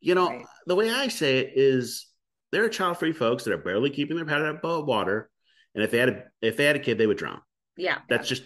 You 0.00 0.14
know, 0.14 0.28
Right. 0.28 0.46
the 0.66 0.76
way 0.76 0.90
I 0.90 1.08
say 1.08 1.38
it 1.38 1.52
is 1.56 2.06
there 2.52 2.64
are 2.64 2.68
child 2.68 2.98
free 2.98 3.12
folks 3.12 3.44
that 3.44 3.52
are 3.52 3.58
barely 3.58 3.90
keeping 3.90 4.16
their 4.16 4.26
head 4.26 4.42
above 4.42 4.86
water. 4.86 5.30
And 5.74 5.82
if 5.82 5.90
they 5.90 5.98
had 5.98 6.08
a 6.10 6.22
if 6.40 6.56
they 6.56 6.64
had 6.64 6.76
a 6.76 6.80
kid, 6.80 6.98
they 6.98 7.06
would 7.06 7.16
drown. 7.16 7.40
Yeah. 7.76 7.98
That's 8.08 8.28
just 8.28 8.42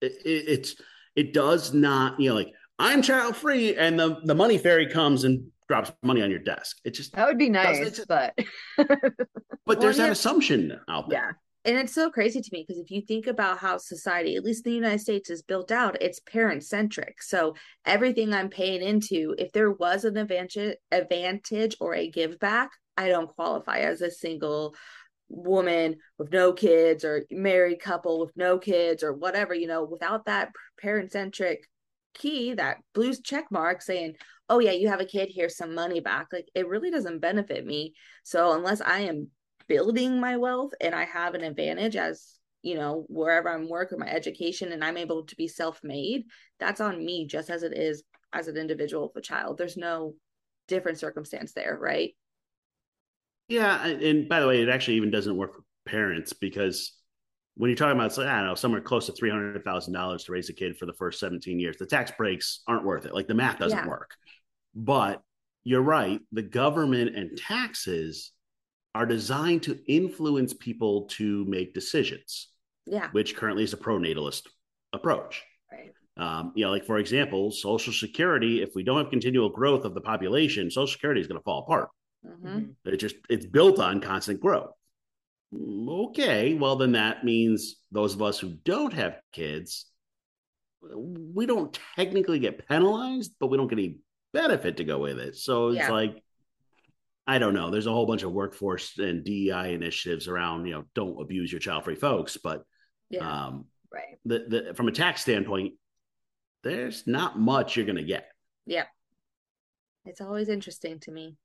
it, 0.00 0.12
it, 0.24 0.44
it's 0.48 0.76
it 1.16 1.32
does 1.32 1.72
not 1.74 2.20
you 2.20 2.28
know 2.28 2.34
like 2.36 2.52
I'm 2.78 3.02
child 3.02 3.36
free 3.36 3.76
and 3.76 3.98
the 3.98 4.20
the 4.24 4.34
money 4.34 4.58
fairy 4.58 4.86
comes 4.88 5.24
and 5.24 5.51
drops 5.68 5.92
money 6.02 6.22
on 6.22 6.30
your 6.30 6.40
desk. 6.40 6.78
It 6.84 6.90
just 6.90 7.14
That 7.14 7.26
would 7.26 7.38
be 7.38 7.48
nice, 7.50 8.04
but 8.06 8.34
but 9.66 9.80
there's 9.80 9.96
that 9.98 10.12
assumption 10.12 10.78
out 10.88 11.08
there. 11.08 11.18
yeah. 11.18 11.32
And 11.64 11.78
it's 11.78 11.94
so 11.94 12.10
crazy 12.10 12.40
to 12.40 12.50
me 12.52 12.64
because 12.66 12.82
if 12.82 12.90
you 12.90 13.02
think 13.02 13.28
about 13.28 13.58
how 13.58 13.78
society, 13.78 14.34
at 14.34 14.42
least 14.42 14.66
in 14.66 14.72
the 14.72 14.76
United 14.76 15.00
States, 15.00 15.30
is 15.30 15.42
built 15.42 15.70
out, 15.70 15.96
it's 16.00 16.18
parent 16.18 16.64
centric. 16.64 17.22
So 17.22 17.54
everything 17.86 18.34
I'm 18.34 18.48
paying 18.48 18.82
into, 18.82 19.36
if 19.38 19.52
there 19.52 19.70
was 19.70 20.04
an 20.04 20.16
advantage, 20.16 20.76
advantage 20.90 21.76
or 21.78 21.94
a 21.94 22.10
give 22.10 22.40
back, 22.40 22.70
I 22.96 23.08
don't 23.08 23.28
qualify 23.28 23.78
as 23.78 24.00
a 24.00 24.10
single 24.10 24.74
woman 25.28 25.96
with 26.18 26.32
no 26.32 26.52
kids 26.52 27.04
or 27.04 27.24
married 27.30 27.80
couple 27.80 28.18
with 28.18 28.36
no 28.36 28.58
kids 28.58 29.04
or 29.04 29.12
whatever. 29.12 29.54
You 29.54 29.68
know, 29.68 29.84
without 29.84 30.24
that 30.26 30.50
parent 30.80 31.12
centric 31.12 31.68
key, 32.14 32.54
that 32.54 32.78
blue 32.94 33.14
check 33.14 33.46
mark 33.50 33.82
saying, 33.82 34.16
"Oh 34.48 34.58
yeah, 34.60 34.72
you 34.72 34.88
have 34.88 35.00
a 35.00 35.04
kid, 35.06 35.30
here's 35.32 35.56
some 35.56 35.74
money 35.74 36.00
back." 36.00 36.28
Like 36.32 36.48
it 36.54 36.68
really 36.68 36.90
doesn't 36.90 37.20
benefit 37.20 37.64
me. 37.66 37.94
So 38.24 38.52
unless 38.54 38.80
I 38.80 39.00
am 39.00 39.28
building 39.68 40.20
my 40.20 40.36
wealth 40.36 40.72
and 40.80 40.94
I 40.94 41.04
have 41.04 41.34
an 41.34 41.42
advantage 41.44 41.96
as 41.96 42.38
you 42.62 42.74
know 42.76 43.04
wherever 43.08 43.48
I'm 43.48 43.68
work 43.68 43.92
or 43.92 43.96
my 43.98 44.08
education 44.08 44.72
and 44.72 44.84
I'm 44.84 44.96
able 44.96 45.24
to 45.24 45.36
be 45.36 45.48
self-made 45.48 46.24
that's 46.58 46.80
on 46.80 47.04
me 47.04 47.26
just 47.26 47.50
as 47.50 47.62
it 47.62 47.76
is 47.76 48.02
as 48.32 48.48
an 48.48 48.56
individual 48.56 49.08
with 49.08 49.16
a 49.16 49.26
child 49.26 49.58
there's 49.58 49.76
no 49.76 50.14
different 50.68 50.98
circumstance 50.98 51.52
there 51.52 51.76
right 51.80 52.14
Yeah, 53.48 53.84
and 53.86 54.28
by 54.28 54.40
the 54.40 54.46
way, 54.48 54.62
it 54.62 54.68
actually 54.68 54.96
even 54.96 55.10
doesn't 55.10 55.36
work 55.36 55.54
for 55.54 55.64
parents 55.84 56.32
because 56.32 56.92
when 57.54 57.68
you're 57.68 57.76
talking 57.76 57.98
about, 57.98 58.18
I 58.18 58.38
don't 58.38 58.46
know, 58.46 58.54
somewhere 58.54 58.80
close 58.80 59.06
to 59.06 59.12
three 59.12 59.30
hundred 59.30 59.62
thousand 59.64 59.92
dollars 59.92 60.24
to 60.24 60.32
raise 60.32 60.48
a 60.48 60.52
kid 60.54 60.76
for 60.76 60.86
the 60.86 60.94
first 60.94 61.20
seventeen 61.20 61.58
years, 61.60 61.76
the 61.78 61.86
tax 61.86 62.10
breaks 62.16 62.62
aren't 62.66 62.84
worth 62.84 63.04
it. 63.06 63.14
Like 63.14 63.26
the 63.26 63.34
math 63.34 63.58
doesn't 63.58 63.78
Yeah. 63.78 63.88
work. 63.88 64.10
But 64.74 65.22
you're 65.64 65.82
right, 65.82 66.20
the 66.32 66.42
government 66.42 67.14
and 67.14 67.36
taxes 67.36 68.32
are 68.94 69.06
designed 69.06 69.62
to 69.64 69.78
influence 69.86 70.54
people 70.54 71.06
to 71.08 71.44
make 71.46 71.72
decisions, 71.74 72.48
yeah 72.86 73.08
which 73.12 73.36
currently 73.36 73.64
is 73.64 73.72
a 73.72 73.76
pronatalist 73.76 74.42
approach. 74.92 75.42
Right. 75.70 75.92
Um, 76.16 76.52
you 76.54 76.64
know, 76.64 76.70
like 76.70 76.84
for 76.84 76.98
example, 76.98 77.50
Social 77.50 77.92
Security. 77.92 78.62
If 78.62 78.70
we 78.74 78.82
don't 78.82 78.98
have 78.98 79.10
continual 79.10 79.50
growth 79.50 79.84
of 79.84 79.94
the 79.94 80.00
population, 80.00 80.70
Social 80.70 80.86
Security 80.92 81.20
is 81.20 81.26
going 81.26 81.38
to 81.40 81.44
fall 81.44 81.60
apart. 81.60 81.88
hmm 82.26 82.64
It 82.84 82.96
just 82.98 83.16
it's 83.28 83.46
built 83.46 83.78
on 83.78 84.00
constant 84.00 84.40
growth. 84.40 84.72
Okay, 85.54 86.54
well 86.54 86.76
then 86.76 86.92
that 86.92 87.24
means 87.24 87.76
those 87.90 88.14
of 88.14 88.22
us 88.22 88.38
who 88.38 88.50
don't 88.64 88.92
have 88.92 89.20
kids, 89.32 89.86
we 90.80 91.44
don't 91.46 91.78
technically 91.96 92.38
get 92.38 92.66
penalized, 92.68 93.32
but 93.38 93.48
we 93.48 93.56
don't 93.58 93.68
get 93.68 93.78
any 93.78 93.98
benefit 94.32 94.78
to 94.78 94.84
go 94.84 94.98
with 94.98 95.18
it. 95.18 95.36
So 95.36 95.68
it's 95.68 95.76
Yeah. 95.78 95.90
like 95.90 96.22
I 97.24 97.38
don't 97.38 97.54
know. 97.54 97.70
There's 97.70 97.86
a 97.86 97.92
whole 97.92 98.06
bunch 98.06 98.24
of 98.24 98.32
workforce 98.32 98.98
and 98.98 99.22
DEI 99.24 99.74
initiatives 99.74 100.26
around, 100.26 100.66
you 100.66 100.72
know, 100.72 100.84
don't 100.94 101.20
abuse 101.22 101.52
your 101.52 101.60
child-free 101.60 101.94
folks, 101.96 102.36
but 102.36 102.64
yeah 103.10 103.46
um 103.46 103.66
Right. 103.92 104.18
the, 104.24 104.38
the 104.48 104.74
from 104.74 104.88
a 104.88 104.92
tax 104.92 105.20
standpoint, 105.20 105.74
there's 106.64 107.06
not 107.06 107.38
much 107.38 107.76
you're 107.76 107.84
going 107.84 107.96
to 107.96 108.02
get. 108.04 108.32
Yeah. 108.64 108.86
It's 110.06 110.20
always 110.22 110.48
interesting 110.48 110.98
to 111.00 111.10
me 111.12 111.36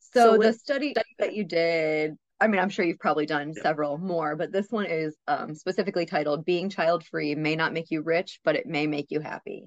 So, 0.00 0.20
So 0.20 0.32
the 0.32 0.38
with- 0.38 0.58
study 0.58 0.94
that 1.18 1.34
you 1.34 1.44
did, 1.44 2.18
I 2.40 2.48
mean, 2.48 2.60
I'm 2.60 2.70
sure 2.70 2.84
you've 2.84 2.98
probably 2.98 3.26
done 3.26 3.52
Yeah. 3.54 3.62
several 3.62 3.98
more, 3.98 4.34
but 4.34 4.50
this 4.50 4.70
one 4.70 4.86
is 4.86 5.16
um, 5.28 5.54
specifically 5.54 6.06
titled 6.06 6.44
Being 6.44 6.70
Child 6.70 7.04
Free 7.04 7.34
May 7.34 7.54
Not 7.54 7.72
Make 7.72 7.90
You 7.90 8.00
Rich, 8.02 8.40
but 8.44 8.56
It 8.56 8.66
May 8.66 8.86
Make 8.86 9.06
You 9.10 9.20
Happy. 9.20 9.64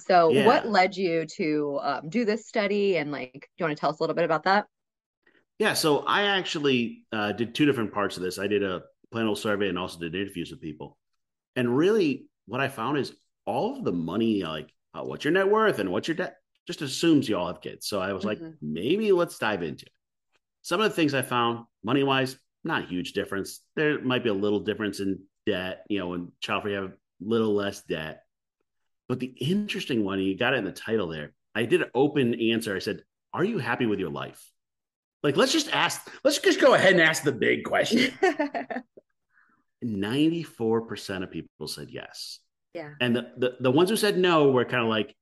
So, 0.00 0.28
what 0.28 0.68
led 0.68 0.96
you 0.96 1.24
to 1.36 1.80
um, 1.82 2.08
do 2.10 2.24
this 2.24 2.46
study? 2.46 2.98
And, 2.98 3.10
like, 3.10 3.32
do 3.32 3.48
you 3.58 3.64
want 3.64 3.76
to 3.76 3.80
tell 3.80 3.90
us 3.90 3.98
a 3.98 4.02
little 4.02 4.16
bit 4.16 4.24
about 4.26 4.44
that? 4.44 4.66
Yeah, 5.58 5.72
so 5.72 6.00
I 6.00 6.24
actually 6.24 7.04
uh, 7.12 7.32
did 7.32 7.54
two 7.54 7.64
different 7.64 7.94
parts 7.94 8.16
of 8.18 8.22
this. 8.22 8.38
I 8.38 8.46
did 8.46 8.62
a 8.62 8.82
panel 9.14 9.34
survey 9.36 9.68
and 9.68 9.78
also 9.78 9.98
did 9.98 10.14
interviews 10.14 10.50
with 10.50 10.60
people. 10.60 10.98
And 11.54 11.74
really, 11.74 12.26
what 12.46 12.60
I 12.60 12.68
found 12.68 12.98
is 12.98 13.14
all 13.46 13.78
of 13.78 13.84
the 13.84 13.92
money, 13.92 14.42
like 14.42 14.68
uh, 14.92 15.02
what's 15.02 15.24
your 15.24 15.32
net 15.32 15.48
worth 15.48 15.78
and 15.78 15.90
what's 15.90 16.08
your 16.08 16.16
debt, 16.16 16.36
just 16.66 16.82
assumes 16.82 17.26
you 17.26 17.38
all 17.38 17.46
have 17.46 17.62
kids. 17.62 17.86
So 17.86 18.00
I 18.00 18.12
was 18.12 18.24
like, 18.24 18.38
Mhm. 18.38 18.54
maybe 18.60 19.12
let's 19.12 19.38
dive 19.38 19.62
into 19.62 19.86
it. 19.86 19.92
Some 20.66 20.80
of 20.80 20.90
the 20.90 20.96
things 20.96 21.14
I 21.14 21.22
found, 21.22 21.64
money 21.84 22.02
wise, 22.02 22.36
not 22.64 22.82
a 22.82 22.86
huge 22.86 23.12
difference. 23.12 23.60
There 23.76 24.00
might 24.00 24.24
be 24.24 24.30
a 24.30 24.34
little 24.34 24.58
difference 24.58 24.98
in 24.98 25.20
debt, 25.46 25.86
you 25.88 26.00
know, 26.00 26.14
and 26.14 26.32
child 26.40 26.64
free 26.64 26.72
have 26.72 26.86
a 26.86 26.92
little 27.20 27.54
less 27.54 27.82
debt. 27.82 28.24
But 29.08 29.20
the 29.20 29.26
interesting 29.26 30.02
one, 30.02 30.18
you 30.18 30.36
got 30.36 30.54
it 30.54 30.56
in 30.56 30.64
the 30.64 30.72
title 30.72 31.06
there. 31.06 31.34
I 31.54 31.66
did 31.66 31.82
an 31.82 31.90
open 31.94 32.34
answer. 32.34 32.74
I 32.74 32.80
said, 32.80 33.04
Are 33.32 33.44
you 33.44 33.58
happy 33.58 33.86
with 33.86 34.00
your 34.00 34.10
life? 34.10 34.44
Like, 35.22 35.36
let's 35.36 35.52
just 35.52 35.72
ask, 35.72 36.04
let's 36.24 36.40
just 36.40 36.60
go 36.60 36.74
ahead 36.74 36.94
and 36.94 37.00
ask 37.00 37.22
the 37.22 37.30
big 37.30 37.62
question. 37.62 38.12
94% 39.84 41.22
of 41.22 41.30
people 41.30 41.68
said 41.68 41.90
yes. 41.90 42.40
yeah. 42.74 42.90
And 43.00 43.14
the, 43.14 43.30
the, 43.36 43.56
the 43.60 43.70
ones 43.70 43.88
who 43.88 43.96
said 43.96 44.18
no 44.18 44.50
were 44.50 44.64
kind 44.64 44.82
of 44.82 44.88
like, 44.88 45.14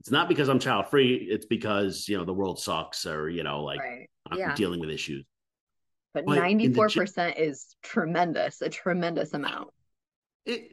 it's 0.00 0.10
not 0.10 0.28
because 0.28 0.50
I'm 0.50 0.58
child 0.58 0.90
free, 0.90 1.14
it's 1.14 1.46
because, 1.46 2.06
you 2.06 2.18
know, 2.18 2.26
the 2.26 2.34
world 2.34 2.60
sucks 2.60 3.06
or, 3.06 3.30
you 3.30 3.44
know, 3.44 3.64
like 3.64 3.80
right. 3.80 4.09
I'm 4.30 4.38
Yeah. 4.38 4.54
dealing 4.54 4.80
with 4.80 4.90
issues. 4.90 5.24
But 6.14 6.26
But 6.26 6.32
in 6.32 6.34
the 6.36 6.40
ninety 6.40 6.72
four 6.74 6.88
gen- 6.88 7.02
percent 7.02 7.38
is 7.38 7.76
tremendous, 7.82 8.62
a 8.62 8.68
tremendous 8.68 9.32
amount. 9.32 9.70
It, 10.44 10.72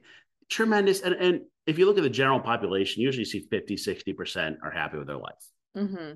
tremendous. 0.49 1.01
And, 1.01 1.13
and 1.15 1.41
if 1.65 1.77
you 1.77 1.85
look 1.85 1.97
at 1.97 2.03
the 2.03 2.09
general 2.09 2.39
population, 2.39 3.01
you 3.01 3.07
usually 3.07 3.25
see 3.25 3.47
50, 3.51 3.75
60% 3.77 4.57
are 4.63 4.71
happy 4.71 4.97
with 4.97 5.07
their 5.07 5.17
life. 5.17 5.33
hmm 5.75 6.13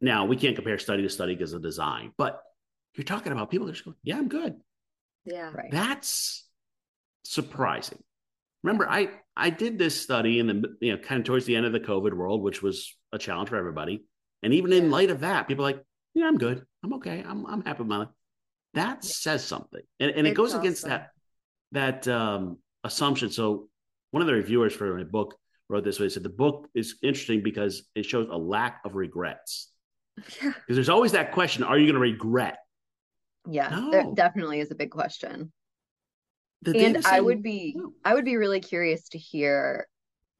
Now, 0.00 0.26
we 0.26 0.36
can't 0.36 0.54
compare 0.54 0.78
study 0.78 1.02
to 1.02 1.08
study 1.08 1.34
because 1.34 1.52
of 1.52 1.62
design, 1.62 2.12
but 2.18 2.42
you're 2.94 3.04
talking 3.04 3.32
about 3.32 3.50
people 3.50 3.66
that 3.66 3.72
just 3.74 3.84
go, 3.84 3.94
yeah, 4.02 4.16
I'm 4.18 4.28
good. 4.28 4.56
Yeah. 5.24 5.50
Right. 5.54 5.70
That's 5.70 6.46
surprising. 7.24 8.02
Remember, 8.62 8.88
I 8.88 9.10
I 9.36 9.50
did 9.50 9.78
this 9.78 10.00
study 10.00 10.38
in 10.38 10.46
the 10.46 10.76
you 10.80 10.92
know 10.92 10.98
kind 10.98 11.20
of 11.20 11.24
towards 11.26 11.44
the 11.46 11.56
end 11.56 11.66
of 11.66 11.72
the 11.72 11.80
COVID 11.80 12.12
world, 12.14 12.42
which 12.42 12.62
was 12.62 12.94
a 13.12 13.18
challenge 13.18 13.48
for 13.48 13.56
everybody. 13.56 14.04
And 14.42 14.52
even 14.54 14.72
in 14.72 14.90
light 14.90 15.10
of 15.10 15.20
that, 15.20 15.48
people 15.48 15.64
are 15.64 15.72
like, 15.72 15.82
yeah, 16.16 16.26
I'm 16.26 16.38
good. 16.38 16.64
I'm 16.82 16.94
okay. 16.94 17.22
I'm 17.26 17.44
I'm 17.46 17.62
happy 17.62 17.80
with 17.80 17.88
my 17.88 17.98
life. 17.98 18.08
That 18.72 19.04
says 19.04 19.44
something, 19.44 19.82
and 20.00 20.10
and 20.10 20.26
it 20.26 20.30
It's 20.30 20.36
goes 20.36 20.54
against 20.54 20.84
that 20.86 21.10
that 21.72 22.08
um, 22.08 22.58
assumption. 22.84 23.30
So 23.30 23.68
one 24.12 24.22
of 24.22 24.26
the 24.26 24.32
reviewers 24.34 24.74
for 24.74 24.96
my 24.96 25.04
book 25.04 25.36
wrote 25.68 25.84
this 25.84 26.00
way. 26.00 26.06
He 26.06 26.10
said 26.10 26.22
the 26.22 26.30
book 26.30 26.68
is 26.74 26.96
interesting 27.02 27.42
because 27.42 27.84
it 27.94 28.06
shows 28.06 28.28
a 28.30 28.36
lack 28.36 28.80
of 28.84 28.94
regrets. 28.94 29.70
Yeah. 30.40 30.52
Because 30.52 30.76
there's 30.76 30.88
always 30.88 31.12
that 31.12 31.32
question: 31.32 31.64
Are 31.64 31.78
you 31.78 31.84
going 31.84 31.94
to 31.94 32.00
regret? 32.00 32.58
Yeah, 33.48 33.68
there 33.90 34.04
No. 34.04 34.14
definitely 34.14 34.60
is 34.60 34.70
a 34.70 34.74
big 34.74 34.90
question. 34.90 35.52
The 36.62 36.78
and 36.78 37.06
I 37.06 37.20
would 37.20 37.42
be 37.42 37.74
no. 37.76 37.92
I 38.04 38.14
would 38.14 38.24
be 38.24 38.36
really 38.36 38.60
curious 38.60 39.10
to 39.10 39.18
hear 39.18 39.86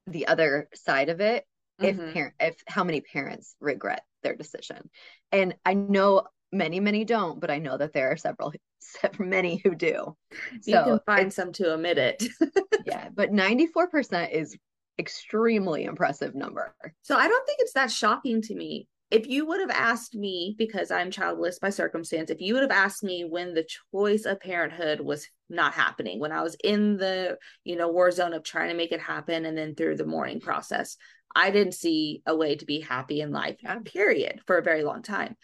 the 0.06 0.26
other 0.26 0.68
side 0.74 1.10
of 1.10 1.20
it 1.20 1.44
if 1.80 1.96
Mhm. 1.96 2.12
parent 2.12 2.34
if 2.40 2.56
how 2.66 2.84
many 2.84 3.00
parents 3.00 3.54
regret 3.60 4.02
their 4.22 4.34
decision. 4.34 4.90
And 5.32 5.54
I 5.64 5.74
know 5.74 6.24
many 6.52 6.80
many 6.80 7.04
don't, 7.04 7.40
but 7.40 7.50
I 7.50 7.58
know 7.58 7.76
that 7.76 7.92
there 7.92 8.10
are 8.10 8.16
several 8.16 8.52
many 9.18 9.60
who 9.62 9.74
do. 9.74 10.16
You 10.52 10.60
So 10.60 10.84
can 10.84 11.00
find 11.06 11.32
some 11.32 11.52
to 11.54 11.72
omit 11.72 11.98
it. 11.98 12.24
yeah, 12.86 13.08
but 13.14 13.30
94% 13.30 14.32
is 14.32 14.56
extremely 14.98 15.84
impressive 15.84 16.34
number. 16.34 16.74
So 17.02 17.16
I 17.16 17.28
don't 17.28 17.46
think 17.46 17.58
it's 17.60 17.74
that 17.74 17.90
shocking 17.90 18.42
to 18.42 18.54
me. 18.54 18.88
If 19.08 19.28
you 19.28 19.46
would 19.46 19.60
have 19.60 19.70
asked 19.70 20.16
me, 20.16 20.56
because 20.58 20.90
I'm 20.90 21.12
childless 21.12 21.60
by 21.60 21.70
circumstance, 21.70 22.28
if 22.28 22.40
you 22.40 22.54
would 22.54 22.64
have 22.64 22.72
asked 22.72 23.04
me 23.04 23.24
when 23.24 23.54
the 23.54 23.66
choice 23.92 24.24
of 24.24 24.40
parenthood 24.40 25.00
was 25.00 25.28
not 25.48 25.74
happening, 25.74 26.18
when 26.18 26.32
I 26.32 26.42
was 26.42 26.56
in 26.64 26.96
the, 26.96 27.38
you 27.62 27.76
know, 27.76 27.88
war 27.88 28.10
zone 28.10 28.32
of 28.32 28.42
trying 28.42 28.70
to 28.70 28.74
make 28.74 28.90
it 28.90 29.00
happen 29.00 29.44
and 29.44 29.56
then 29.56 29.76
through 29.76 29.96
the 29.96 30.06
mourning 30.06 30.40
process, 30.40 30.96
I 31.36 31.50
didn't 31.50 31.74
see 31.74 32.22
a 32.24 32.34
way 32.34 32.56
to 32.56 32.64
be 32.64 32.80
happy 32.80 33.20
in 33.20 33.30
life, 33.30 33.58
period, 33.84 34.40
for 34.46 34.56
a 34.56 34.62
very 34.62 34.82
long 34.82 35.02
time. 35.02 35.36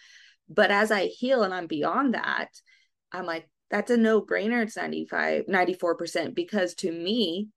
But 0.49 0.71
as 0.71 0.91
I 0.91 1.07
heal 1.07 1.43
and 1.43 1.53
I'm 1.53 1.67
beyond 1.67 2.15
that, 2.15 2.49
I'm 3.13 3.27
like, 3.27 3.47
that's 3.71 3.91
a 3.91 3.99
no 3.99 4.23
brainer. 4.23 4.63
It's 4.63 4.77
95, 4.77 5.45
94%, 5.47 6.35
because 6.35 6.75
to 6.77 6.91
me, 6.91 7.49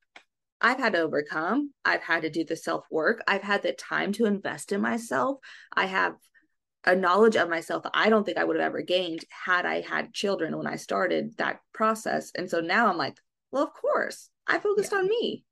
I've 0.60 0.80
had 0.80 0.94
to 0.94 1.00
overcome. 1.00 1.72
I've 1.86 2.04
had 2.04 2.24
to 2.24 2.30
do 2.30 2.44
the 2.44 2.58
self 2.58 2.86
work. 2.92 3.24
I've 3.26 3.42
had 3.42 3.64
the 3.64 3.72
time 3.72 4.12
to 4.14 4.26
invest 4.26 4.74
in 4.74 4.82
myself. 4.82 5.38
I 5.74 5.86
have 5.86 6.16
a 6.84 6.96
knowledge 6.96 7.38
of 7.38 7.50
myself 7.50 7.84
that 7.84 7.92
I 7.94 8.10
don't 8.10 8.26
think 8.26 8.38
I 8.38 8.44
would 8.44 8.58
have 8.58 8.66
ever 8.66 8.82
gained 8.82 9.24
had 9.30 9.66
I 9.66 9.82
had 9.82 10.14
children 10.14 10.58
when 10.58 10.68
I 10.68 10.76
started 10.76 11.38
that 11.38 11.60
process. 11.74 12.32
And 12.36 12.50
so 12.50 12.60
now 12.60 12.88
I'm 12.88 12.98
like, 12.98 13.18
well, 13.52 13.64
of 13.64 13.74
course, 13.74 14.30
I 14.46 14.60
focused 14.60 14.92
Yeah. 14.92 15.00
on 15.00 15.08
me. 15.08 15.46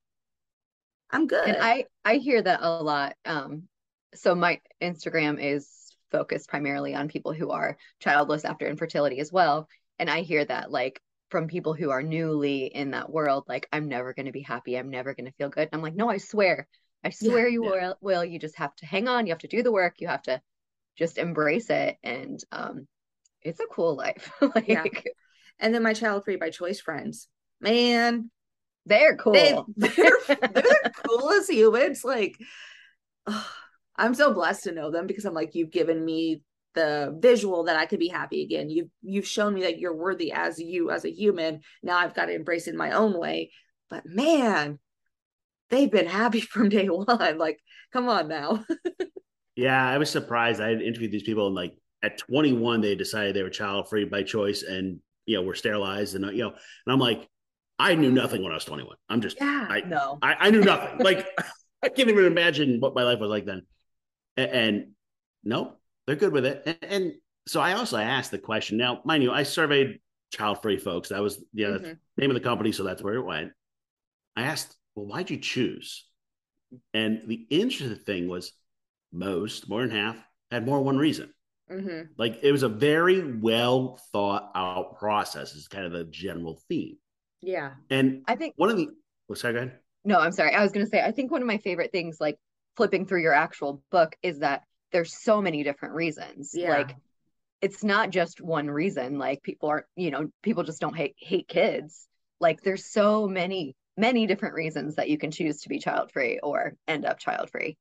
I'm 1.13 1.27
good. 1.27 1.45
And 1.45 1.57
I 1.59 1.85
I 2.05 2.15
hear 2.17 2.41
that 2.41 2.61
a 2.61 2.81
lot. 2.83 3.15
Um, 3.25 3.67
so 4.15 4.35
my 4.35 4.61
Instagram 4.81 5.41
is 5.41 5.69
focused 6.11 6.49
primarily 6.49 6.93
on 6.95 7.07
people 7.09 7.33
who 7.33 7.51
are 7.51 7.77
childless 7.99 8.45
after 8.45 8.67
infertility 8.67 9.19
as 9.19 9.31
well, 9.31 9.67
and 9.99 10.09
I 10.09 10.21
hear 10.21 10.45
that 10.45 10.71
like 10.71 11.01
from 11.29 11.47
people 11.47 11.73
who 11.73 11.89
are 11.89 12.03
newly 12.03 12.65
in 12.67 12.91
that 12.91 13.09
world, 13.11 13.45
like 13.47 13.67
I'm 13.73 13.87
never 13.89 14.13
going 14.13 14.27
to 14.27 14.31
be 14.31 14.41
happy, 14.41 14.75
I'm 14.77 14.89
never 14.91 15.13
going 15.15 15.25
to 15.25 15.31
feel 15.33 15.49
good. 15.49 15.69
And 15.71 15.73
I'm 15.73 15.81
like, 15.81 15.95
no, 15.95 16.09
I 16.09 16.17
swear, 16.17 16.67
I 17.03 17.09
swear 17.09 17.47
you 17.47 17.63
Yeah. 17.63 17.71
will. 17.81 17.97
Will 18.01 18.23
you 18.25 18.39
just 18.39 18.57
have 18.57 18.75
to 18.77 18.85
hang 18.85 19.07
on? 19.07 19.25
You 19.25 19.31
have 19.33 19.39
to 19.39 19.47
do 19.47 19.63
the 19.63 19.71
work. 19.71 19.95
You 19.99 20.07
have 20.07 20.21
to 20.23 20.41
just 20.97 21.17
embrace 21.17 21.69
it, 21.69 21.97
and 22.03 22.39
um, 22.51 22.87
it's 23.41 23.59
a 23.59 23.67
cool 23.71 23.95
life. 23.95 24.31
like 24.55 24.67
Yeah. 24.67 24.85
and 25.59 25.73
then 25.73 25.83
my 25.83 25.93
child 25.93 26.25
free 26.25 26.37
by 26.37 26.49
choice 26.49 26.81
friends, 26.81 27.27
man, 27.61 28.31
they're 28.85 29.15
cool. 29.15 29.33
they, 29.33 29.57
they're, 29.77 30.17
they're 30.27 30.91
cool 31.05 31.31
as 31.31 31.49
humans. 31.49 32.03
Like, 32.03 32.37
ugh, 33.27 33.45
I'm 33.95 34.13
so 34.13 34.33
blessed 34.33 34.63
to 34.63 34.71
know 34.71 34.91
them 34.91 35.07
because 35.07 35.25
I'm 35.25 35.33
like, 35.33 35.55
you've 35.55 35.71
given 35.71 36.03
me 36.03 36.41
the 36.75 37.15
visual 37.19 37.65
that 37.65 37.77
I 37.77 37.85
could 37.85 37.99
be 37.99 38.07
happy 38.07 38.43
again. 38.43 38.69
You've 38.69 38.89
you've 39.01 39.27
shown 39.27 39.53
me 39.53 39.61
that 39.61 39.77
you're 39.77 39.95
worthy 39.95 40.31
as 40.31 40.59
you 40.59 40.91
as 40.91 41.05
a 41.05 41.11
human. 41.11 41.61
Now 41.81 41.97
I've 41.97 42.15
got 42.15 42.25
to 42.25 42.33
embrace 42.33 42.67
it 42.67 42.71
in 42.71 42.77
my 42.77 42.91
own 42.91 43.17
way. 43.17 43.51
But 43.89 44.05
man, 44.05 44.79
they've 45.69 45.91
been 45.91 46.07
happy 46.07 46.41
from 46.41 46.69
day 46.69 46.87
one. 46.87 47.37
Like, 47.37 47.59
come 47.91 48.09
on 48.09 48.27
now. 48.27 48.65
Yeah, 49.55 49.87
I 49.87 49.97
was 49.97 50.09
surprised. 50.09 50.61
I 50.61 50.69
had 50.69 50.81
interviewed 50.81 51.11
these 51.11 51.23
people, 51.23 51.45
and 51.45 51.55
like 51.55 51.73
at 52.01 52.17
21, 52.17 52.81
they 52.81 52.95
decided 52.95 53.35
they 53.35 53.43
were 53.43 53.49
child 53.49 53.87
free 53.87 54.05
by 54.05 54.23
choice, 54.23 54.63
and 54.63 54.99
you 55.25 55.37
know 55.37 55.43
were 55.43 55.55
sterilized, 55.55 56.15
and 56.15 56.25
you 56.35 56.43
know, 56.43 56.49
and 56.49 56.93
I'm 56.93 56.99
like, 56.99 57.29
I 57.83 57.95
knew 57.95 58.11
nothing 58.11 58.41
when 58.41 58.51
I 58.51 58.55
was 58.55 58.65
21. 58.65 58.95
I'm 59.09 59.21
just, 59.21 59.37
Yeah. 59.39 59.67
I, 59.69 59.81
no. 59.81 60.17
I, 60.21 60.35
I 60.39 60.51
knew 60.51 60.61
nothing. 60.61 60.99
like, 60.99 61.27
I 61.83 61.89
can't 61.89 62.09
even 62.09 62.25
imagine 62.25 62.79
what 62.79 62.95
my 62.95 63.03
life 63.03 63.19
was 63.19 63.29
like 63.29 63.45
then. 63.45 63.63
And, 64.37 64.51
and 64.51 64.87
no, 65.43 65.73
they're 66.07 66.15
good 66.15 66.31
with 66.33 66.45
it. 66.45 66.63
And, 66.65 66.77
and 66.81 67.13
so 67.47 67.59
I 67.59 67.73
also 67.73 67.97
asked 67.97 68.31
the 68.31 68.37
question. 68.39 68.77
Now, 68.77 69.01
mind 69.03 69.21
you, 69.21 69.31
I 69.31 69.43
surveyed 69.43 69.99
child 70.31 70.61
free 70.61 70.77
folks. 70.77 71.09
That 71.09 71.21
was 71.21 71.43
the 71.53 71.63
Mhm. 71.63 71.97
name 72.17 72.29
of 72.31 72.35
the 72.35 72.39
company, 72.39 72.71
so 72.71 72.83
that's 72.83 73.03
where 73.03 73.15
it 73.15 73.25
went. 73.25 73.51
I 74.35 74.43
asked, 74.43 74.75
well, 74.95 75.05
why'd 75.05 75.29
you 75.29 75.37
choose? 75.37 76.05
And 76.93 77.21
the 77.27 77.45
interesting 77.49 77.95
thing 77.97 78.27
was 78.27 78.53
most, 79.11 79.69
more 79.69 79.81
than 79.81 79.91
half, 79.91 80.17
had 80.49 80.65
more 80.65 80.77
than 80.77 80.85
one 80.85 80.97
reason. 80.97 81.33
Mhm. 81.69 82.09
Like 82.17 82.39
it 82.43 82.51
was 82.51 82.63
a 82.63 82.69
very 82.69 83.33
well 83.39 83.99
thought 84.11 84.51
out 84.55 84.97
process, 84.97 85.53
is 85.53 85.67
kind 85.67 85.85
of 85.85 85.91
the 85.91 86.05
general 86.05 86.61
theme. 86.69 86.97
Yeah. 87.43 87.71
And 87.89 88.23
I 88.27 88.35
think 88.35 88.53
one 88.55 88.69
of 88.69 88.77
the, 88.77 88.87
oh, 89.29 89.33
sorry, 89.33 89.53
go 89.53 89.59
ahead. 89.59 89.79
No, 90.05 90.19
I'm 90.19 90.31
sorry. 90.31 90.55
I 90.55 90.63
was 90.63 90.71
going 90.71 90.85
to 90.85 90.89
say, 90.89 91.01
I 91.01 91.11
think 91.11 91.29
one 91.29 91.41
of 91.41 91.47
my 91.47 91.57
favorite 91.57 91.91
things, 91.91 92.17
like 92.19 92.37
flipping 92.77 93.05
through 93.05 93.21
your 93.21 93.33
actual 93.33 93.83
book, 93.91 94.15
is 94.23 94.39
that 94.39 94.63
there's 94.91 95.13
so 95.13 95.41
many 95.41 95.63
different 95.63 95.93
reasons. 95.93 96.51
Yeah. 96.53 96.69
Like, 96.69 96.95
it's 97.61 97.83
not 97.83 98.09
just 98.09 98.41
one 98.41 98.69
reason. 98.69 99.17
Like, 99.17 99.43
people 99.43 99.69
aren't, 99.69 99.85
you 99.95 100.11
know, 100.11 100.29
people 100.41 100.63
just 100.63 100.81
don't 100.81 100.95
hate 100.95 101.15
hate 101.17 101.47
kids. 101.47 102.07
Like, 102.39 102.61
there's 102.61 102.85
so 102.85 103.27
many, 103.27 103.75
many 103.97 104.25
different 104.25 104.55
reasons 104.55 104.95
that 104.95 105.09
you 105.09 105.17
can 105.17 105.31
choose 105.31 105.61
to 105.61 105.69
be 105.69 105.79
child 105.79 106.11
free 106.11 106.39
or 106.41 106.75
end 106.87 107.05
up 107.05 107.19
child 107.19 107.49
free. 107.49 107.77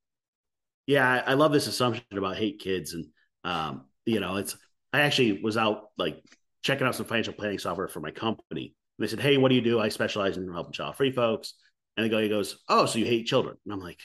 Yeah, 0.87 1.09
I, 1.09 1.33
I 1.33 1.35
love 1.35 1.53
this 1.53 1.69
assumption 1.69 2.05
about 2.13 2.37
hate 2.37 2.59
kids, 2.59 2.95
and 2.95 3.07
um, 3.45 3.87
you 4.05 4.19
know, 4.21 4.37
it's. 4.37 4.57
I 4.93 5.01
actually 5.01 5.41
was 5.41 5.57
out 5.57 5.91
like 5.97 6.23
checking 6.63 6.87
out 6.87 6.95
some 6.95 7.07
financial 7.07 7.33
planning 7.33 7.59
software 7.59 7.89
for 7.89 8.01
my 8.01 8.11
company, 8.11 8.75
and 9.03 9.09
they 9.09 9.11
said, 9.11 9.21
"Hey, 9.21 9.37
what 9.37 9.49
do 9.49 9.55
you 9.57 9.61
do?" 9.61 9.81
I 9.81 9.89
specialize 9.89 10.37
in 10.37 10.51
helping 10.53 10.73
child 10.73 10.97
free 10.97 11.11
folks, 11.11 11.55
and 11.97 12.05
the 12.07 12.09
guy 12.11 12.29
goes, 12.29 12.59
"Oh, 12.69 12.87
so 12.87 12.99
you 12.99 13.05
hate 13.05 13.27
children?" 13.27 13.57
And 13.65 13.75
I'm 13.75 13.81
like, 13.81 13.99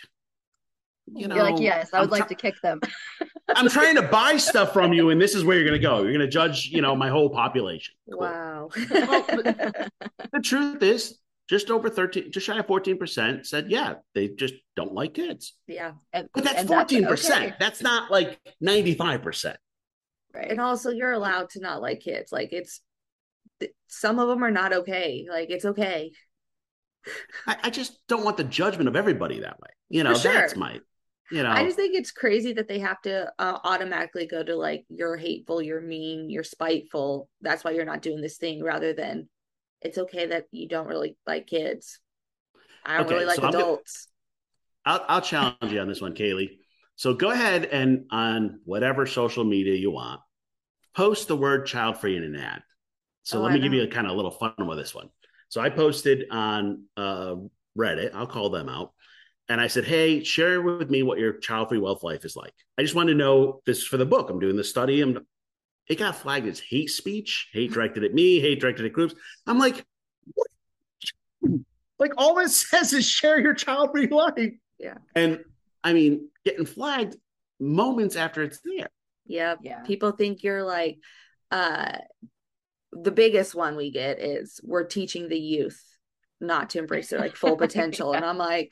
you 1.13 1.27
know, 1.27 1.35
You're 1.35 1.43
like, 1.51 1.59
yes, 1.61 1.89
I 1.93 1.99
would 1.99 2.05
I'm 2.05 2.09
like 2.11 2.19
try- 2.21 2.27
to 2.29 2.35
kick 2.35 2.55
them. 2.61 2.81
I'm 3.55 3.69
trying 3.69 3.95
to 3.95 4.01
buy 4.01 4.37
stuff 4.37 4.73
from 4.73 4.91
you, 4.91 5.09
and 5.11 5.21
this 5.21 5.35
is 5.35 5.45
where 5.45 5.55
you're 5.55 5.67
going 5.67 5.79
to 5.79 5.87
go. 5.87 6.01
You're 6.01 6.11
going 6.11 6.19
to 6.19 6.27
judge, 6.27 6.65
you 6.65 6.81
know, 6.81 6.95
my 6.95 7.09
whole 7.09 7.29
population. 7.29 7.93
Cool. 8.09 8.19
Wow. 8.19 8.69
Well, 8.89 9.21
the, 9.23 9.91
the 10.33 10.39
truth 10.41 10.83
is, 10.83 11.17
just 11.47 11.69
over 11.71 11.89
13, 11.89 12.31
just 12.33 12.45
shy 12.45 12.57
of 12.59 12.67
14% 12.67 13.45
said, 13.45 13.71
yeah, 13.71 13.93
they 14.13 14.27
just 14.27 14.55
don't 14.75 14.93
like 14.93 15.13
kids. 15.13 15.53
yeah. 15.65 15.93
and, 16.11 16.27
But 16.33 16.43
that's 16.43 16.59
and 16.59 16.69
14%. 16.69 17.31
okay, 17.31 17.53
That's 17.57 17.81
not 17.81 18.11
like 18.11 18.37
95%. 18.61 19.55
right. 20.33 20.51
And 20.51 20.59
also 20.59 20.89
you're 20.91 21.13
allowed 21.13 21.49
to 21.51 21.61
not 21.61 21.81
like 21.81 22.01
kids. 22.01 22.33
Like 22.33 22.49
it's 22.51 22.81
some 23.87 24.19
of 24.19 24.27
them 24.27 24.43
are 24.43 24.51
not 24.51 24.73
okay. 24.73 25.25
Like 25.29 25.49
it's 25.49 25.65
okay. 25.65 26.11
I, 27.45 27.57
I 27.63 27.69
just 27.69 28.05
don't 28.07 28.23
want 28.23 28.37
the 28.37 28.43
judgment 28.43 28.87
of 28.87 28.95
everybody 28.95 29.39
that 29.41 29.59
way. 29.59 29.69
You 29.89 30.03
know, 30.03 30.13
sure. 30.13 30.33
that's 30.33 30.55
my, 30.55 30.79
you 31.31 31.43
know, 31.43 31.49
I 31.49 31.63
just 31.63 31.77
think 31.77 31.95
it's 31.95 32.11
crazy 32.11 32.53
that 32.53 32.67
they 32.67 32.79
have 32.79 33.01
to 33.03 33.31
uh, 33.39 33.59
automatically 33.63 34.27
go 34.27 34.43
to 34.43 34.55
like 34.55 34.85
you're 34.89 35.17
hateful, 35.17 35.61
you're 35.61 35.81
mean, 35.81 36.29
you're 36.29 36.43
spiteful. 36.43 37.29
That's 37.41 37.63
why 37.63 37.71
you're 37.71 37.85
not 37.85 38.01
doing 38.01 38.21
this 38.21 38.37
thing 38.37 38.63
rather 38.63 38.93
than 38.93 39.29
it's 39.81 39.97
okay 39.97 40.27
that 40.27 40.45
you 40.51 40.67
don't 40.67 40.87
really 40.87 41.15
like 41.25 41.47
kids. 41.47 41.99
I 42.85 42.97
don't 42.97 43.05
Okay, 43.05 43.15
really 43.15 43.25
like 43.25 43.35
so 43.35 43.41
gonna- 43.43 43.57
adults. 43.57 44.07
I'll, 44.85 45.03
I'll 45.07 45.21
challenge 45.21 45.71
you 45.71 45.79
on 45.81 45.87
this 45.89 45.99
one, 45.99 46.15
Kaylee. 46.15 46.57
So 46.95 47.13
go 47.13 47.29
ahead 47.29 47.65
and 47.65 48.05
on 48.09 48.61
whatever 48.63 49.05
social 49.05 49.43
media 49.43 49.75
you 49.75 49.91
want, 49.91 50.21
post 50.95 51.27
the 51.27 51.35
word 51.35 51.65
child 51.67 51.97
free 51.97 52.15
in 52.15 52.23
an 52.23 52.35
ad. 52.35 52.63
So 53.27 53.39
Oh, 53.39 53.41
let 53.41 53.51
me 53.51 53.59
give 53.59 53.73
you 53.73 53.83
a 53.83 53.87
kind 53.87 54.07
of 54.07 54.15
little 54.15 54.31
fun 54.31 54.53
with 54.57 54.77
this 54.77 54.95
one. 54.95 55.09
So 55.49 55.59
I 55.59 55.69
posted 55.69 56.27
on 56.31 56.85
uh, 56.95 57.35
Reddit, 57.77 58.11
I'll 58.13 58.25
call 58.25 58.49
them 58.49 58.69
out. 58.69 58.93
And 59.49 59.59
I 59.59 59.67
said, 59.67 59.83
hey, 59.83 60.23
share 60.23 60.61
with 60.61 60.89
me 60.89 61.03
what 61.03 61.19
your 61.19 61.33
child 61.33 61.67
free 61.67 61.77
wealth 61.77 62.03
life 62.03 62.23
is 62.23 62.37
like. 62.37 62.53
I 62.77 62.83
just 62.83 62.95
want 62.95 63.09
to 63.09 63.15
know 63.15 63.59
this 63.65 63.83
for 63.83 63.97
the 63.97 64.05
book. 64.05 64.29
I'm 64.29 64.39
doing 64.39 64.55
the 64.55 64.63
study. 64.63 65.01
I'm, 65.01 65.27
it 65.89 65.99
got 65.99 66.15
flagged 66.15 66.47
as 66.47 66.61
hate 66.61 66.89
speech, 66.89 67.49
hate 67.51 67.73
directed 67.73 68.05
at 68.05 68.13
me, 68.13 68.39
hate 68.39 68.61
directed 68.61 68.85
at 68.85 68.93
groups. 68.93 69.13
I'm 69.45 69.59
like, 69.59 69.85
what? 70.33 70.47
Like 71.99 72.13
all 72.15 72.39
it 72.39 72.49
says 72.51 72.93
is 72.93 73.05
share 73.05 73.39
your 73.41 73.55
child 73.55 73.89
free 73.91 74.07
life. 74.07 74.53
Yeah. 74.79 74.99
And 75.15 75.39
I 75.83 75.91
mean, 75.91 76.29
getting 76.45 76.65
flagged 76.65 77.17
moments 77.59 78.15
after 78.15 78.41
it's 78.43 78.61
there. 78.63 78.87
Yep. 79.25 79.59
Yeah. 79.63 79.81
People 79.81 80.11
think 80.11 80.43
you're 80.43 80.63
like 80.63 80.99
uh 81.51 81.97
the 82.93 83.11
biggest 83.11 83.55
one 83.55 83.75
we 83.75 83.91
get 83.91 84.19
is 84.19 84.59
we're 84.63 84.85
teaching 84.85 85.27
the 85.27 85.39
youth 85.39 85.81
not 86.39 86.71
to 86.71 86.79
embrace 86.79 87.09
their 87.09 87.19
like 87.19 87.35
full 87.35 87.57
potential. 87.57 88.13
And 88.13 88.25
I'm 88.25 88.37
like, 88.37 88.71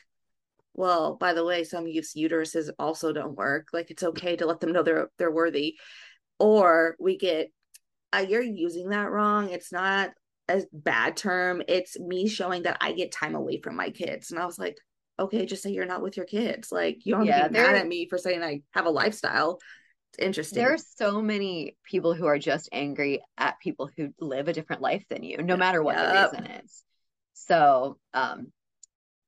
well, 0.74 1.16
by 1.16 1.34
the 1.34 1.46
way, 1.46 1.64
some 1.64 1.88
youth's 1.88 2.16
uteruses 2.16 2.70
also 2.80 3.14
don't 3.14 3.36
work. 3.38 3.70
Like 3.74 3.92
it's 3.92 4.04
okay 4.04 4.36
to 4.38 4.46
let 4.46 4.60
them 4.60 4.72
know 4.74 4.84
they're 4.84 5.10
they're 5.18 5.32
worthy. 5.32 5.78
Or 6.40 6.96
we 7.00 7.18
get 7.18 7.52
uh, 8.14 8.26
you're 8.28 8.42
using 8.42 8.90
that 8.90 9.12
wrong. 9.12 9.50
It's 9.50 9.72
not 9.72 10.12
a 10.48 10.64
bad 10.72 11.18
term. 11.18 11.62
It's 11.68 12.00
me 12.00 12.28
showing 12.28 12.64
that 12.64 12.78
I 12.82 12.94
get 12.94 13.12
time 13.12 13.36
away 13.36 13.60
from 13.62 13.76
my 13.76 13.90
kids. 13.90 14.32
And 14.32 14.40
I 14.40 14.46
was 14.46 14.60
like, 14.60 14.78
okay, 15.20 15.46
just 15.46 15.64
say 15.64 15.72
you're 15.72 15.86
not 15.86 16.02
with 16.02 16.18
your 16.18 16.26
kids. 16.26 16.72
Like 16.72 17.06
you 17.06 17.16
don't 17.16 17.26
Yeah, 17.26 17.48
be 17.48 17.50
mad 17.50 17.76
at 17.76 17.88
me 17.88 18.08
for 18.10 18.18
saying 18.18 18.44
I 18.44 18.62
have 18.74 18.86
a 18.86 18.90
lifestyle. 18.92 19.60
It's 20.18 20.26
interesting. 20.26 20.64
There 20.64 20.74
are 20.74 20.78
so 20.78 21.22
many 21.22 21.76
people 21.84 22.14
who 22.14 22.26
are 22.26 22.40
just 22.40 22.70
angry 22.72 23.22
at 23.38 23.60
people 23.60 23.90
who 23.98 24.14
live 24.20 24.48
a 24.48 24.54
different 24.54 24.82
life 24.82 25.04
than 25.10 25.24
you, 25.24 25.38
no 25.38 25.58
matter 25.58 25.84
what 25.84 25.98
Yep. 25.98 26.32
the 26.32 26.38
reason 26.38 26.52
is. 26.64 26.84
So, 27.34 27.98
um, 28.14 28.52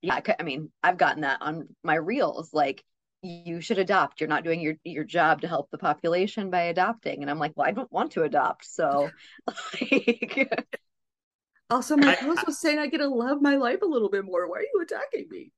yeah, 0.01 0.15
I 0.15 0.21
cou- 0.21 0.35
I 0.39 0.43
mean, 0.43 0.71
I've 0.81 0.97
gotten 0.97 1.21
that 1.21 1.41
on 1.41 1.67
my 1.83 1.95
reels. 1.95 2.53
Like, 2.53 2.83
you 3.21 3.59
should 3.59 3.79
adopt. 3.79 4.21
You're 4.21 4.29
not 4.29 4.43
doing 4.45 4.61
your 4.61 4.75
your 4.85 5.03
job 5.03 5.41
to 5.41 5.47
help 5.47 5.69
the 5.71 5.77
population 5.77 6.49
by 6.51 6.63
adopting. 6.63 7.21
And 7.21 7.29
I'm 7.29 7.39
like, 7.39 7.51
well, 7.55 7.67
I 7.67 7.71
don't 7.71 7.91
want 7.91 8.11
to 8.13 8.23
adopt. 8.23 8.65
So, 8.65 9.09
like, 9.81 10.69
Also, 11.69 11.97
my 11.97 12.13
I- 12.13 12.15
post 12.15 12.45
was 12.47 12.59
saying 12.59 12.79
I 12.79 12.87
get 12.87 12.99
to 12.99 13.07
love 13.07 13.41
my 13.41 13.57
life 13.57 13.81
a 13.81 13.85
little 13.85 14.09
bit 14.09 14.23
more. 14.23 14.47
Why 14.49 14.59
are 14.59 14.61
you 14.61 14.81
attacking 14.81 15.27
me? 15.29 15.51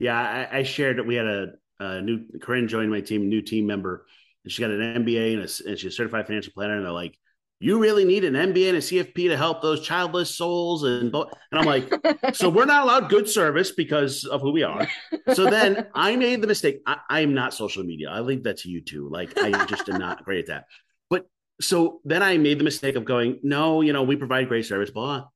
Yeah, 0.00 0.18
I, 0.50 0.58
I 0.58 0.62
shared 0.64 1.06
we 1.06 1.14
had 1.14 1.26
a, 1.26 1.46
a 1.78 2.02
new 2.02 2.24
Corinne 2.40 2.66
joined 2.66 2.90
my 2.90 3.00
team, 3.00 3.28
new 3.28 3.42
team 3.42 3.66
member, 3.66 4.06
and 4.44 4.52
she 4.52 4.62
got 4.62 4.70
an 4.70 5.04
MBA 5.04 5.34
and, 5.34 5.42
a, 5.42 5.70
and 5.70 5.78
she's 5.78 5.92
a 5.92 5.96
certified 5.96 6.26
financial 6.26 6.52
planner. 6.52 6.76
And 6.76 6.84
they're 6.84 6.92
like, 6.92 7.18
"You 7.60 7.78
really 7.78 8.04
need 8.04 8.24
an 8.24 8.34
MBA 8.34 8.68
and 8.68 8.76
a 8.76 8.80
CFP 8.80 9.28
to 9.28 9.36
help 9.36 9.62
those 9.62 9.86
childless 9.86 10.36
souls." 10.36 10.82
And 10.82 11.12
bo-" 11.12 11.30
and 11.50 11.60
I'm 11.60 11.66
like, 11.66 11.92
"So 12.34 12.48
we're 12.48 12.64
not 12.64 12.84
allowed 12.84 13.10
good 13.10 13.28
service 13.28 13.72
because 13.72 14.24
of 14.24 14.40
who 14.40 14.52
we 14.52 14.62
are." 14.62 14.88
So 15.34 15.48
then 15.48 15.86
I 15.94 16.16
made 16.16 16.42
the 16.42 16.46
mistake. 16.46 16.82
I, 16.86 16.98
I 17.08 17.20
am 17.20 17.34
not 17.34 17.54
social 17.54 17.84
media. 17.84 18.10
I 18.10 18.20
leave 18.20 18.44
that 18.44 18.58
to 18.58 18.68
you 18.68 18.80
two. 18.80 19.08
Like 19.08 19.38
I 19.38 19.64
just 19.66 19.88
am 19.88 19.98
not 19.98 20.24
great 20.24 20.40
at 20.40 20.46
that. 20.46 20.64
But 21.08 21.28
so 21.60 22.00
then 22.04 22.22
I 22.22 22.38
made 22.38 22.58
the 22.58 22.64
mistake 22.64 22.96
of 22.96 23.04
going, 23.04 23.40
"No, 23.42 23.80
you 23.80 23.92
know, 23.92 24.02
we 24.02 24.16
provide 24.16 24.48
great 24.48 24.66
service, 24.66 24.90
blah." 24.90 25.26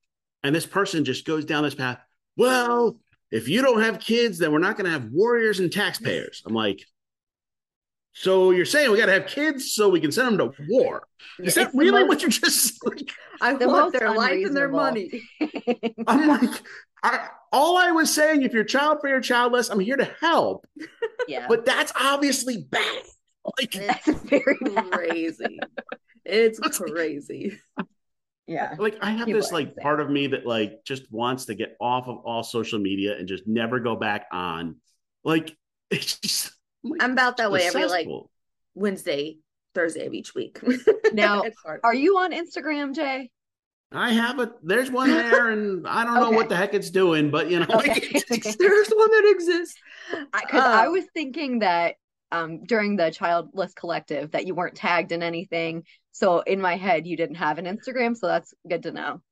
And 0.42 0.54
this 0.54 0.66
person 0.66 1.04
just 1.04 1.24
goes 1.24 1.44
down 1.44 1.64
this 1.64 1.74
path. 1.74 1.98
Well, 2.36 3.00
if 3.30 3.48
you 3.48 3.62
don't 3.62 3.82
have 3.82 3.98
kids, 3.98 4.38
then 4.38 4.52
we're 4.52 4.58
not 4.58 4.76
going 4.76 4.84
to 4.84 4.92
have 4.92 5.10
warriors 5.10 5.58
and 5.58 5.72
taxpayers. 5.72 6.42
I'm 6.46 6.54
like, 6.54 6.84
so 8.18 8.50
you're 8.50 8.64
saying 8.64 8.90
we 8.90 8.96
got 8.98 9.06
to 9.06 9.12
have 9.12 9.26
kids 9.26 9.72
so 9.74 9.90
we 9.90 10.00
can 10.00 10.10
send 10.10 10.38
them 10.38 10.50
to 10.50 10.62
war? 10.68 11.06
Is 11.38 11.54
that 11.54 11.66
It's 11.68 11.74
really 11.74 12.00
most- 12.04 12.08
what 12.08 12.22
you 12.22 12.28
just? 12.30 12.78
Like, 12.86 13.10
I 13.42 13.52
The 13.54 13.68
want 13.68 13.92
their 13.92 14.10
life 14.14 14.44
and 14.46 14.56
their 14.56 14.70
money. 14.70 15.22
I'm 16.06 16.26
like, 16.28 16.62
I, 17.02 17.28
all 17.52 17.76
I 17.76 17.90
was 17.90 18.12
saying, 18.14 18.42
if 18.42 18.54
you're 18.54 18.64
child 18.64 18.98
free 19.02 19.12
or 19.12 19.20
childless, 19.20 19.68
I'm 19.68 19.80
here 19.80 19.96
to 19.96 20.10
help. 20.20 20.66
yeah, 21.28 21.46
But 21.48 21.66
that's 21.66 21.92
obviously 22.00 22.66
bad. 22.70 23.02
Like, 23.60 23.72
that's 23.72 24.08
very 24.22 24.56
bad. 24.62 24.90
Crazy. 24.90 25.58
It's 26.24 26.58
Let's- 26.58 26.78
crazy. 26.78 27.58
Yeah. 28.48 28.74
like 28.78 28.96
I 29.02 29.10
have 29.10 29.26
this 29.26 29.50
like 29.52 29.76
part 29.76 30.00
of 30.00 30.08
me 30.08 30.28
that 30.28 30.46
like 30.46 30.84
just 30.84 31.10
wants 31.12 31.46
to 31.46 31.54
get 31.54 31.76
off 31.80 32.06
of 32.06 32.18
all 32.24 32.44
social 32.44 32.78
media 32.78 33.18
and 33.18 33.26
just 33.28 33.46
never 33.46 33.78
go 33.80 33.94
back 33.96 34.26
on. 34.32 34.76
Like, 35.24 35.54
it's 35.90 36.18
just. 36.20 36.52
I'm 36.86 36.90
like, 36.90 37.02
I'm 37.02 37.12
about 37.12 37.36
that 37.38 37.46
it's 37.46 37.52
way 37.52 37.66
every 37.66 37.86
like. 37.86 38.08
Wednesday, 38.74 39.38
Thursday 39.74 40.06
of 40.06 40.14
each 40.14 40.34
week. 40.34 40.60
Now, 41.12 41.42
Are 41.82 41.94
you 41.94 42.18
on 42.18 42.32
Instagram, 42.32 42.94
Jay? 42.94 43.30
I 43.92 44.12
have 44.12 44.38
a 44.40 44.52
there's 44.62 44.90
one 44.90 45.08
there, 45.08 45.48
and 45.50 45.86
I 45.86 46.04
don't 46.04 46.14
know 46.14 46.26
Okay. 46.26 46.36
what 46.36 46.48
the 46.48 46.56
heck 46.56 46.74
it's 46.74 46.90
doing, 46.90 47.30
but 47.30 47.50
you 47.50 47.60
know, 47.60 47.66
Okay. 47.70 47.94
There's 48.58 48.88
one 48.88 49.10
that 49.10 49.32
exists. 49.34 49.76
Because 50.32 50.64
I 50.64 50.86
Uh, 50.88 50.90
was 50.90 51.04
thinking 51.14 51.60
that 51.60 51.94
um, 52.32 52.64
during 52.64 52.96
the 52.96 53.10
Childless 53.10 53.72
Collective 53.74 54.32
that 54.32 54.46
you 54.46 54.54
weren't 54.54 54.74
tagged 54.74 55.12
in 55.12 55.22
anything. 55.22 55.84
So 56.12 56.40
in 56.40 56.60
my 56.60 56.76
head, 56.76 57.06
you 57.06 57.16
didn't 57.16 57.36
have 57.36 57.58
an 57.58 57.64
Instagram. 57.66 58.16
So 58.16 58.26
that's 58.26 58.52
good 58.68 58.82
to 58.82 58.92
know. 58.92 59.22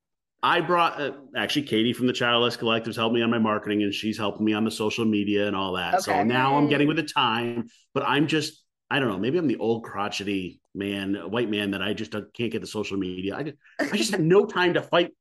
I 0.45 0.61
brought 0.61 1.01
uh, 1.01 1.13
actually 1.35 1.63
Katie 1.63 1.95
from 1.95 2.07
the 2.07 2.13
Childless 2.13 2.59
Collectives 2.59 2.97
helped 2.97 3.15
me 3.15 3.23
on 3.23 3.31
my 3.31 3.39
marketing, 3.39 3.83
and 3.83 3.95
she's 3.95 4.19
helping 4.19 4.45
me 4.45 4.53
on 4.53 4.63
the 4.63 4.71
social 4.71 5.07
media 5.07 5.47
and 5.47 5.57
all 5.57 5.73
that. 5.73 6.03
So 6.03 6.23
now 6.23 6.57
I'm 6.57 6.69
getting 6.69 6.87
with 6.87 6.99
the 6.99 7.03
time, 7.03 7.67
but 7.95 8.03
I'm 8.07 8.27
just 8.27 8.63
I 8.91 8.99
don't 8.99 9.09
know. 9.09 9.19
Maybe 9.19 9.39
I'm 9.39 9.47
the 9.49 9.57
old 9.57 9.83
crotchety 9.85 10.61
man, 10.75 11.15
white 11.31 11.49
man 11.49 11.71
that 11.71 11.81
I 11.83 11.95
just 11.95 12.11
don't- 12.11 12.33
can't 12.35 12.53
get 12.53 12.61
the 12.61 12.67
social 12.67 12.99
media. 12.99 13.35
I 13.37 13.43
just, 13.45 13.57
I 13.81 13.97
just 13.97 14.11
have 14.11 14.21
no 14.21 14.45
time 14.45 14.75
to 14.75 14.83
fight. 14.83 15.13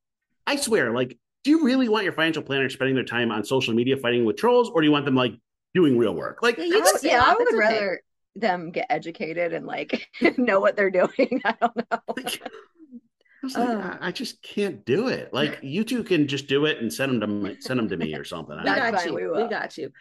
I 0.46 0.58
swear, 0.58 0.92
like, 0.92 1.18
do 1.46 1.52
you 1.52 1.64
really 1.64 1.88
want 1.88 2.04
your 2.04 2.12
financial 2.14 2.44
planner 2.44 2.70
spending 2.70 2.94
their 2.96 3.06
time 3.06 3.32
on 3.32 3.46
social 3.46 3.74
media 3.74 3.96
fighting 3.96 4.26
with 4.26 4.36
trolls, 4.36 4.70
or 4.70 4.82
do 4.82 4.86
you 4.88 4.92
want 4.92 5.06
them 5.06 5.16
like 5.16 5.34
doing 5.74 5.98
real 5.98 6.14
work? 6.14 6.40
Like, 6.44 6.58
Yeah, 6.58 6.64
I 6.64 6.68
you 6.68 6.74
would- 6.76 6.84
can 6.84 7.00
say 7.00 7.10
yeah, 7.12 7.24
I 7.26 7.34
would 7.34 7.42
it's 7.44 7.52
okay. 7.54 7.58
rather 7.60 8.02
them 8.36 8.72
get 8.72 8.88
educated 8.90 9.54
and 9.54 9.66
like 9.66 10.10
know 10.38 10.60
what 10.60 10.76
they're 10.76 10.92
doing. 10.92 11.42
I 11.46 11.56
don't 11.62 11.78
know. 11.78 12.00
Like, 13.44 13.56
I, 13.56 13.60
was 13.60 13.70
like, 13.70 13.70
Oh. 13.70 13.80
I, 14.02 14.08
I 14.08 14.12
just 14.12 14.42
can't 14.42 14.86
do 14.86 15.08
it. 15.10 15.30
Like 15.34 15.60
you 15.62 15.84
two 15.84 16.04
can 16.04 16.28
just 16.28 16.48
do 16.48 16.66
it 16.66 16.80
and 16.80 16.92
send 16.94 17.12
them 17.12 17.20
to 17.22 17.28
me, 17.28 17.58
send 17.60 17.80
them 17.80 17.90
to 17.90 17.98
me 17.98 18.16
or 18.16 18.24
something. 18.24 18.58
I 18.58 18.64
We 18.64 18.74
don't 18.74 18.84
know. 18.86 18.92
got 18.92 19.06
you. 19.06 19.14
we 19.14 19.28
We, 19.28 19.48
got 19.48 19.78
you. 19.78 19.92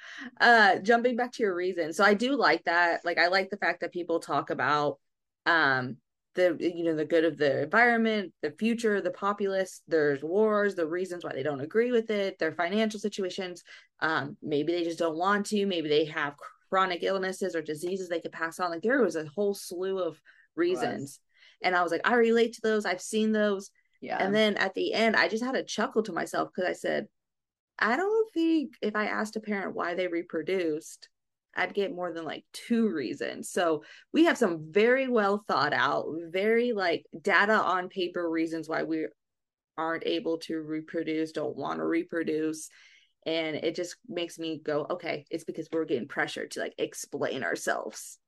Uh 0.40 0.78
jumping 0.78 1.16
back 1.16 1.32
to 1.32 1.42
your 1.42 1.54
reason. 1.54 1.92
So 1.92 2.04
I 2.04 2.14
do 2.14 2.36
like 2.36 2.64
that. 2.64 3.04
Like 3.04 3.18
I 3.18 3.28
like 3.28 3.50
the 3.50 3.56
fact 3.56 3.80
that 3.80 3.92
people 3.92 4.20
talk 4.20 4.50
about 4.50 4.98
um 5.46 5.96
the 6.34 6.56
you 6.60 6.84
know 6.84 6.94
the 6.96 7.04
good 7.04 7.24
of 7.24 7.36
the 7.36 7.64
environment, 7.64 8.32
the 8.42 8.52
future, 8.52 9.00
the 9.00 9.10
populace, 9.10 9.82
there's 9.88 10.22
wars, 10.22 10.74
the 10.74 10.86
reasons 10.86 11.24
why 11.24 11.32
they 11.32 11.42
don't 11.42 11.60
agree 11.60 11.92
with 11.92 12.10
it, 12.10 12.38
their 12.38 12.52
financial 12.52 13.00
situations. 13.00 13.62
Um 14.00 14.36
maybe 14.42 14.72
they 14.72 14.84
just 14.84 14.98
don't 14.98 15.16
want 15.16 15.46
to, 15.46 15.66
maybe 15.66 15.88
they 15.88 16.04
have 16.06 16.34
chronic 16.70 17.02
illnesses 17.02 17.54
or 17.54 17.62
diseases 17.62 18.08
they 18.08 18.20
could 18.20 18.32
pass 18.32 18.58
on. 18.60 18.70
Like 18.70 18.82
there 18.82 19.02
was 19.02 19.16
a 19.16 19.26
whole 19.34 19.54
slew 19.54 19.98
of 19.98 20.20
reasons. 20.56 21.20
And 21.62 21.74
I 21.74 21.82
was 21.82 21.92
like, 21.92 22.02
I 22.04 22.14
relate 22.14 22.54
to 22.54 22.60
those. 22.62 22.84
I've 22.84 23.00
seen 23.00 23.32
those. 23.32 23.70
Yeah. 24.00 24.18
And 24.18 24.34
then 24.34 24.56
at 24.56 24.74
the 24.74 24.92
end, 24.92 25.16
I 25.16 25.28
just 25.28 25.44
had 25.44 25.54
a 25.54 25.62
chuckle 25.62 26.02
to 26.04 26.12
myself 26.12 26.50
because 26.54 26.68
I 26.68 26.74
said, 26.74 27.06
I 27.78 27.96
don't 27.96 28.32
think 28.32 28.74
if 28.82 28.96
I 28.96 29.06
asked 29.06 29.36
a 29.36 29.40
parent 29.40 29.74
why 29.74 29.94
they 29.94 30.08
reproduced, 30.08 31.08
I'd 31.54 31.74
get 31.74 31.94
more 31.94 32.12
than 32.12 32.24
like 32.24 32.44
two 32.52 32.88
reasons. 32.88 33.50
So 33.50 33.84
we 34.12 34.24
have 34.24 34.38
some 34.38 34.72
very 34.72 35.08
well 35.08 35.44
thought 35.46 35.72
out, 35.72 36.06
very 36.30 36.72
like 36.72 37.04
data 37.20 37.54
on 37.54 37.88
paper 37.88 38.28
reasons 38.28 38.68
why 38.68 38.84
we 38.84 39.06
aren't 39.76 40.06
able 40.06 40.38
to 40.38 40.60
reproduce, 40.60 41.32
don't 41.32 41.56
want 41.56 41.78
to 41.78 41.84
reproduce. 41.84 42.68
And 43.24 43.56
it 43.56 43.74
just 43.74 43.96
makes 44.08 44.38
me 44.38 44.60
go, 44.62 44.86
okay, 44.90 45.26
it's 45.30 45.44
because 45.44 45.68
we're 45.72 45.84
getting 45.84 46.08
pressured 46.08 46.52
to 46.52 46.60
like 46.60 46.74
explain 46.78 47.44
ourselves. 47.44 48.18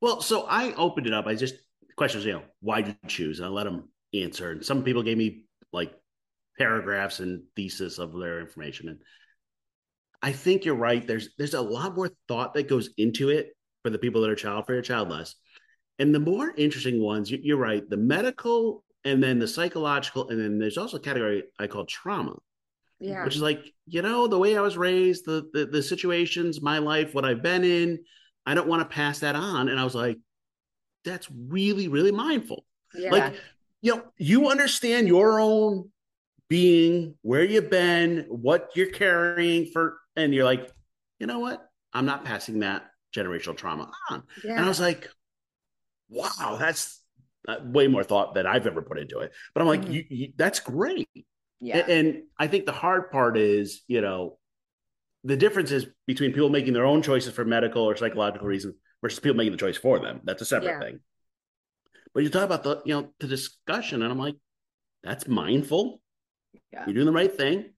Well, 0.00 0.20
so 0.20 0.42
I 0.42 0.72
opened 0.74 1.06
it 1.06 1.14
up. 1.14 1.26
I 1.26 1.34
just 1.34 1.54
questions, 1.96 2.24
you 2.24 2.32
know, 2.34 2.42
why 2.60 2.82
did 2.82 2.96
you 3.02 3.08
choose? 3.08 3.38
And 3.38 3.46
I 3.46 3.50
let 3.50 3.64
them 3.64 3.88
answer. 4.12 4.50
And 4.52 4.64
some 4.64 4.82
people 4.84 5.02
gave 5.02 5.18
me 5.18 5.44
like 5.72 5.92
paragraphs 6.58 7.20
and 7.20 7.42
thesis 7.56 7.98
of 7.98 8.12
their 8.18 8.40
information. 8.40 8.88
And 8.88 8.98
I 10.22 10.32
think 10.32 10.64
you're 10.64 10.74
right. 10.74 11.06
There's 11.06 11.30
there's 11.38 11.54
a 11.54 11.60
lot 11.60 11.94
more 11.96 12.10
thought 12.28 12.54
that 12.54 12.68
goes 12.68 12.90
into 12.96 13.28
it 13.30 13.48
for 13.82 13.90
the 13.90 13.98
people 13.98 14.22
that 14.22 14.30
are 14.30 14.34
child 14.36 14.66
free 14.66 14.78
or 14.78 14.82
childless. 14.82 15.34
And 15.98 16.14
the 16.14 16.20
more 16.20 16.52
interesting 16.56 17.00
ones, 17.00 17.30
you- 17.30 17.40
you're 17.42 17.56
right, 17.56 17.88
the 17.88 17.96
medical 17.96 18.82
and 19.04 19.22
then 19.22 19.38
the 19.38 19.46
psychological, 19.46 20.30
and 20.30 20.40
then 20.40 20.58
there's 20.58 20.78
also 20.78 20.96
a 20.96 21.00
category 21.00 21.44
I 21.58 21.66
call 21.66 21.84
trauma. 21.86 22.36
Yeah. 23.00 23.24
which 23.24 23.34
is 23.36 23.42
like 23.42 23.60
you 23.86 24.00
know 24.02 24.28
the 24.28 24.38
way 24.38 24.56
i 24.56 24.60
was 24.62 24.76
raised 24.78 25.26
the, 25.26 25.50
the 25.52 25.66
the 25.66 25.82
situations 25.82 26.62
my 26.62 26.78
life 26.78 27.12
what 27.12 27.24
i've 27.24 27.42
been 27.42 27.64
in 27.64 27.98
i 28.46 28.54
don't 28.54 28.68
want 28.68 28.80
to 28.88 28.94
pass 28.94 29.18
that 29.18 29.34
on 29.34 29.68
and 29.68 29.78
i 29.80 29.84
was 29.84 29.96
like 29.96 30.16
that's 31.04 31.28
really 31.30 31.88
really 31.88 32.12
mindful 32.12 32.64
Yeah. 32.94 33.10
like 33.10 33.34
you 33.82 33.94
know 33.96 34.02
you 34.18 34.48
understand 34.50 35.08
your 35.08 35.40
own 35.40 35.90
being, 36.48 37.14
where 37.22 37.42
you've 37.42 37.70
been, 37.70 38.26
what 38.28 38.70
you're 38.76 38.90
carrying 38.90 39.64
for, 39.72 39.96
and 40.14 40.32
you're 40.34 40.44
like, 40.44 40.70
you 41.18 41.26
know 41.26 41.38
what? 41.38 41.66
I'm 41.94 42.04
not 42.04 42.24
passing 42.26 42.60
that 42.60 42.90
generational 43.16 43.56
trauma 43.56 43.90
on. 44.10 44.22
Yeah. 44.44 44.52
And 44.56 44.64
I 44.64 44.68
was 44.68 44.78
like, 44.78 45.08
wow, 46.10 46.56
that's 46.60 47.00
uh, 47.48 47.56
way 47.62 47.88
more 47.88 48.04
thought 48.04 48.34
than 48.34 48.46
I've 48.46 48.66
ever 48.66 48.82
put 48.82 48.98
into 48.98 49.20
it. 49.20 49.32
But 49.54 49.62
I'm 49.62 49.66
like, 49.68 49.82
Mhm. 49.86 49.92
you, 49.92 50.04
you, 50.10 50.32
that's 50.36 50.60
great. 50.60 51.08
Yeah. 51.60 51.78
A- 51.78 51.90
And 51.90 52.22
I 52.38 52.46
think 52.46 52.66
the 52.66 52.72
hard 52.72 53.10
part 53.10 53.36
is, 53.38 53.82
you 53.88 54.02
know, 54.02 54.38
the 55.24 55.36
difference 55.36 55.70
is 55.72 55.86
between 56.06 56.32
people 56.32 56.50
making 56.50 56.74
their 56.74 56.84
own 56.86 57.00
choices 57.02 57.32
for 57.32 57.44
medical 57.44 57.82
or 57.82 57.96
psychological 57.96 58.46
reasons 58.46 58.74
versus 59.04 59.20
people 59.20 59.36
making 59.36 59.52
the 59.52 59.58
choice 59.58 59.76
for 59.76 59.98
them. 60.00 60.20
That's 60.24 60.40
a 60.40 60.46
separate 60.46 60.70
Yeah. 60.70 60.80
thing. 60.80 61.00
But 62.14 62.22
you 62.22 62.30
talk 62.30 62.44
about 62.44 62.62
the, 62.62 62.80
you 62.86 62.94
know, 62.94 63.12
the 63.20 63.26
discussion, 63.26 64.02
and 64.02 64.10
I'm 64.10 64.18
like, 64.18 64.36
that's 65.02 65.28
mindful. 65.28 66.00
Yeah. 66.72 66.84
You're 66.86 66.94
doing 66.94 67.06
the 67.06 67.12
right 67.12 67.30
thing. 67.32 67.74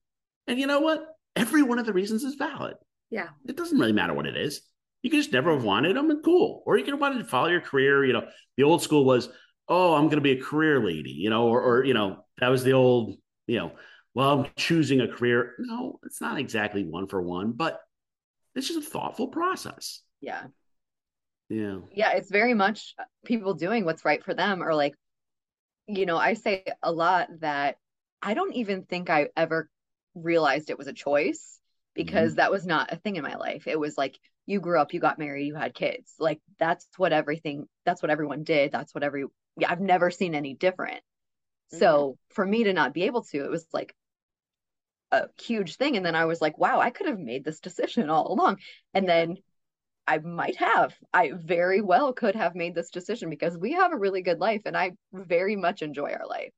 And 0.46 0.56
you 0.60 0.68
know 0.68 0.78
what? 0.80 1.04
Every 1.34 1.62
one 1.64 1.80
of 1.80 1.86
the 1.86 1.92
reasons 1.92 2.22
is 2.22 2.36
valid. 2.36 2.76
Yeah. 3.10 3.30
It 3.48 3.56
doesn't 3.56 3.78
really 3.78 3.92
matter 3.92 4.14
what 4.14 4.26
it 4.26 4.36
is. 4.36 4.62
You 5.02 5.10
could 5.10 5.16
just 5.18 5.32
never 5.32 5.52
have 5.52 5.64
wanted 5.64 5.96
them 5.96 6.10
and 6.10 6.22
cool. 6.24 6.62
Or 6.64 6.78
you 6.78 6.84
could 6.84 6.92
have 6.94 7.00
wanted 7.00 7.18
to 7.18 7.24
follow 7.24 7.48
your 7.48 7.60
career. 7.60 8.04
You 8.04 8.12
know, 8.12 8.28
the 8.56 8.62
old 8.62 8.82
school 8.82 9.04
was, 9.04 9.28
oh, 9.68 9.94
I'm 9.94 10.04
going 10.04 10.16
to 10.16 10.20
be 10.20 10.32
a 10.38 10.40
career 10.40 10.78
lady, 10.84 11.10
you 11.10 11.30
know, 11.30 11.48
or, 11.48 11.60
or, 11.60 11.84
you 11.84 11.94
know, 11.94 12.24
that 12.38 12.48
was 12.48 12.62
the 12.62 12.72
old, 12.72 13.16
you 13.48 13.58
know, 13.58 13.72
well, 14.14 14.40
I'm 14.40 14.46
choosing 14.56 15.00
a 15.00 15.08
career. 15.08 15.54
No, 15.58 15.98
it's 16.04 16.20
not 16.20 16.38
exactly 16.38 16.84
one 16.84 17.06
for 17.08 17.20
one, 17.20 17.52
but 17.52 17.80
it's 18.54 18.68
just 18.68 18.78
a 18.86 18.90
thoughtful 18.90 19.28
process. 19.28 20.02
yeah. 20.20 20.44
Yeah. 21.48 21.78
yeah 21.92 22.10
it's 22.10 22.30
very 22.30 22.54
much 22.54 22.94
uh, 22.98 23.04
people 23.24 23.54
doing 23.54 23.84
what's 23.84 24.04
right 24.04 24.22
for 24.24 24.34
them 24.34 24.64
or 24.64 24.74
like 24.74 24.94
you 25.86 26.04
know 26.04 26.16
i 26.16 26.34
say 26.34 26.64
a 26.82 26.90
lot 26.90 27.28
that 27.38 27.76
i 28.20 28.34
don't 28.34 28.54
even 28.54 28.82
think 28.82 29.10
i 29.10 29.28
ever 29.36 29.70
realized 30.16 30.70
it 30.70 30.78
was 30.78 30.88
a 30.88 30.92
choice 30.92 31.60
because 31.96 32.32
mm-hmm. 32.32 32.36
that 32.36 32.50
was 32.50 32.66
not 32.66 32.92
a 32.92 32.96
thing 32.96 33.16
in 33.16 33.22
my 33.22 33.36
life. 33.36 33.66
It 33.66 33.78
was 33.78 33.96
like 33.98 34.18
you 34.44 34.60
grew 34.60 34.80
up 34.80 34.94
you 34.94 35.00
got 35.00 35.18
married 35.18 35.46
you 35.46 35.54
had 35.54 35.74
kids. 35.74 36.14
Like 36.18 36.40
that's 36.58 36.86
what 36.96 37.12
everything 37.12 37.66
that's 37.84 38.02
what 38.02 38.10
everyone 38.10 38.44
did. 38.44 38.70
That's 38.70 38.94
what 38.94 39.02
every 39.02 39.24
yeah 39.58 39.70
i've 39.70 39.80
never 39.80 40.10
seen 40.10 40.34
any 40.34 40.54
different. 40.54 40.98
Mm-hmm. 40.98 41.78
So 41.78 42.18
for 42.30 42.46
me 42.46 42.64
to 42.64 42.72
not 42.72 42.94
be 42.94 43.04
able 43.04 43.22
to 43.24 43.44
it 43.44 43.50
was 43.50 43.66
like 43.72 43.94
a 45.10 45.26
huge 45.40 45.76
thing. 45.76 45.96
And 45.96 46.06
then 46.06 46.14
i 46.14 46.26
was 46.26 46.40
like 46.40 46.58
wow 46.58 46.78
i 46.80 46.90
could 46.90 47.06
have 47.06 47.18
made 47.18 47.44
this 47.44 47.60
decision 47.60 48.10
all 48.10 48.32
along. 48.32 48.58
And 48.94 49.08
then 49.08 49.38
I 50.06 50.18
might 50.18 50.56
have. 50.56 50.94
I 51.12 51.32
very 51.34 51.80
well 51.80 52.12
could 52.12 52.36
have 52.36 52.54
made 52.54 52.74
this 52.74 52.90
decision 52.90 53.28
because 53.30 53.58
we 53.58 53.72
have 53.72 53.92
a 53.92 53.98
really 53.98 54.22
good 54.22 54.38
life 54.38 54.62
and 54.64 54.76
I 54.76 54.92
very 55.12 55.56
much 55.56 55.82
enjoy 55.82 56.12
our 56.12 56.26
life. 56.26 56.52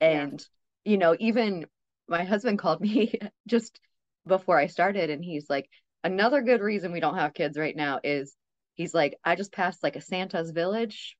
Yeah. 0.00 0.22
And, 0.22 0.46
you 0.84 0.96
know, 0.96 1.16
even 1.18 1.66
my 2.08 2.24
husband 2.24 2.58
called 2.58 2.80
me 2.80 3.14
just 3.46 3.78
before 4.26 4.58
I 4.58 4.66
started 4.66 5.10
and 5.10 5.22
he's 5.22 5.48
like, 5.50 5.68
another 6.02 6.40
good 6.40 6.60
reason 6.60 6.92
we 6.92 7.00
don't 7.00 7.18
have 7.18 7.34
kids 7.34 7.58
right 7.58 7.76
now 7.76 8.00
is 8.02 8.34
he's 8.74 8.94
like, 8.94 9.18
I 9.24 9.34
just 9.34 9.52
passed 9.52 9.82
like 9.82 9.96
a 9.96 10.00
Santa's 10.00 10.50
village 10.50 11.16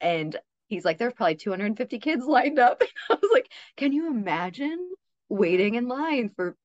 and 0.00 0.36
he's 0.68 0.84
like, 0.84 0.98
there's 0.98 1.14
probably 1.14 1.36
250 1.36 1.98
kids 1.98 2.24
lined 2.24 2.58
up. 2.58 2.82
I 3.10 3.14
was 3.14 3.30
like, 3.32 3.50
can 3.76 3.92
you 3.92 4.08
imagine 4.08 4.90
waiting 5.28 5.74
in 5.74 5.88
line 5.88 6.30
for 6.36 6.56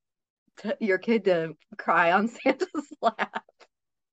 t- 0.57 0.73
your 0.79 0.99
kid 0.99 1.25
to 1.25 1.55
cry 1.77 2.11
on 2.11 2.27
Santa's 2.43 2.93
lap? 3.01 3.43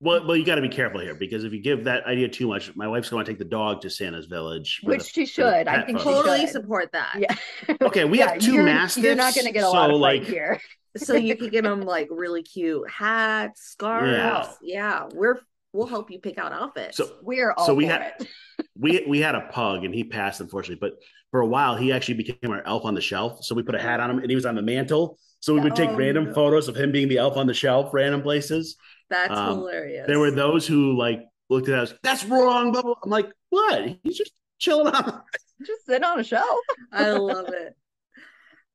Well, 0.04 0.26
well, 0.26 0.36
you 0.36 0.44
got 0.44 0.56
to 0.56 0.60
be 0.62 0.68
careful 0.68 1.00
here 1.00 1.14
because 1.14 1.44
if 1.44 1.52
you 1.52 1.60
give 1.62 1.84
that 1.84 2.04
idea 2.06 2.28
too 2.28 2.48
much, 2.48 2.74
my 2.74 2.88
wife's 2.88 3.08
going 3.08 3.24
to 3.24 3.30
take 3.30 3.38
the 3.38 3.44
dog 3.44 3.82
to 3.82 3.90
Santa's 3.90 4.26
village, 4.26 4.80
Which 4.82 5.04
the- 5.04 5.08
she 5.20 5.26
should. 5.26 5.44
I 5.46 5.62
pet 5.76 5.86
think. 5.86 6.00
Totally 6.00 6.46
support 6.48 6.90
that. 6.92 7.14
Yeah. 7.18 7.76
Okay, 7.80 8.04
we 8.04 8.18
Yeah, 8.18 8.32
have 8.32 8.40
2 8.40 8.52
you're, 8.52 8.64
mastiffs. 8.64 9.04
You're 9.04 9.14
not 9.14 9.32
going 9.34 9.46
to 9.46 9.52
get 9.52 9.60
a 9.62 9.66
so 9.66 9.72
lot 9.72 9.90
of 9.92 10.00
like, 10.00 10.24
here. 10.24 10.60
so 10.96 11.14
you 11.14 11.36
could 11.36 11.52
get 11.52 11.62
them 11.70 11.82
like 11.82 12.08
really 12.10 12.42
cute 12.42 12.90
hats, 12.90 13.62
scarves. 13.62 14.48
Yeah. 14.60 15.08
we're 15.14 15.38
we'll 15.72 15.86
help 15.86 16.10
you 16.10 16.18
pick 16.18 16.38
out 16.38 16.52
outfits. 16.52 16.96
So 16.96 17.16
We're 17.22 17.52
all 17.52 17.66
So 17.66 17.74
we 17.74 17.86
for 17.86 17.92
had- 17.92 18.14
it. 18.20 18.28
we 18.78 19.04
we 19.08 19.20
had 19.20 19.34
a 19.34 19.42
pug 19.52 19.84
and 19.84 19.94
he 19.94 20.04
passed 20.04 20.40
unfortunately, 20.40 20.78
but 20.80 20.98
for 21.30 21.40
a 21.40 21.46
while 21.46 21.76
he 21.76 21.92
actually 21.92 22.14
became 22.14 22.50
our 22.50 22.62
elf 22.66 22.84
on 22.84 22.94
the 22.94 23.00
shelf. 23.00 23.44
So 23.44 23.54
we 23.54 23.62
put 23.62 23.74
a 23.74 23.80
hat 23.80 24.00
on 24.00 24.10
him 24.10 24.18
and 24.18 24.28
he 24.30 24.34
was 24.34 24.46
on 24.46 24.54
the 24.54 24.62
mantle. 24.62 25.18
So 25.40 25.54
we 25.54 25.60
would 25.60 25.74
take 25.74 25.90
Oh, 25.90 25.96
random 25.96 26.26
no. 26.26 26.34
photos 26.34 26.68
of 26.68 26.76
him 26.76 26.92
being 26.92 27.08
the 27.08 27.18
elf 27.18 27.36
on 27.36 27.46
the 27.46 27.54
shelf, 27.54 27.92
random 27.92 28.22
places. 28.22 28.76
That's 29.10 29.36
um, 29.36 29.58
hilarious. 29.58 30.06
There 30.06 30.20
were 30.20 30.30
those 30.30 30.66
who 30.66 30.96
like 30.96 31.20
looked 31.50 31.68
at 31.68 31.78
us, 31.78 31.94
that's 32.02 32.24
wrong. 32.24 32.70
Blah, 32.72 32.82
blah. 32.82 32.94
I'm 33.02 33.10
like, 33.10 33.30
what? 33.50 33.96
He's 34.04 34.16
just 34.16 34.32
chilling 34.58 34.94
on. 34.94 35.22
Just 35.66 35.86
sit 35.86 36.02
on 36.02 36.18
a 36.18 36.24
shelf. 36.24 36.58
I 36.92 37.10
love 37.12 37.48
it. 37.48 37.76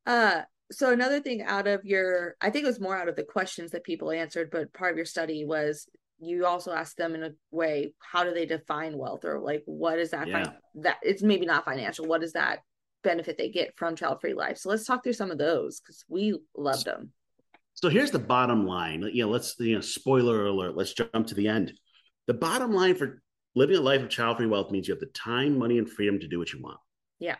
Uh, 0.06 0.42
so 0.72 0.92
another 0.94 1.20
thing 1.20 1.42
out 1.42 1.68
of 1.68 1.84
your, 1.84 2.36
I 2.40 2.50
think 2.50 2.64
it 2.64 2.68
was 2.68 2.80
more 2.80 2.96
out 2.96 3.10
of 3.10 3.18
the 3.18 3.24
questions 3.24 3.72
that 3.72 3.84
people 3.84 4.10
answered, 4.12 4.50
but 4.52 4.72
part 4.74 4.92
of 4.92 4.98
your 4.98 5.06
study 5.06 5.44
was 5.46 5.88
you 6.20 6.46
also 6.46 6.72
ask 6.72 6.96
them 6.96 7.16
in 7.16 7.24
a 7.24 7.32
way, 7.52 7.94
how 8.00 8.24
do 8.24 8.34
they 8.34 8.46
define 8.46 8.98
wealth, 8.98 9.24
or 9.26 9.40
like 9.40 9.64
what 9.66 10.00
is 10.00 10.12
that? 10.12 10.28
Yeah. 10.28 10.44
fin- 10.44 10.54
that 10.84 10.98
it's 11.02 11.22
maybe 11.22 11.46
not 11.46 11.66
financial. 11.66 12.06
What 12.06 12.24
is 12.24 12.34
that 12.34 12.60
benefit 13.04 13.38
they 13.38 13.50
get 13.50 13.74
from 13.78 13.96
child-free 13.96 14.34
life? 14.34 14.58
So 14.58 14.70
let's 14.70 14.86
talk 14.86 15.04
through 15.04 15.14
some 15.14 15.32
of 15.32 15.38
those 15.38 15.80
because 15.80 16.04
we 16.10 16.40
loved 16.56 16.86
them. 16.86 17.12
So 17.74 17.90
here's 17.90 18.12
the 18.12 18.20
bottom 18.20 18.66
line. 18.66 19.04
You 19.14 19.26
know, 19.26 19.30
let's 19.30 19.56
you 19.60 19.76
know, 19.76 19.82
spoiler 19.82 20.48
alert. 20.48 20.76
Let's 20.76 20.94
jump 20.94 21.28
to 21.28 21.36
the 21.36 21.48
end. 21.48 21.74
The 22.26 22.34
bottom 22.34 22.74
line 22.74 22.96
for 22.96 23.22
living 23.56 23.78
a 23.78 23.82
life 23.82 24.02
of 24.02 24.10
child-free 24.10 24.48
wealth 24.48 24.72
means 24.72 24.88
you 24.88 24.94
have 24.94 25.00
the 25.00 25.08
time, 25.08 25.58
money, 25.58 25.78
and 25.78 25.90
freedom 25.90 26.20
to 26.20 26.28
do 26.28 26.40
what 26.40 26.52
you 26.52 26.62
want. 26.62 26.80
Yeah. 27.20 27.36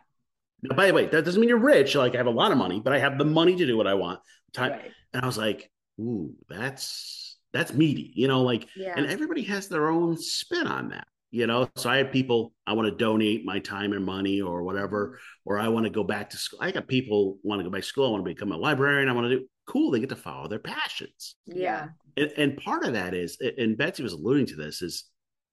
Now, 0.62 0.76
by 0.76 0.88
the 0.88 0.94
way, 0.94 1.08
that 1.08 1.26
doesn't 1.26 1.40
mean 1.42 1.50
you're 1.50 1.58
rich. 1.58 1.96
Like 1.96 2.14
I 2.14 2.18
have 2.18 2.28
a 2.28 2.32
lot 2.32 2.52
of 2.52 2.58
money, 2.58 2.80
but 2.80 2.94
I 2.94 3.00
have 3.00 3.18
the 3.18 3.26
money 3.26 3.56
to 3.56 3.66
do 3.66 3.76
what 3.78 3.88
I 3.88 3.96
want. 3.96 4.20
Time, 4.54 4.72
Right. 4.72 4.92
and 5.14 5.24
I 5.24 5.26
was 5.26 5.38
like, 5.38 5.70
ooh, 6.00 6.34
that's 6.48 7.27
that's 7.58 7.74
meaty, 7.74 8.12
you 8.16 8.28
know, 8.28 8.42
like 8.44 8.68
Yeah. 8.76 8.94
and 8.96 9.06
everybody 9.08 9.44
has 9.44 9.68
their 9.68 9.90
own 9.90 10.18
spin 10.18 10.68
on 10.68 10.90
that, 10.90 11.08
you 11.32 11.48
know. 11.48 11.70
So 11.76 11.90
I 11.90 11.98
have 11.98 12.12
people 12.12 12.54
I 12.66 12.74
want 12.74 12.88
to 12.90 12.96
donate 12.96 13.46
my 13.46 13.60
time 13.60 13.94
and 13.94 14.06
money 14.06 14.42
or 14.42 14.64
whatever, 14.64 15.20
or 15.46 15.60
I 15.60 15.68
want 15.68 15.86
to 15.86 15.90
go 15.90 16.04
back 16.04 16.30
to 16.32 16.38
school. 16.38 16.60
I 16.62 16.72
got 16.72 16.88
people 16.88 17.38
want 17.44 17.60
to 17.60 17.64
go 17.64 17.70
back 17.70 17.82
to 17.82 17.88
school, 17.88 18.08
I 18.08 18.12
want 18.12 18.26
to 18.26 18.34
become 18.34 18.52
a 18.52 18.58
librarian, 18.58 19.10
I 19.10 19.14
want 19.14 19.30
to 19.30 19.40
do 19.40 19.46
cool, 19.68 19.92
they 19.92 20.00
get 20.00 20.10
to 20.10 20.16
follow 20.16 20.48
their 20.48 20.60
passions. 20.60 21.36
yeah. 21.46 21.90
And, 22.16 22.32
and 22.38 22.58
part 22.58 22.84
of 22.84 22.94
that 22.94 23.14
is, 23.14 23.38
and 23.60 23.78
Betsy 23.78 24.02
was 24.02 24.14
alluding 24.14 24.48
to 24.48 24.56
this, 24.56 24.82
is 24.82 25.04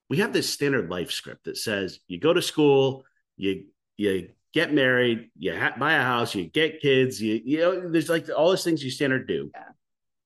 we 0.08 0.18
have 0.18 0.32
this 0.32 0.48
standard 0.48 0.88
life 0.88 1.10
script 1.10 1.44
that 1.44 1.56
says 1.58 1.98
you 2.08 2.18
go 2.20 2.32
to 2.32 2.40
school, 2.40 3.04
you 3.36 3.64
you 3.96 4.28
get 4.52 4.72
married, 4.72 5.30
you 5.36 5.54
ha- 5.56 5.74
buy 5.78 5.94
a 5.94 6.02
house, 6.02 6.34
you 6.34 6.44
get 6.44 6.80
kids, 6.80 7.20
you 7.20 7.40
you 7.44 7.58
know, 7.58 7.90
there's 7.90 8.08
like 8.08 8.28
all 8.34 8.48
those 8.50 8.64
things 8.64 8.82
you 8.84 8.90
standard 8.90 9.26
do. 9.28 9.50
Yeah. 9.54 9.64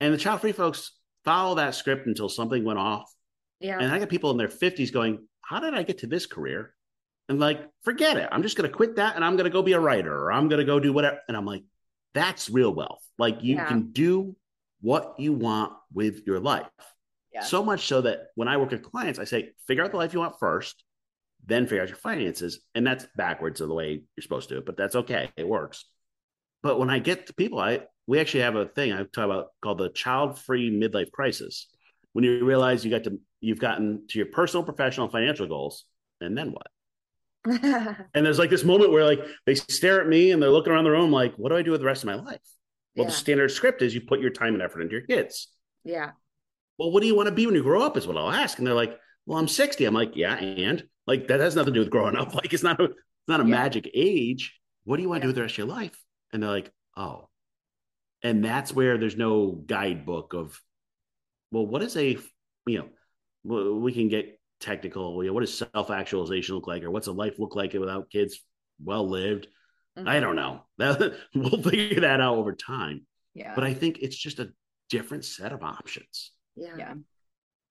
And 0.00 0.14
the 0.14 0.18
child 0.18 0.40
free 0.42 0.52
folks 0.52 0.92
follow 1.28 1.54
that 1.56 1.74
script 1.74 2.06
until 2.06 2.28
something 2.28 2.64
went 2.64 2.78
off. 2.78 3.12
Yeah. 3.60 3.78
And 3.78 3.92
I 3.92 3.98
got 3.98 4.08
people 4.08 4.30
in 4.30 4.36
their 4.36 4.48
50s 4.48 4.92
going, 4.92 5.26
How 5.42 5.60
did 5.60 5.74
I 5.74 5.82
get 5.82 5.98
to 5.98 6.06
this 6.06 6.26
career? 6.26 6.74
And 7.28 7.38
like, 7.38 7.60
forget 7.82 8.16
it. 8.16 8.28
I'm 8.32 8.42
just 8.42 8.56
gonna 8.56 8.68
quit 8.70 8.96
that 8.96 9.16
and 9.16 9.24
I'm 9.24 9.36
gonna 9.36 9.50
go 9.50 9.62
be 9.62 9.72
a 9.74 9.80
writer 9.80 10.14
or 10.14 10.32
I'm 10.32 10.48
gonna 10.48 10.64
go 10.64 10.80
do 10.80 10.92
whatever. 10.92 11.18
And 11.28 11.36
I'm 11.36 11.44
like, 11.44 11.64
that's 12.14 12.48
real 12.48 12.72
wealth. 12.74 13.02
Like 13.18 13.42
you 13.42 13.56
Yeah. 13.56 13.66
can 13.68 13.90
do 13.92 14.36
what 14.80 15.16
you 15.18 15.32
want 15.34 15.72
with 15.92 16.26
your 16.26 16.40
life. 16.40 16.66
Yeah. 17.34 17.42
So 17.42 17.62
much 17.62 17.86
so 17.86 18.00
that 18.02 18.28
when 18.36 18.48
I 18.48 18.56
work 18.56 18.70
with 18.70 18.82
clients, 18.82 19.18
I 19.18 19.24
say, 19.24 19.52
figure 19.66 19.84
out 19.84 19.90
the 19.90 19.96
life 19.98 20.14
you 20.14 20.20
want 20.20 20.38
first, 20.38 20.82
then 21.44 21.66
figure 21.66 21.82
out 21.82 21.88
your 21.88 21.96
finances. 21.98 22.60
And 22.74 22.86
that's 22.86 23.06
backwards 23.16 23.60
of 23.60 23.68
the 23.68 23.74
way 23.74 24.02
you're 24.16 24.22
supposed 24.22 24.48
to 24.48 24.54
do 24.54 24.58
it, 24.60 24.66
but 24.66 24.76
that's 24.76 24.96
okay. 24.96 25.30
It 25.36 25.46
works. 25.46 25.84
But 26.62 26.78
when 26.78 26.90
I 26.90 26.98
get 27.00 27.26
to 27.26 27.34
people, 27.34 27.58
I 27.58 27.82
we 28.09 28.18
actually 28.18 28.40
have 28.40 28.57
a 28.57 28.66
thing 28.66 28.92
I 28.92 29.05
talk 29.05 29.27
about 29.27 29.49
called 29.62 29.79
the 29.79 29.90
child-free 29.90 30.73
midlife 30.73 31.12
crisis. 31.12 31.68
When 32.14 32.25
you 32.25 32.44
realize 32.44 32.85
you 32.85 32.90
got 32.90 33.05
to 33.05 33.21
you've 33.40 33.61
gotten 33.61 34.07
to 34.09 34.18
your 34.18 34.27
personal, 34.27 34.64
professional, 34.64 35.05
and 35.07 35.12
financial 35.12 35.47
goals, 35.47 35.85
and 36.21 36.37
then 36.37 36.53
what? 36.53 36.66
And 38.15 38.27
there's 38.27 38.38
like 38.38 38.50
this 38.50 38.65
moment 38.65 38.90
where 38.92 39.04
like 39.04 39.21
they 39.46 39.54
stare 39.54 40.00
at 40.00 40.09
me 40.09 40.33
and 40.33 40.42
they're 40.42 40.50
looking 40.50 40.73
around 40.73 40.85
the 40.85 40.90
room 40.90 41.13
like, 41.13 41.35
what 41.37 41.50
do 41.50 41.56
I 41.56 41.63
do 41.63 41.71
with 41.71 41.81
the 41.81 41.87
rest 41.87 42.02
of 42.02 42.09
my 42.09 42.17
life? 42.17 42.40
Well, 42.96 43.04
yeah. 43.04 43.11
the 43.11 43.13
standard 43.13 43.50
script 43.50 43.83
is 43.83 43.94
you 43.94 44.00
put 44.00 44.21
your 44.21 44.31
time 44.31 44.54
and 44.54 44.63
effort 44.63 44.81
into 44.81 44.92
your 44.92 45.06
kids. 45.06 45.48
yeah. 45.85 46.11
Well, 46.79 46.92
what 46.92 47.00
do 47.00 47.06
you 47.09 47.15
want 47.17 47.29
to 47.29 47.35
be 47.35 47.44
when 47.46 47.54
you 47.56 47.63
grow 47.63 47.83
up? 47.83 47.96
Is 47.96 48.06
what 48.06 48.17
I'll 48.17 48.31
ask. 48.31 48.59
And 48.59 48.67
they're 48.67 48.75
like, 48.75 48.96
well, 49.27 49.38
I'm 49.38 49.48
60. 49.48 49.85
I'm 49.85 49.94
like, 49.94 50.13
yeah, 50.15 50.37
and 50.37 50.85
like 51.09 51.29
that 51.29 51.40
has 51.40 51.56
nothing 51.56 51.75
to 51.75 51.79
do 51.79 51.81
with 51.81 51.90
growing 51.90 52.17
up. 52.17 52.35
Like 52.40 52.52
it's 52.52 52.63
not 52.63 52.81
a 52.81 52.85
it's 52.85 53.29
not 53.29 53.40
a 53.40 53.44
Yeah. 53.44 53.50
magic 53.50 53.90
age. 53.94 54.59
What 54.85 54.96
do 54.96 55.02
you 55.02 55.09
want 55.09 55.21
to 55.21 55.25
do 55.25 55.29
with 55.29 55.37
the 55.37 55.42
rest 55.42 55.54
of 55.54 55.59
your 55.59 55.67
life? 55.67 55.96
And 56.33 56.42
they're 56.42 56.50
like, 56.50 56.71
oh. 56.96 57.29
And 58.23 58.44
that's 58.44 58.73
where 58.73 58.98
there's 58.98 59.16
no 59.16 59.52
guidebook 59.52 60.35
of, 60.35 60.60
well, 61.50 61.66
what 61.66 61.83
is 61.83 61.96
a, 61.96 62.19
you 62.66 62.85
know, 63.44 63.75
we 63.75 63.92
can 63.92 64.08
get 64.08 64.40
technical. 64.60 65.23
You 65.23 65.31
know, 65.31 65.35
what 65.35 65.40
does 65.40 65.56
self 65.56 65.90
actualization 65.90 66.54
look 66.54 66.66
like, 66.66 66.83
or 66.83 66.90
what's 66.90 67.06
a 67.06 67.12
life 67.12 67.38
look 67.38 67.54
like 67.54 67.73
without 67.75 68.10
kids? 68.10 68.40
Well 68.83 69.08
lived. 69.08 69.48
I 70.06 70.21
don't 70.21 70.37
mm-hmm. 70.37 70.79
know. 70.79 71.16
we'll 71.35 71.62
figure 71.62 72.02
that 72.02 72.21
out 72.21 72.37
over 72.37 72.54
time. 72.54 73.06
Yeah. 73.35 73.54
But 73.54 73.64
I 73.64 73.75
think 73.75 73.98
it's 74.00 74.16
just 74.16 74.38
a 74.38 74.50
different 74.90 75.25
set 75.25 75.52
of 75.52 75.62
options. 75.62 76.33
Yeah. 76.56 76.77
Yeah. 76.77 76.94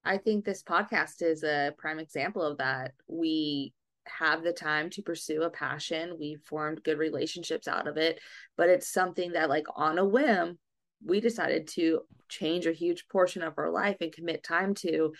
I 0.03 0.17
think 0.17 0.45
this 0.45 0.63
podcast 0.63 1.21
is 1.21 1.43
a 1.43 1.73
prime 1.77 1.99
example 1.99 2.41
of 2.41 2.57
that. 2.59 2.93
We 3.07 3.73
have 4.09 4.43
the 4.43 4.53
time 4.53 4.89
to 4.91 5.01
pursue 5.01 5.43
a 5.43 5.49
passion. 5.49 6.17
We 6.19 6.37
formed 6.45 6.83
good 6.83 6.97
relationships 6.97 7.67
out 7.67 7.87
of 7.87 7.97
it, 7.97 8.19
but 8.57 8.69
it's 8.69 8.91
something 8.91 9.33
that, 9.33 9.49
like, 9.49 9.65
on 9.75 9.97
a 9.97 10.05
whim, 10.05 10.57
we 11.05 11.19
decided 11.19 11.67
to 11.69 12.01
change 12.29 12.65
a 12.65 12.73
huge 12.73 13.07
portion 13.07 13.43
of 13.43 13.53
our 13.57 13.69
life 13.69 13.97
and 14.01 14.11
commit 14.11 14.43
time 14.43 14.73
to. 14.75 15.13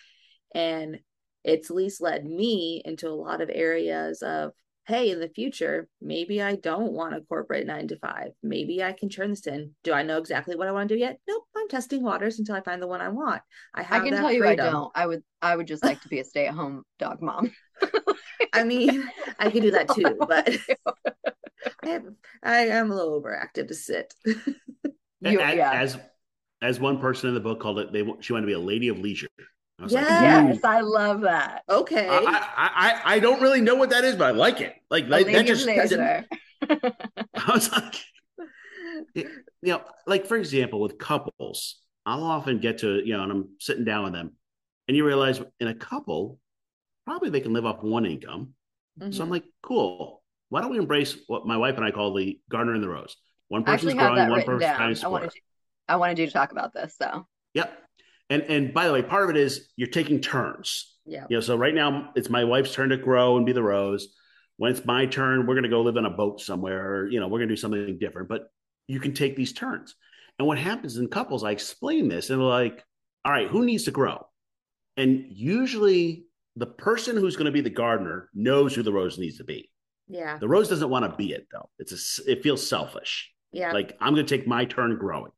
And 0.54 1.00
it's 1.44 1.70
at 1.70 1.76
least 1.76 2.02
led 2.02 2.26
me 2.26 2.82
into 2.84 3.08
a 3.08 3.12
lot 3.12 3.42
of 3.42 3.50
areas 3.54 4.22
of 4.22 4.52
hey, 4.88 5.12
in 5.12 5.20
the 5.20 5.28
future, 5.28 5.90
maybe 6.02 6.42
I 6.42 6.56
don't 6.56 6.94
want 6.94 7.14
a 7.14 7.20
corporate 7.20 7.68
nine 7.68 7.90
to 7.90 7.98
five. 7.98 8.30
Maybe 8.42 8.82
I 8.82 8.94
can 8.94 9.10
turn 9.10 9.32
this 9.32 9.46
in. 9.46 9.72
Do 9.84 9.92
I 9.92 10.02
know 10.02 10.18
exactly 10.18 10.56
what 10.56 10.70
I 10.70 10.72
want 10.72 10.88
to 10.88 10.96
do 10.96 11.00
yet? 11.00 11.20
Nope. 11.28 11.44
I'm 11.58 11.68
testing 11.68 12.02
waters 12.02 12.40
until 12.40 12.56
I 12.56 12.62
find 12.62 12.82
the 12.82 12.88
one 12.88 13.02
I 13.02 13.10
want. 13.10 13.42
I 13.74 13.84
have. 13.84 14.02
I 14.02 14.06
can 14.06 14.18
tell 14.18 14.32
you, 14.32 14.42
freedom. 14.42 14.66
I 14.66 14.72
don't. 14.72 14.92
I 14.96 15.06
would. 15.06 15.24
I 15.42 15.56
would 15.58 15.68
just 15.68 15.84
like 15.84 16.02
to 16.02 16.08
be 16.08 16.20
a 16.20 16.24
stay-at-home 16.24 16.84
dog 17.00 17.22
mom. 17.22 17.52
I 18.54 18.64
mean, 18.64 19.10
I 19.40 19.50
could 19.50 19.62
do 19.62 19.72
that 19.72 19.90
too, 19.90 20.16
but 20.20 20.50
I 21.84 21.90
have. 21.90 22.06
I 22.44 22.58
am 22.68 22.92
a 22.92 22.96
little 22.96 23.22
overactive 23.22 23.68
to 23.68 23.74
sit. 23.74 24.14
you, 24.26 25.40
as, 25.40 25.56
yeah. 25.56 25.72
as 25.74 25.98
as 26.62 26.80
one 26.80 27.00
person 27.00 27.30
in 27.30 27.36
the 27.36 27.42
book 27.42 27.60
called 27.60 27.80
it, 27.80 27.92
they 27.92 28.04
she 28.22 28.34
wanted 28.34 28.46
to 28.46 28.48
be 28.48 28.54
a 28.54 28.60
lady 28.60 28.88
of 28.88 29.00
leisure. 29.00 29.28
I 29.80 29.86
yes, 29.88 29.94
like, 29.94 30.56
yes, 30.56 30.64
I 30.64 30.82
love 30.82 31.22
that. 31.22 31.62
Okay, 31.70 32.08
I, 32.10 32.24
I, 32.58 33.02
I 33.06 33.20
don't 33.20 33.42
really 33.42 33.62
know 33.62 33.76
what 33.76 33.92
that 33.92 34.04
is, 34.04 34.16
but 34.16 34.26
I 34.26 34.32
like 34.32 34.60
it. 34.60 34.74
Like 34.90 35.08
that, 35.10 35.28
that 35.28 35.46
just. 35.46 35.68
I 35.70 37.52
was 37.54 37.72
like, 37.72 37.96
you 39.14 39.30
know, 39.62 39.82
like 40.08 40.26
for 40.26 40.36
example, 40.36 40.82
with 40.82 40.98
couples, 40.98 41.80
I'll 42.08 42.24
often 42.24 42.60
get 42.60 42.80
to 42.80 43.06
you 43.06 43.16
know, 43.16 43.24
and 43.24 43.32
I'm 43.32 43.50
sitting 43.60 43.86
down 43.86 44.06
with 44.06 44.14
them, 44.14 44.32
and 44.88 44.98
you 44.98 45.06
realize 45.06 45.40
in 45.60 45.68
a 45.68 45.76
couple, 45.76 46.40
probably 47.08 47.30
they 47.30 47.40
can 47.40 47.54
live 47.54 47.66
off 47.66 47.82
one 47.82 48.06
income. 48.06 48.54
Mm-hmm. 49.00 49.12
So 49.12 49.22
I'm 49.22 49.26
mm-hmm. 49.26 49.34
like, 49.34 49.46
cool. 49.64 50.22
Why 50.50 50.62
don't 50.62 50.72
we 50.72 50.78
embrace 50.78 51.18
what 51.28 51.48
my 51.48 51.56
wife 51.56 51.78
and 51.78 51.86
I 51.86 51.92
call 51.92 52.14
the 52.14 52.38
gardener 52.50 52.76
in 52.76 52.82
the 52.82 52.90
rose? 52.90 53.16
One 53.48 53.64
person's 53.64 53.94
growing, 53.94 54.30
one 54.30 54.44
person's 54.44 54.62
down. 54.62 54.96
I 55.04 55.08
wanted, 55.08 55.32
you, 55.34 55.42
I 55.88 55.96
wanted 55.96 56.20
you 56.20 56.28
to 56.28 56.34
talk 56.34 56.52
about 56.52 56.74
this. 56.74 56.96
So. 56.98 57.26
Yep. 57.54 57.72
And 58.30 58.42
and 58.44 58.74
by 58.74 58.88
the 58.88 58.94
way, 58.94 59.02
part 59.02 59.24
of 59.24 59.30
it 59.30 59.38
is 59.38 59.70
you're 59.78 59.88
taking 59.88 60.20
turns. 60.20 60.98
Yeah. 61.06 61.26
You 61.30 61.38
know, 61.38 61.42
so 61.42 61.56
right 61.56 61.74
now 61.74 62.12
it's 62.18 62.30
my 62.30 62.44
wife's 62.44 62.74
turn 62.74 62.90
to 62.90 62.98
grow 62.98 63.38
and 63.38 63.46
be 63.46 63.54
the 63.54 63.64
rose. 63.64 64.10
When 64.58 64.70
it's 64.70 64.84
my 64.84 65.06
turn, 65.06 65.48
we're 65.48 65.56
gonna 65.56 65.70
go 65.70 65.82
live 65.82 65.96
on 65.96 66.06
a 66.06 66.10
boat 66.10 66.42
somewhere, 66.42 66.92
or 66.92 67.08
you 67.08 67.22
know, 67.22 67.30
we're 67.30 67.40
gonna 67.40 67.50
do 67.50 67.56
something 67.56 67.98
different. 68.00 68.28
But 68.28 68.50
you 68.88 69.00
can 69.00 69.14
take 69.14 69.38
these 69.38 69.54
turns. 69.54 69.96
And 70.40 70.48
what 70.48 70.58
happens 70.58 70.98
in 70.98 71.08
couples, 71.08 71.46
I 71.46 71.52
explain 71.52 72.10
this 72.10 72.30
and 72.30 72.40
they're 72.40 72.48
like, 72.48 72.84
all 73.24 73.32
right, 73.32 73.48
who 73.48 73.66
needs 73.66 73.86
to 73.86 73.92
grow? 73.92 74.28
And 74.98 75.26
usually 75.30 76.27
the 76.58 76.66
person 76.66 77.16
who's 77.16 77.36
going 77.36 77.46
to 77.46 77.52
be 77.52 77.62
the 77.62 77.70
gardener 77.70 78.30
knows 78.34 78.74
who 78.74 78.82
the 78.82 78.92
rose 78.92 79.18
needs 79.18 79.38
to 79.38 79.44
be. 79.44 79.70
Yeah. 80.08 80.38
The 80.40 80.48
rose 80.48 80.70
doesn't 80.70 80.90
want 80.90 81.10
to 81.10 81.16
be 81.16 81.32
it 81.32 81.48
though. 81.52 81.70
It's 81.78 82.20
a, 82.20 82.32
it 82.32 82.42
feels 82.42 82.68
selfish. 82.68 83.32
Yeah. 83.52 83.72
Like 83.72 83.96
I'm 84.02 84.14
going 84.16 84.26
to 84.26 84.38
take 84.38 84.48
my 84.48 84.66
turn 84.66 84.98
growing. 84.98 85.32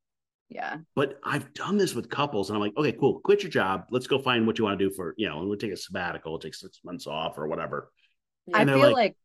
Yeah. 0.48 0.78
But 0.96 1.20
I've 1.24 1.54
done 1.54 1.78
this 1.78 1.94
with 1.94 2.10
couples 2.10 2.50
and 2.50 2.56
I'm 2.56 2.62
like, 2.62 2.78
okay, 2.78 2.94
cool. 2.94 3.20
Quit 3.20 3.44
your 3.44 3.52
job. 3.52 3.86
Let's 3.92 4.08
go 4.08 4.18
find 4.18 4.48
what 4.48 4.58
you 4.58 4.64
want 4.64 4.80
to 4.80 4.90
do 4.90 4.96
for, 4.96 5.14
you 5.18 5.28
know, 5.28 5.40
and 5.40 5.50
we'll 5.50 5.58
take 5.58 5.74
a 5.74 5.78
sabbatical, 5.78 6.40
take 6.40 6.56
six 6.56 6.80
months 6.84 7.06
off 7.06 7.38
or 7.38 7.48
whatever. 7.48 7.92
I 8.54 8.66
feel 8.66 8.80
like, 8.80 8.94
like, 8.94 9.18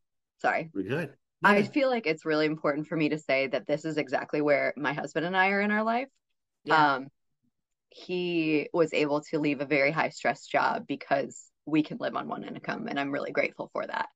sorry. 0.42 0.70
We're 0.74 0.88
good. 0.88 1.10
Yeah. 1.42 1.48
I 1.48 1.62
feel 1.62 1.88
like 1.88 2.06
it's 2.06 2.26
really 2.26 2.46
important 2.46 2.88
for 2.88 2.96
me 2.96 3.10
to 3.10 3.18
say 3.18 3.46
that 3.46 3.66
this 3.66 3.84
is 3.84 3.96
exactly 3.96 4.42
where 4.42 4.74
my 4.76 4.92
husband 4.92 5.24
and 5.24 5.36
I 5.36 5.50
are 5.50 5.60
in 5.60 5.70
our 5.70 5.82
life. 5.82 6.08
Yeah. 6.64 6.94
Um, 6.94 7.08
he 7.88 8.68
was 8.72 8.92
able 8.92 9.20
to 9.22 9.38
leave 9.38 9.60
a 9.60 9.66
very 9.66 9.92
high 9.92 10.08
stress 10.08 10.46
job 10.46 10.86
because 10.86 11.44
we 11.66 11.82
can 11.82 11.98
live 11.98 12.16
on 12.16 12.28
one 12.28 12.44
income. 12.44 12.86
And 12.88 12.98
I'm 12.98 13.10
really 13.10 13.32
grateful 13.32 13.70
for 13.72 13.86
that. 13.86 14.08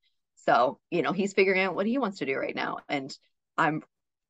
So, 0.46 0.78
you 0.90 1.02
know, 1.02 1.12
he's 1.12 1.32
figuring 1.32 1.62
out 1.62 1.74
what 1.74 1.86
he 1.86 1.98
wants 1.98 2.18
to 2.18 2.26
do 2.26 2.36
right 2.36 2.54
now. 2.54 2.78
And 2.88 3.16
I'm 3.56 3.82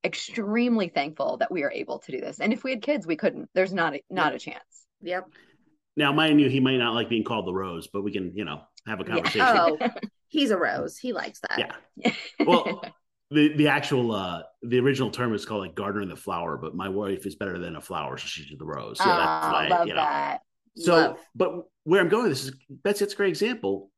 extremely 0.05 0.89
thankful 0.89 1.39
that 1.39 1.51
we 1.51 1.65
are 1.65 1.71
able 1.71 1.99
to 2.01 2.13
do 2.13 2.21
this. 2.21 2.41
And 2.41 2.53
if 2.53 2.65
we 2.65 2.71
had 2.71 2.83
kids, 2.83 3.07
we 3.07 3.17
couldn't. 3.17 3.51
There's 3.55 3.73
not 3.73 3.95
a, 3.95 4.03
not 4.11 4.35
a 4.35 4.39
chance. 4.39 4.87
Yep. 5.03 5.27
Now, 5.97 6.13
mind 6.13 6.41
you, 6.41 6.49
he 6.49 6.61
might 6.61 6.77
not 6.77 6.95
like 6.95 7.09
being 7.09 7.25
called 7.25 7.47
the 7.47 7.53
rose, 7.53 7.89
but 7.93 8.03
we 8.03 8.13
can, 8.13 8.33
you 8.35 8.45
know, 8.45 8.63
have 8.87 9.01
a 9.01 9.05
conversation. 9.05 9.41
Yeah. 9.41 9.67
Oh, 9.81 9.89
he's 10.29 10.51
a 10.51 10.57
rose. 10.57 10.97
He 10.97 11.13
likes 11.13 11.41
that. 11.41 11.75
Yeah. 11.97 12.13
Well, 12.47 12.83
the 13.31 13.55
the 13.57 13.69
actual 13.69 14.13
uh 14.13 14.43
the 14.63 14.79
original 14.79 15.11
term 15.11 15.35
is 15.35 15.45
called 15.45 15.61
like 15.61 15.75
gardener 15.75 16.03
in 16.03 16.09
the 16.09 16.17
flower, 16.17 16.57
but 16.57 16.75
my 16.75 16.89
wife 16.89 17.27
is 17.27 17.35
better 17.35 17.59
than 17.59 17.77
a 17.77 17.81
flower, 17.81 18.17
so 18.17 18.27
she's 18.27 18.57
the 18.57 18.65
rose. 18.65 18.97
Yeah, 19.01 19.07
that's 19.07 19.47
oh, 19.47 19.53
why, 19.53 19.69
love 19.69 19.87
you 19.87 19.95
know. 19.95 20.01
that. 20.01 20.41
So, 20.79 20.95
love. 20.95 21.19
but 21.35 21.65
where 21.85 22.01
I'm 22.01 22.09
going, 22.09 22.25
with 22.25 22.33
this 22.33 22.45
is 22.45 22.55
that's 22.85 23.03
it's 23.03 23.15
a 23.15 23.17
great 23.17 23.31
example. 23.31 23.91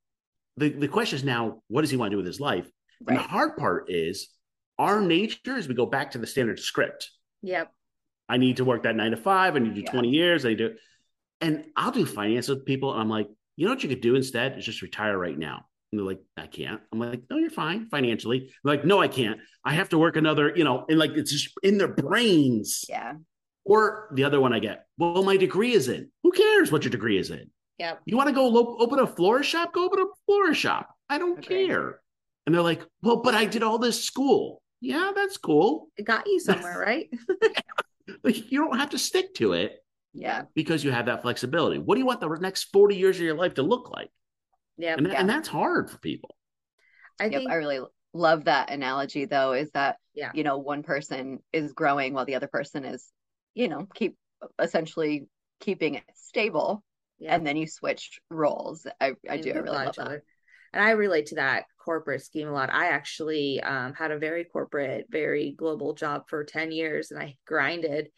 The 0.57 0.71
the 0.71 0.89
question 0.89 1.17
is 1.17 1.25
now, 1.25 1.63
what 1.69 1.83
does 1.83 1.91
he 1.91 1.97
want 1.97 2.11
to 2.11 2.15
do 2.15 2.19
with 2.19 2.27
his 2.27 2.41
life? 2.41 2.71
Right. 3.03 3.17
And 3.17 3.25
the 3.25 3.29
hard 3.29 3.57
part 3.57 3.87
is 3.89 4.29
our 4.79 5.01
nature 5.01 5.57
is 5.57 5.69
we 5.69 5.75
go 5.75 5.87
back 5.87 6.13
to 6.13 6.19
the 6.19 6.27
standard 6.27 6.59
script. 6.59 7.11
Yep. 7.43 7.71
I 8.29 8.37
need 8.37 8.59
to 8.59 8.65
work 8.65 8.85
that 8.85 8.97
nine 8.97 9.11
to 9.11 9.17
five. 9.17 9.57
I 9.57 9.59
need 9.59 9.71
to 9.71 9.75
do 9.75 9.81
yeah. 9.83 9.91
20 9.91 10.09
years. 10.09 10.47
I 10.47 10.55
do. 10.55 10.75
And 11.41 11.65
I'll 11.77 11.91
do 11.91 12.07
finance 12.07 12.49
with 12.49 12.65
people. 12.65 12.93
And 12.93 13.01
I'm 13.01 13.09
like, 13.09 13.29
you 13.57 13.67
know 13.67 13.73
what 13.73 13.83
you 13.83 13.89
could 13.89 14.01
do 14.01 14.15
instead 14.15 14.57
is 14.57 14.65
just 14.65 14.83
retire 14.83 15.19
right 15.19 15.37
now. 15.37 15.67
And 15.93 15.99
they're 15.99 16.07
like, 16.07 16.21
I 16.37 16.47
can't. 16.47 16.81
I'm 16.93 17.01
like, 17.01 17.23
no, 17.29 17.37
you're 17.37 17.51
fine 17.51 17.89
financially. 17.89 18.51
They're 18.63 18.77
like, 18.77 18.85
no, 18.85 19.01
I 19.01 19.09
can't. 19.09 19.41
I 19.65 19.75
have 19.75 19.89
to 19.91 19.99
work 19.99 20.17
another, 20.17 20.53
you 20.55 20.65
know, 20.65 20.87
and 20.89 20.99
like 20.99 21.11
it's 21.13 21.33
just 21.33 21.51
in 21.63 21.77
their 21.77 21.89
brains. 21.89 22.85
Yeah. 22.89 23.15
Or 23.65 24.09
the 24.15 24.25
other 24.25 24.41
one 24.41 24.53
I 24.53 24.59
get, 24.59 24.87
well, 24.99 25.23
my 25.23 25.37
degree 25.37 25.73
is 25.73 25.89
in. 25.89 26.11
Who 26.23 26.33
cares 26.33 26.73
what 26.73 26.85
your 26.85 26.91
degree 26.91 27.19
is 27.19 27.31
in? 27.31 27.51
Yeah. 27.79 27.95
You 28.05 28.17
want 28.17 28.29
to 28.29 28.35
go 28.35 28.49
lo- 28.49 28.77
open 28.79 28.99
a 28.99 29.07
florist 29.07 29.51
shop? 29.51 29.73
Go 29.73 29.85
open 29.85 30.01
a 30.01 30.07
florist 30.27 30.61
shop. 30.61 30.89
I 31.09 31.19
don't 31.19 31.39
okay. 31.39 31.67
care. 31.67 32.01
And 32.47 32.55
they're 32.55 32.63
like, 32.63 32.85
well, 33.03 33.17
but 33.17 33.35
I 33.35 33.45
did 33.45 33.63
all 33.63 33.79
this 33.79 34.03
school 34.03 34.63
yeah, 34.81 35.13
that's 35.15 35.37
cool. 35.37 35.89
It 35.97 36.05
got 36.05 36.27
you 36.27 36.41
somewhere, 36.41 36.79
right? 36.87 37.11
like 38.25 38.51
you 38.51 38.61
don't 38.61 38.79
have 38.79 38.91
to 38.91 38.99
stick 38.99 39.35
to 39.35 39.53
it. 39.53 39.77
Yeah. 40.13 40.45
Because 40.55 40.83
you 40.83 40.91
have 40.91 41.07
that 41.07 41.23
flexibility. 41.23 41.79
What 41.79 41.95
do 41.95 42.01
you 42.01 42.07
want 42.07 42.21
the 42.21 42.29
next 42.41 42.65
40 42.73 42.97
years 42.97 43.17
of 43.17 43.23
your 43.23 43.37
life 43.37 43.55
to 43.55 43.63
look 43.63 43.91
like? 43.91 44.11
Yeah. 44.77 44.95
And, 44.97 45.07
yeah. 45.07 45.21
and 45.21 45.29
that's 45.29 45.47
hard 45.47 45.89
for 45.89 45.99
people. 45.99 46.35
I 47.21 47.25
yep, 47.25 47.33
think 47.33 47.51
I 47.51 47.57
really 47.57 47.81
love 48.13 48.47
that 48.47 48.71
analogy 48.71 49.27
though, 49.27 49.53
is 49.53 49.71
that 49.73 49.97
yeah. 50.15 50.33
you 50.35 50.43
know, 50.43 50.59
one 50.59 50.83
person 50.83 51.39
is 51.53 51.73
growing 51.75 52.13
while 52.13 52.25
the 52.25 52.35
other 52.35 52.49
person 52.49 52.85
is, 52.85 53.07
you 53.55 53.69
know, 53.69 53.87
keep 53.95 54.17
essentially 54.59 55.27
keeping 55.61 55.95
it 55.97 56.05
stable. 56.15 56.83
Yeah. 57.19 57.35
And 57.35 57.47
then 57.47 57.57
you 57.57 57.67
switch 57.67 58.21
roles. 58.31 58.87
I, 59.01 59.13
I 59.29 59.37
do. 59.37 59.51
I 59.53 59.57
really 59.57 59.71
love 59.71 59.97
that. 59.97 60.07
Other 60.07 60.25
and 60.73 60.83
I 60.83 60.91
relate 60.91 61.27
to 61.27 61.35
that 61.37 61.65
corporate 61.79 62.23
scheme 62.23 62.49
a 62.49 62.53
lot. 62.53 62.73
I 62.73 62.89
actually 62.89 63.61
um, 63.63 63.93
had 63.93 64.11
a 64.11 64.19
very 64.19 64.45
corporate, 64.45 65.07
very 65.11 65.53
global 65.57 65.95
job 65.95 66.29
for 66.29 66.45
10 66.45 66.71
years 66.71 67.11
and 67.11 67.21
I 67.21 67.37
grinded 67.47 68.11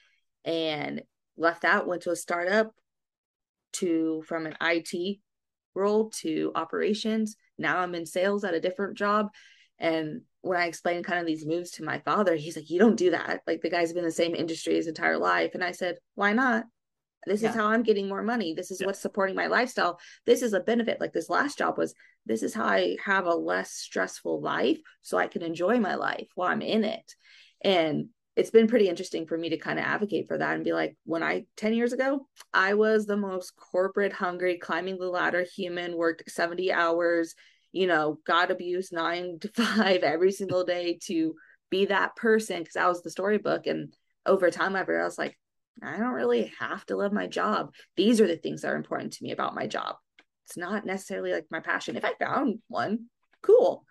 and 0.45 1.03
left 1.37 1.63
that, 1.63 1.87
went 1.87 2.03
to 2.03 2.11
a 2.11 2.17
startup 2.17 2.73
to 3.75 4.23
from 4.27 4.47
an 4.47 4.57
IT 4.61 5.19
role 5.75 6.11
to 6.11 6.53
operations. 6.55 7.37
Now 7.57 7.79
I'm 7.79 7.95
in 7.95 8.05
sales 8.05 8.45
at 8.45 8.55
a 8.55 8.61
different 8.61 8.99
job. 8.99 9.29
And 9.83 10.23
when 10.43 10.59
I 10.59 10.67
explained 10.67 11.05
kind 11.05 11.19
of 11.19 11.27
these 11.27 11.45
moves 11.45 11.73
to 11.73 11.85
my 11.85 11.99
father, 11.99 12.35
he's 12.37 12.57
like, 12.57 12.71
You 12.71 12.79
don't 12.79 12.97
do 12.97 13.11
that. 13.11 13.43
Like 13.47 13.61
the 13.61 13.69
guy's 13.69 13.93
been 13.93 14.05
in 14.05 14.07
the 14.07 14.13
same 14.13 14.35
industry 14.35 14.77
his 14.77 14.87
entire 14.87 15.19
life. 15.19 15.51
And 15.55 15.63
I 15.63 15.73
said, 15.73 15.97
Why 16.15 16.33
not? 16.33 16.65
This 17.27 17.43
yeah. 17.43 17.51
is 17.51 17.55
how 17.55 17.67
I'm 17.67 17.83
getting 17.83 18.09
more 18.09 18.23
money. 18.23 18.55
This 18.55 18.71
is 18.71 18.81
yeah. 18.81 18.87
what's 18.87 19.01
supporting 19.01 19.37
my 19.37 19.49
lifestyle. 19.49 19.99
This 20.25 20.41
is 20.43 20.55
a 20.55 20.61
benefit. 20.61 21.01
Like 21.01 21.13
this 21.13 21.29
last 21.29 21.59
job 21.59 21.79
was, 21.79 21.95
this 22.27 22.43
is 22.43 22.55
how 22.55 22.65
I 22.65 22.97
have 23.05 23.27
a 23.27 23.35
less 23.35 23.73
stressful 23.73 24.41
life 24.41 24.79
so 25.03 25.19
I 25.19 25.27
can 25.27 25.43
enjoy 25.43 25.79
my 25.79 25.97
life 25.97 26.29
while 26.35 26.49
I'm 26.49 26.63
in 26.63 26.85
it. 26.85 27.15
And 27.61 28.09
it's 28.35 28.51
been 28.51 28.67
pretty 28.67 28.89
interesting 28.89 29.27
for 29.27 29.37
me 29.37 29.51
to 29.51 29.59
kind 29.59 29.79
of 29.79 29.85
advocate 29.85 30.27
for 30.27 30.39
that 30.39 30.55
and 30.55 30.65
be 30.65 30.73
like, 30.73 30.97
when 31.05 31.23
I 31.23 31.45
10 31.57 31.75
years 31.75 31.93
ago, 31.93 32.27
I 32.53 32.75
was 32.75 33.05
the 33.05 33.17
most 33.17 33.55
corporate 33.57 34.13
hungry, 34.13 34.59
climbing 34.59 34.99
the 34.99 35.07
ladder 35.07 35.45
human, 35.55 35.97
worked 35.97 36.31
70 36.31 36.73
hours, 36.73 37.35
you 37.73 37.87
know, 37.87 38.19
got 38.27 38.51
abused 38.51 38.93
nine 38.93 39.39
to 39.41 39.49
five 39.55 40.03
every 40.03 40.33
single 40.33 40.65
day 40.65 40.99
to 41.07 41.35
be 41.71 41.87
that 41.87 42.15
person 42.17 42.59
because 42.59 42.75
that 42.75 42.89
was 42.89 43.03
the 43.03 43.11
storybook. 43.11 43.67
And 43.67 43.95
over 44.27 44.51
time, 44.51 44.77
I 44.77 44.83
realized 44.83 45.19
like, 45.19 45.37
I 45.83 45.97
don't 45.97 46.13
really 46.13 46.53
have 46.61 46.85
to 46.87 46.97
love 46.97 47.13
my 47.13 47.27
job. 47.27 47.73
These 47.97 48.21
are 48.21 48.27
the 48.27 48.37
things 48.37 48.63
that 48.63 48.73
are 48.73 48.77
important 48.77 49.15
to 49.15 49.25
me 49.25 49.33
about 49.33 49.55
my 49.55 49.67
job. 49.67 49.97
It's 50.47 50.57
not 50.57 50.85
necessarily 50.85 51.33
like 51.33 51.47
my 51.51 51.61
passion. 51.61 51.97
If 51.97 52.05
I 52.05 52.13
found 52.21 52.59
one, 52.69 53.07
cool. 53.43 53.85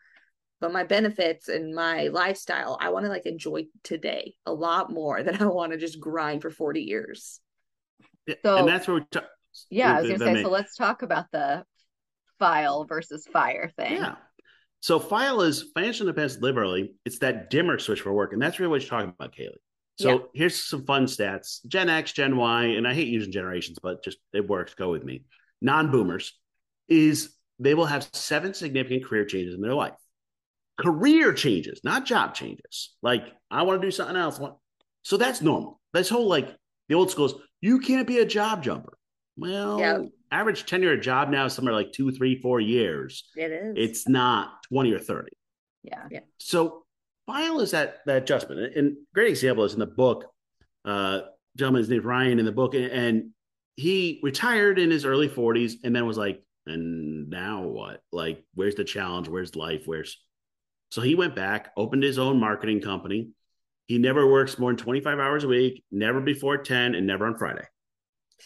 But 0.60 0.72
my 0.72 0.84
benefits 0.84 1.48
and 1.48 1.74
my 1.74 2.10
lifestyle, 2.10 2.78
I 2.80 2.90
want 2.90 3.06
to 3.06 3.10
like 3.10 3.26
enjoy 3.26 3.66
today 3.84 4.36
a 4.46 4.54
lot 4.54 4.92
more 4.92 5.24
than 5.24 5.42
I 5.42 5.48
want 5.48 5.72
to 5.72 5.78
just 5.78 6.00
grind 6.00 6.44
for 6.44 6.52
40 6.52 6.82
years. 6.82 7.40
So, 8.44 8.58
and 8.58 8.68
that's 8.68 8.88
where 8.88 8.98
we 8.98 9.06
talk. 9.12 9.26
Yeah, 9.70 9.98
I 9.98 10.02
was 10.02 10.08
going 10.08 10.20
to 10.20 10.26
say, 10.26 10.34
may... 10.36 10.44
so 10.44 10.50
let's 10.50 10.76
talk 10.76 11.02
about 11.02 11.26
the 11.32 11.66
file 12.42 12.86
versus 12.86 13.28
fire 13.32 13.72
thing. 13.78 13.98
Yeah. 13.98 14.16
So 14.80 15.00
file 15.00 15.42
is 15.42 15.66
financial 15.76 16.08
independence 16.08 16.42
liberally. 16.42 16.96
It's 17.06 17.20
that 17.20 17.52
dimmer 17.52 17.78
switch 17.78 18.02
for 18.02 18.12
work. 18.12 18.34
And 18.34 18.42
that's 18.42 18.60
really 18.60 18.72
what 18.72 18.82
you're 18.82 18.90
talking 18.90 19.14
about, 19.18 19.36
Kaylee. 19.36 19.62
So 20.00 20.10
yeah. 20.10 20.26
here's 20.34 20.56
some 20.56 20.84
fun 20.86 21.06
stats 21.06 21.64
Gen 21.68 21.88
X, 21.88 22.14
Gen 22.14 22.36
Y, 22.36 22.64
and 22.64 22.88
I 22.88 22.94
hate 22.96 23.08
using 23.08 23.32
generations, 23.32 23.78
but 23.82 24.04
just 24.04 24.18
it 24.34 24.50
works. 24.50 24.74
Go 24.74 24.90
with 24.90 25.04
me. 25.04 25.24
Non 25.62 25.92
boomers 25.92 26.34
is 26.90 27.36
they 27.60 27.76
will 27.76 27.86
have 27.86 28.10
seven 28.12 28.56
significant 28.56 29.06
career 29.06 29.26
changes 29.26 29.54
in 29.54 29.62
their 29.62 29.76
life. 29.76 29.94
Career 30.80 31.32
changes, 31.34 31.82
not 31.84 32.06
job 32.08 32.34
changes. 32.34 32.96
Like, 33.04 33.24
I 33.52 33.62
want 33.62 33.80
to 33.80 33.88
do 33.88 33.92
something 33.92 34.16
else. 34.16 34.42
So 35.04 35.18
that's 35.18 35.42
normal. 35.42 35.80
This 35.94 36.10
whole 36.10 36.28
like 36.28 36.56
the 36.90 36.96
old 36.96 37.12
schools, 37.12 37.36
you 37.60 37.80
can't 37.80 38.08
be 38.08 38.18
a 38.18 38.26
job 38.26 38.64
jumper. 38.64 38.98
Well, 39.38 39.80
yep. 39.80 40.02
Average 40.32 40.66
tenure 40.66 40.94
of 40.94 41.02
job 41.02 41.30
now 41.30 41.46
is 41.46 41.54
somewhere 41.54 41.74
like 41.74 41.92
two, 41.92 42.12
three, 42.12 42.42
four 42.42 42.60
years. 42.60 43.30
It 43.36 43.52
is. 43.52 43.74
It's 43.78 44.08
not 44.08 44.64
20 44.70 44.94
or 44.94 45.00
30. 45.00 45.30
Yeah. 45.84 46.04
Yeah. 46.10 46.20
So 46.40 46.86
file 47.26 47.60
is 47.60 47.72
that 47.72 48.00
that 48.06 48.18
adjustment. 48.18 48.76
And 48.76 48.98
great 49.14 49.30
example 49.30 49.64
is 49.64 49.74
in 49.74 49.80
the 49.80 49.86
book, 49.86 50.26
uh, 50.86 51.22
gentleman's 51.58 51.90
named 51.90 52.06
Ryan 52.06 52.40
in 52.40 52.46
the 52.46 52.52
book, 52.52 52.76
and 52.76 53.32
he 53.76 54.20
retired 54.24 54.80
in 54.80 54.92
his 54.92 55.06
early 55.06 55.30
40s 55.30 55.76
and 55.84 55.96
then 55.96 56.06
was 56.06 56.18
like, 56.18 56.44
and 56.66 57.30
now 57.30 57.64
what? 57.64 58.02
Like, 58.12 58.44
where's 58.54 58.76
the 58.76 58.84
challenge? 58.84 59.28
Where's 59.28 59.56
life? 59.56 59.84
Where's 59.86 60.22
so 60.92 61.02
he 61.02 61.16
went 61.16 61.36
back, 61.36 61.72
opened 61.78 62.04
his 62.04 62.20
own 62.20 62.40
marketing 62.40 62.82
company. 62.82 63.30
He 63.88 63.98
never 63.98 64.28
works 64.28 64.60
more 64.60 64.72
than 64.72 64.78
25 64.78 65.20
hours 65.20 65.44
a 65.46 65.48
week, 65.48 65.84
never 65.90 66.20
before 66.20 66.58
10, 66.58 66.96
and 66.96 67.08
never 67.08 67.26
on 67.26 67.38
Friday. 67.38 67.66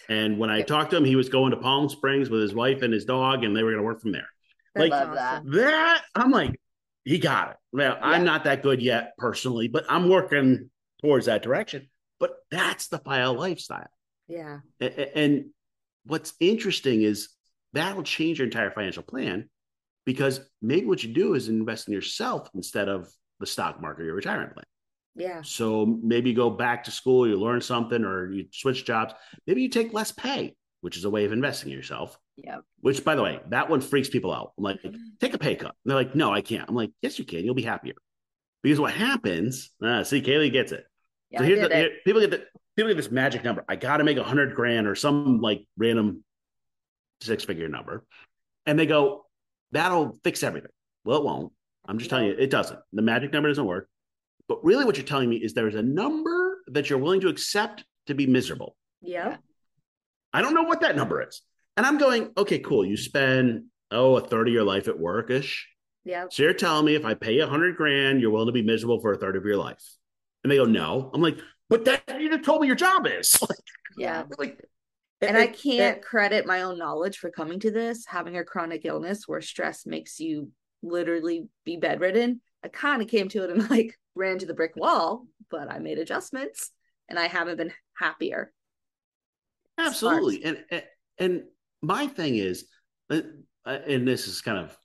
And 0.09 0.37
when 0.37 0.49
I 0.49 0.61
talked 0.61 0.91
to 0.91 0.97
him, 0.97 1.05
he 1.05 1.15
was 1.15 1.29
going 1.29 1.51
to 1.51 1.57
Palm 1.57 1.89
Springs 1.89 2.29
with 2.29 2.41
his 2.41 2.53
wife 2.53 2.81
and 2.81 2.93
his 2.93 3.05
dog, 3.05 3.43
and 3.43 3.55
they 3.55 3.63
were 3.63 3.71
going 3.71 3.81
to 3.81 3.85
work 3.85 4.01
from 4.01 4.11
there. 4.11 4.27
I 4.75 4.79
like 4.79 4.91
that. 4.91 5.43
that. 5.45 6.01
I'm 6.13 6.31
like, 6.31 6.59
he 7.03 7.17
got 7.17 7.51
it. 7.51 7.57
Well, 7.71 7.97
yeah. 7.99 8.05
I'm 8.05 8.23
not 8.25 8.43
that 8.43 8.63
good 8.63 8.81
yet 8.81 9.13
personally, 9.17 9.67
but 9.67 9.85
I'm 9.89 10.09
working 10.09 10.69
towards 11.01 11.27
that 11.27 11.43
direction. 11.43 11.89
But 12.19 12.31
that's 12.51 12.87
the 12.87 12.99
file 12.99 13.33
lifestyle. 13.33 13.89
Yeah. 14.27 14.59
And 14.79 15.45
what's 16.05 16.33
interesting 16.39 17.03
is 17.03 17.29
that'll 17.73 18.03
change 18.03 18.39
your 18.39 18.47
entire 18.47 18.71
financial 18.71 19.03
plan 19.03 19.49
because 20.05 20.39
maybe 20.61 20.85
what 20.85 21.03
you 21.03 21.13
do 21.13 21.33
is 21.33 21.47
invest 21.47 21.87
in 21.87 21.93
yourself 21.93 22.49
instead 22.55 22.89
of 22.89 23.09
the 23.39 23.45
stock 23.45 23.81
market 23.81 24.03
or 24.03 24.05
your 24.05 24.15
retirement 24.15 24.53
plan. 24.53 24.65
Yeah. 25.15 25.41
So 25.43 25.85
maybe 25.85 26.31
you 26.31 26.35
go 26.35 26.49
back 26.49 26.83
to 26.85 26.91
school, 26.91 27.27
you 27.27 27.39
learn 27.39 27.61
something, 27.61 28.03
or 28.03 28.31
you 28.31 28.45
switch 28.51 28.85
jobs. 28.85 29.13
Maybe 29.47 29.61
you 29.61 29.69
take 29.69 29.93
less 29.93 30.11
pay, 30.11 30.55
which 30.81 30.97
is 30.97 31.05
a 31.05 31.09
way 31.09 31.25
of 31.25 31.31
investing 31.31 31.71
in 31.71 31.77
yourself. 31.77 32.17
Yeah. 32.35 32.57
Which, 32.81 33.03
by 33.03 33.15
the 33.15 33.23
way, 33.23 33.39
that 33.49 33.69
one 33.69 33.79
freaks 33.79 34.09
people 34.09 34.33
out. 34.33 34.51
I'm 34.57 34.63
like, 34.63 34.81
mm-hmm. 34.81 34.97
take 35.21 35.33
a 35.33 35.37
pay 35.37 35.55
cut. 35.55 35.75
And 35.83 35.91
they're 35.91 35.97
like, 35.97 36.15
no, 36.15 36.33
I 36.33 36.41
can't. 36.41 36.67
I'm 36.67 36.75
like, 36.75 36.91
yes, 37.01 37.17
you 37.17 37.25
can. 37.25 37.45
You'll 37.45 37.55
be 37.55 37.63
happier. 37.63 37.95
Because 38.61 38.79
what 38.79 38.93
happens? 38.93 39.71
Uh, 39.81 40.03
see, 40.03 40.21
Kaylee 40.21 40.51
gets 40.51 40.71
it. 40.71 40.85
Yeah, 41.29 41.39
so 41.39 41.45
here's 41.45 41.69
the, 41.69 41.75
here, 41.75 41.89
people 42.03 42.21
get 42.21 42.31
the 42.31 42.45
people 42.75 42.89
get 42.89 42.97
this 42.97 43.11
magic 43.11 43.43
number. 43.43 43.63
I 43.69 43.75
got 43.75 43.97
to 43.97 44.03
make 44.03 44.17
a 44.17 44.23
hundred 44.23 44.55
grand 44.55 44.87
or 44.87 44.95
some 44.95 45.39
like 45.39 45.65
random 45.77 46.23
six 47.21 47.43
figure 47.43 47.69
number, 47.69 48.05
and 48.65 48.77
they 48.77 48.85
go, 48.85 49.25
that'll 49.71 50.17
fix 50.23 50.43
everything. 50.43 50.71
Well, 51.03 51.17
it 51.19 51.23
won't. 51.23 51.53
I'm 51.87 51.99
just 51.99 52.09
telling 52.09 52.25
you, 52.25 52.35
it 52.37 52.49
doesn't. 52.49 52.79
The 52.93 53.01
magic 53.01 53.31
number 53.31 53.49
doesn't 53.49 53.65
work. 53.65 53.87
But 54.47 54.63
really, 54.63 54.85
what 54.85 54.97
you're 54.97 55.05
telling 55.05 55.29
me 55.29 55.37
is 55.37 55.53
there 55.53 55.67
is 55.67 55.75
a 55.75 55.81
number 55.81 56.59
that 56.67 56.89
you're 56.89 56.99
willing 56.99 57.21
to 57.21 57.29
accept 57.29 57.83
to 58.07 58.13
be 58.13 58.27
miserable. 58.27 58.75
Yeah. 59.01 59.37
I 60.33 60.41
don't 60.41 60.53
know 60.53 60.63
what 60.63 60.81
that 60.81 60.95
number 60.95 61.21
is. 61.27 61.41
And 61.77 61.85
I'm 61.85 61.97
going, 61.97 62.31
okay, 62.37 62.59
cool. 62.59 62.85
You 62.85 62.97
spend, 62.97 63.65
oh, 63.91 64.17
a 64.17 64.21
third 64.21 64.47
of 64.47 64.53
your 64.53 64.63
life 64.63 64.87
at 64.87 64.95
workish. 64.95 65.63
Yeah. 66.03 66.25
So 66.29 66.43
you're 66.43 66.53
telling 66.53 66.85
me 66.85 66.95
if 66.95 67.05
I 67.05 67.15
pay 67.15 67.35
you 67.35 67.43
a 67.43 67.47
hundred 67.47 67.75
grand, 67.75 68.21
you're 68.21 68.29
willing 68.29 68.47
to 68.47 68.53
be 68.53 68.61
miserable 68.61 68.99
for 68.99 69.13
a 69.13 69.17
third 69.17 69.35
of 69.35 69.45
your 69.45 69.57
life. 69.57 69.83
And 70.43 70.51
they 70.51 70.57
go, 70.57 70.65
no. 70.65 71.09
I'm 71.13 71.21
like, 71.21 71.39
but 71.69 71.85
that 71.85 72.21
you 72.21 72.29
just 72.29 72.43
told 72.43 72.61
me 72.61 72.67
your 72.67 72.75
job 72.75 73.07
is. 73.07 73.39
yeah. 73.97 74.23
Like, 74.37 74.63
and 75.21 75.37
I 75.37 75.47
can't 75.47 76.01
credit 76.01 76.45
my 76.45 76.61
own 76.61 76.77
knowledge 76.77 77.17
for 77.17 77.31
coming 77.31 77.59
to 77.61 77.71
this, 77.71 78.05
having 78.05 78.37
a 78.37 78.43
chronic 78.43 78.81
illness 78.85 79.27
where 79.27 79.41
stress 79.41 79.85
makes 79.85 80.19
you 80.19 80.51
literally 80.83 81.47
be 81.63 81.77
bedridden. 81.77 82.41
I 82.65 82.67
kind 82.69 83.01
of 83.01 83.07
came 83.07 83.29
to 83.29 83.43
it 83.43 83.51
and 83.51 83.69
like 83.69 83.97
ran 84.15 84.39
to 84.39 84.45
the 84.45 84.53
brick 84.53 84.75
wall, 84.75 85.27
but 85.51 85.71
I 85.71 85.79
made 85.79 85.99
adjustments 85.99 86.71
and 87.07 87.19
I 87.19 87.27
haven't 87.27 87.57
been 87.57 87.71
happier. 87.97 88.51
Absolutely. 89.77 90.43
And, 90.43 90.63
and, 90.71 90.83
and 91.19 91.43
my 91.81 92.07
thing 92.07 92.35
is, 92.35 92.65
uh, 93.09 93.21
uh, 93.65 93.79
and 93.87 94.07
this 94.07 94.27
is 94.27 94.41
kind 94.41 94.57
of 94.57 94.75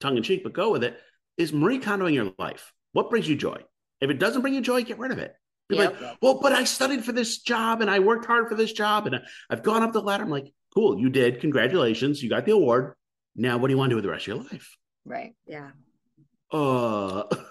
tongue 0.00 0.16
in 0.16 0.22
cheek, 0.22 0.42
but 0.44 0.52
go 0.52 0.70
with 0.70 0.84
it, 0.84 0.98
is 1.36 1.52
Marie 1.52 1.80
Kondoing 1.80 2.14
your 2.14 2.32
life. 2.38 2.72
What 2.92 3.10
brings 3.10 3.28
you 3.28 3.36
joy? 3.36 3.60
If 4.00 4.10
it 4.10 4.18
doesn't 4.18 4.42
bring 4.42 4.54
you 4.54 4.60
joy, 4.60 4.84
get 4.84 4.98
rid 4.98 5.10
of 5.10 5.18
it. 5.18 5.34
Be 5.68 5.76
yep. 5.76 6.00
like, 6.00 6.16
well, 6.22 6.38
but 6.40 6.52
I 6.52 6.64
studied 6.64 7.04
for 7.04 7.12
this 7.12 7.38
job 7.38 7.80
and 7.80 7.90
I 7.90 7.98
worked 7.98 8.26
hard 8.26 8.48
for 8.48 8.54
this 8.54 8.72
job 8.72 9.06
and 9.06 9.20
I've 9.50 9.64
gone 9.64 9.82
up 9.82 9.92
the 9.92 10.00
ladder. 10.00 10.22
I'm 10.22 10.30
like, 10.30 10.52
cool, 10.72 10.98
you 10.98 11.08
did. 11.10 11.40
Congratulations. 11.40 12.22
You 12.22 12.30
got 12.30 12.44
the 12.44 12.52
award. 12.52 12.94
Now, 13.34 13.58
what 13.58 13.66
do 13.66 13.72
you 13.72 13.78
want 13.78 13.90
to 13.90 13.92
do 13.92 13.96
with 13.96 14.04
the 14.04 14.10
rest 14.10 14.28
of 14.28 14.28
your 14.28 14.44
life? 14.44 14.76
Right. 15.04 15.34
Yeah. 15.46 15.70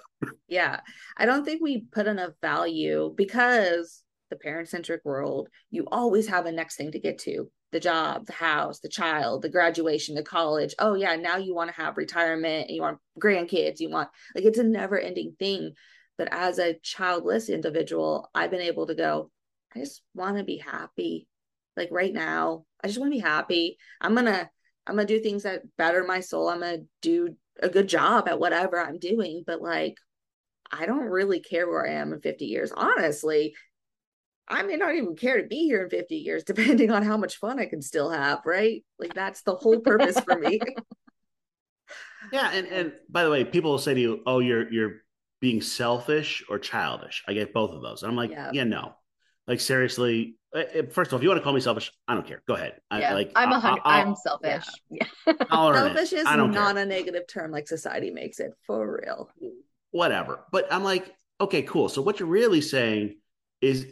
Yeah. 0.48 0.80
I 1.16 1.26
don't 1.26 1.44
think 1.44 1.60
we 1.60 1.82
put 1.92 2.06
enough 2.06 2.32
value 2.40 3.12
because 3.16 4.02
the 4.30 4.36
parent 4.36 4.68
centric 4.68 5.04
world, 5.04 5.48
you 5.70 5.86
always 5.90 6.28
have 6.28 6.46
a 6.46 6.52
next 6.52 6.76
thing 6.76 6.92
to 6.92 7.00
get 7.00 7.18
to 7.20 7.50
the 7.72 7.80
job, 7.80 8.26
the 8.26 8.32
house, 8.32 8.80
the 8.80 8.88
child, 8.88 9.42
the 9.42 9.48
graduation, 9.48 10.14
the 10.14 10.22
college. 10.22 10.74
Oh, 10.78 10.94
yeah, 10.94 11.16
now 11.16 11.36
you 11.36 11.54
want 11.54 11.70
to 11.70 11.76
have 11.76 11.96
retirement, 11.96 12.70
you 12.70 12.80
want 12.80 12.98
grandkids, 13.20 13.80
you 13.80 13.90
want 13.90 14.08
like 14.34 14.44
it's 14.44 14.58
a 14.58 14.62
never 14.62 14.98
ending 14.98 15.34
thing. 15.38 15.72
But 16.16 16.28
as 16.32 16.58
a 16.58 16.78
childless 16.82 17.48
individual, 17.48 18.30
I've 18.34 18.50
been 18.50 18.60
able 18.60 18.86
to 18.86 18.94
go, 18.94 19.30
I 19.74 19.80
just 19.80 20.02
want 20.14 20.38
to 20.38 20.44
be 20.44 20.58
happy. 20.58 21.28
Like 21.76 21.88
right 21.90 22.12
now, 22.12 22.64
I 22.82 22.86
just 22.86 22.98
want 22.98 23.12
to 23.12 23.16
be 23.16 23.22
happy. 23.22 23.76
I'm 24.00 24.16
to, 24.16 24.48
I'm 24.86 24.96
to 24.96 25.04
do 25.04 25.20
things 25.20 25.42
that 25.42 25.62
better 25.76 26.04
my 26.04 26.20
soul. 26.20 26.48
I'm 26.48 26.60
to 26.60 26.86
do 27.02 27.36
a 27.62 27.68
good 27.68 27.88
job 27.88 28.28
at 28.28 28.38
whatever 28.38 28.80
I'm 28.80 28.98
doing. 28.98 29.44
But 29.46 29.60
like, 29.60 29.96
I 30.70 30.86
don't 30.86 31.04
really 31.04 31.40
care 31.40 31.68
where 31.68 31.86
I 31.86 31.94
am 31.94 32.12
in 32.12 32.20
50 32.20 32.44
years. 32.44 32.72
Honestly, 32.72 33.54
I 34.48 34.62
may 34.62 34.76
not 34.76 34.94
even 34.94 35.16
care 35.16 35.40
to 35.40 35.48
be 35.48 35.64
here 35.64 35.82
in 35.82 35.90
50 35.90 36.16
years, 36.16 36.44
depending 36.46 36.90
on 36.90 37.02
how 37.02 37.16
much 37.16 37.36
fun 37.36 37.58
I 37.58 37.66
can 37.66 37.82
still 37.82 38.10
have, 38.10 38.40
right? 38.44 38.84
Like 38.98 39.14
that's 39.14 39.42
the 39.42 39.54
whole 39.54 39.80
purpose 39.80 40.18
for 40.20 40.38
me. 40.38 40.60
yeah, 42.32 42.50
and 42.52 42.66
and 42.68 42.92
by 43.08 43.24
the 43.24 43.30
way, 43.30 43.44
people 43.44 43.72
will 43.72 43.78
say 43.78 43.94
to 43.94 44.00
you, 44.00 44.22
"Oh, 44.26 44.38
you're 44.38 44.72
you're 44.72 44.92
being 45.40 45.60
selfish 45.60 46.44
or 46.48 46.58
childish." 46.58 47.24
I 47.26 47.32
get 47.32 47.52
both 47.52 47.70
of 47.70 47.82
those. 47.82 48.02
I'm 48.02 48.16
like, 48.16 48.30
yeah, 48.30 48.50
yeah 48.52 48.64
no. 48.64 48.94
Like 49.46 49.60
seriously, 49.60 50.36
eh, 50.54 50.64
eh, 50.74 50.82
first 50.90 51.08
of 51.08 51.14
all, 51.14 51.18
if 51.18 51.22
you 51.22 51.28
want 51.28 51.38
to 51.38 51.44
call 51.44 51.52
me 51.52 51.60
selfish, 51.60 51.92
I 52.08 52.14
don't 52.14 52.26
care. 52.26 52.42
Go 52.48 52.54
ahead. 52.54 52.80
Yeah, 52.90 53.10
I, 53.10 53.14
like 53.14 53.32
I'm 53.36 53.52
a 53.52 53.60
hundred. 53.60 53.82
I'm 53.84 54.16
selfish. 54.16 54.64
Yeah. 54.90 55.06
yeah. 55.26 55.34
selfish 55.48 56.12
is 56.12 56.24
not 56.24 56.52
care. 56.52 56.76
a 56.76 56.86
negative 56.86 57.26
term 57.28 57.52
like 57.52 57.68
society 57.68 58.10
makes 58.10 58.40
it 58.40 58.52
for 58.66 59.00
real. 59.02 59.30
Whatever. 59.92 60.40
But 60.50 60.72
I'm 60.72 60.82
like, 60.82 61.14
okay, 61.40 61.62
cool. 61.62 61.88
So 61.88 62.02
what 62.02 62.18
you're 62.18 62.28
really 62.28 62.60
saying 62.60 63.16
is 63.60 63.86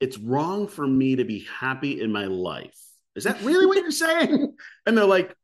it's 0.00 0.18
wrong 0.18 0.68
for 0.68 0.86
me 0.86 1.16
to 1.16 1.24
be 1.24 1.46
happy 1.58 2.00
in 2.00 2.12
my 2.12 2.26
life. 2.26 2.78
Is 3.16 3.24
that 3.24 3.40
really 3.42 3.66
what 3.66 3.78
you're 3.78 3.90
saying? 3.90 4.54
And 4.86 4.96
they're 4.96 5.04
like, 5.04 5.34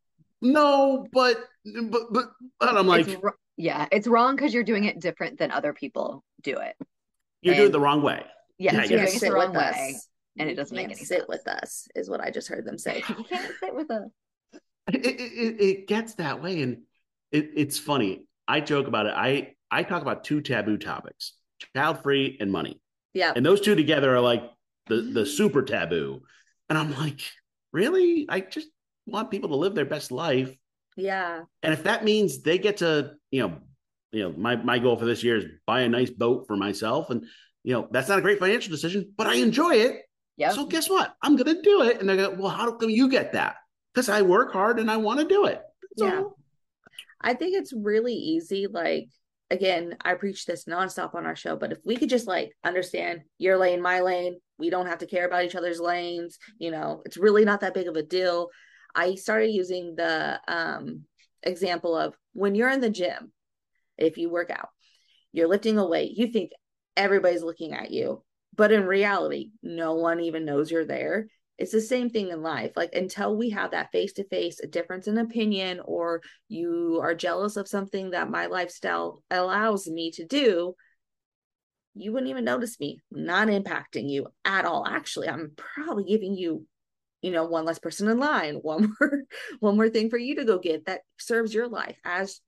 no, 0.40 1.06
but 1.12 1.38
but 1.64 2.12
but 2.12 2.30
and 2.60 2.78
I'm 2.78 2.86
like, 2.86 3.08
it's, 3.08 3.22
yeah, 3.56 3.86
it's 3.90 4.06
wrong 4.06 4.36
because 4.36 4.52
you're 4.52 4.62
doing 4.62 4.84
it 4.84 5.00
different 5.00 5.38
than 5.38 5.50
other 5.50 5.72
people 5.72 6.22
do 6.42 6.58
it. 6.58 6.76
You're 7.42 7.54
and, 7.54 7.58
doing 7.58 7.68
it 7.68 7.72
the 7.72 7.80
wrong 7.80 8.02
way. 8.02 8.24
Yes, 8.58 8.74
yeah, 8.74 8.80
you're 8.84 9.04
doing 9.04 9.16
it 9.16 9.20
the 9.20 9.32
wrong 9.32 9.52
way, 9.52 9.92
us. 9.94 10.08
and 10.38 10.48
it 10.48 10.54
doesn't 10.54 10.76
make 10.76 10.86
any 10.86 10.94
sit 10.94 11.06
sense. 11.06 11.24
with 11.28 11.46
us 11.48 11.88
is 11.94 12.08
what 12.08 12.20
I 12.20 12.30
just 12.30 12.48
heard 12.48 12.64
them 12.64 12.78
say. 12.78 13.02
you 13.08 13.24
can't 13.24 13.52
sit 13.58 13.74
with 13.74 13.90
us. 13.90 14.08
It, 14.92 15.06
it, 15.06 15.60
it 15.60 15.88
gets 15.88 16.14
that 16.16 16.42
way, 16.42 16.62
and 16.62 16.82
it, 17.32 17.50
it's 17.56 17.78
funny. 17.78 18.26
I 18.46 18.60
joke 18.60 18.86
about 18.86 19.06
it. 19.06 19.14
I 19.16 19.54
I 19.70 19.82
talk 19.82 20.02
about 20.02 20.24
two 20.24 20.40
taboo 20.40 20.76
topics: 20.76 21.32
child 21.74 22.02
free 22.02 22.36
and 22.40 22.52
money. 22.52 22.80
Yeah. 23.12 23.32
And 23.34 23.44
those 23.44 23.60
two 23.60 23.74
together 23.74 24.14
are 24.14 24.20
like 24.20 24.42
the 24.86 24.96
the 24.96 25.26
super 25.26 25.62
taboo. 25.62 26.22
And 26.68 26.78
I'm 26.78 26.94
like, 26.94 27.20
really? 27.72 28.26
I 28.28 28.40
just 28.40 28.68
want 29.06 29.30
people 29.30 29.50
to 29.50 29.56
live 29.56 29.74
their 29.74 29.84
best 29.84 30.12
life. 30.12 30.54
Yeah. 30.96 31.42
And 31.62 31.72
if 31.72 31.84
that 31.84 32.04
means 32.04 32.42
they 32.42 32.58
get 32.58 32.78
to, 32.78 33.12
you 33.30 33.42
know, 33.42 33.58
you 34.12 34.22
know, 34.22 34.34
my 34.36 34.56
my 34.56 34.78
goal 34.78 34.96
for 34.96 35.06
this 35.06 35.24
year 35.24 35.38
is 35.38 35.44
buy 35.66 35.80
a 35.80 35.88
nice 35.88 36.10
boat 36.10 36.46
for 36.46 36.56
myself. 36.56 37.10
And, 37.10 37.24
you 37.64 37.72
know, 37.72 37.88
that's 37.90 38.08
not 38.08 38.18
a 38.18 38.22
great 38.22 38.38
financial 38.38 38.70
decision, 38.70 39.12
but 39.16 39.26
I 39.26 39.36
enjoy 39.36 39.74
it. 39.74 40.02
Yeah. 40.36 40.52
So 40.52 40.66
guess 40.66 40.88
what? 40.88 41.14
I'm 41.22 41.36
gonna 41.36 41.60
do 41.62 41.82
it. 41.82 41.98
And 41.98 42.08
they're 42.08 42.16
going, 42.16 42.38
well, 42.38 42.50
how 42.50 42.70
come 42.72 42.90
you 42.90 43.08
get 43.08 43.32
that? 43.32 43.56
Because 43.92 44.08
I 44.08 44.22
work 44.22 44.52
hard 44.52 44.78
and 44.78 44.90
I 44.90 44.98
want 44.98 45.20
to 45.20 45.26
do 45.26 45.46
it. 45.46 45.60
That's 45.96 46.12
yeah. 46.12 46.18
All. 46.20 46.38
I 47.20 47.34
think 47.34 47.56
it's 47.56 47.72
really 47.72 48.14
easy, 48.14 48.66
like 48.66 49.08
again, 49.50 49.96
I 50.04 50.14
preach 50.14 50.44
this 50.44 50.64
nonstop 50.64 51.14
on 51.14 51.26
our 51.26 51.36
show, 51.36 51.56
but 51.56 51.72
if 51.72 51.78
we 51.84 51.96
could 51.96 52.08
just 52.08 52.26
like 52.26 52.52
understand 52.64 53.22
your 53.38 53.56
lane, 53.56 53.80
my 53.80 54.00
lane, 54.00 54.38
we 54.58 54.68
don't 54.68 54.86
have 54.86 54.98
to 54.98 55.06
care 55.06 55.26
about 55.26 55.44
each 55.44 55.54
other's 55.54 55.80
lanes, 55.80 56.38
you 56.58 56.70
know, 56.70 57.02
it's 57.04 57.16
really 57.16 57.44
not 57.44 57.60
that 57.60 57.74
big 57.74 57.88
of 57.88 57.96
a 57.96 58.02
deal. 58.02 58.48
I 58.94 59.14
started 59.14 59.50
using 59.50 59.94
the 59.96 60.40
um, 60.48 61.02
example 61.42 61.96
of 61.96 62.14
when 62.32 62.54
you're 62.54 62.70
in 62.70 62.80
the 62.80 62.90
gym, 62.90 63.32
if 63.96 64.18
you 64.18 64.28
work 64.28 64.50
out, 64.50 64.68
you're 65.32 65.48
lifting 65.48 65.78
a 65.78 65.86
weight, 65.86 66.12
you 66.16 66.26
think 66.28 66.50
everybody's 66.96 67.42
looking 67.42 67.72
at 67.72 67.90
you, 67.90 68.22
but 68.54 68.72
in 68.72 68.86
reality, 68.86 69.50
no 69.62 69.94
one 69.94 70.20
even 70.20 70.44
knows 70.44 70.70
you're 70.70 70.84
there. 70.86 71.28
it's 71.56 71.72
the 71.72 71.80
same 71.80 72.10
thing 72.10 72.30
in 72.30 72.42
life. 72.42 72.72
Like 72.76 72.94
until 72.94 73.36
we 73.36 73.50
have 73.50 73.70
that 73.70 73.92
face 73.92 74.12
to 74.14 74.24
face 74.24 74.60
difference 74.70 75.06
in 75.06 75.18
opinion, 75.18 75.80
or 75.84 76.20
you 76.48 76.98
are 77.02 77.14
jealous 77.14 77.56
of 77.56 77.68
something 77.68 78.10
that 78.10 78.30
my 78.30 78.46
lifestyle 78.46 79.22
allows 79.30 79.86
me 79.86 80.10
to 80.12 80.26
do, 80.26 80.74
you 81.94 82.12
wouldn't 82.12 82.30
even 82.30 82.44
notice 82.44 82.80
me 82.80 82.98
not 83.10 83.48
impacting 83.48 84.10
you 84.10 84.26
at 84.44 84.64
all. 84.64 84.84
Actually, 84.86 85.28
I'm 85.28 85.52
probably 85.56 86.04
giving 86.04 86.34
you, 86.34 86.66
you 87.22 87.30
know, 87.30 87.44
one 87.44 87.64
less 87.64 87.78
person 87.78 88.08
in 88.08 88.18
line, 88.18 88.54
one 88.62 88.92
more, 89.00 89.22
one 89.60 89.76
more 89.76 89.88
thing 89.88 90.10
for 90.10 90.18
you 90.18 90.34
to 90.36 90.44
go 90.44 90.58
get 90.58 90.86
that 90.86 91.02
serves 91.18 91.54
your 91.54 91.68
life. 91.68 91.96
As 92.04 92.40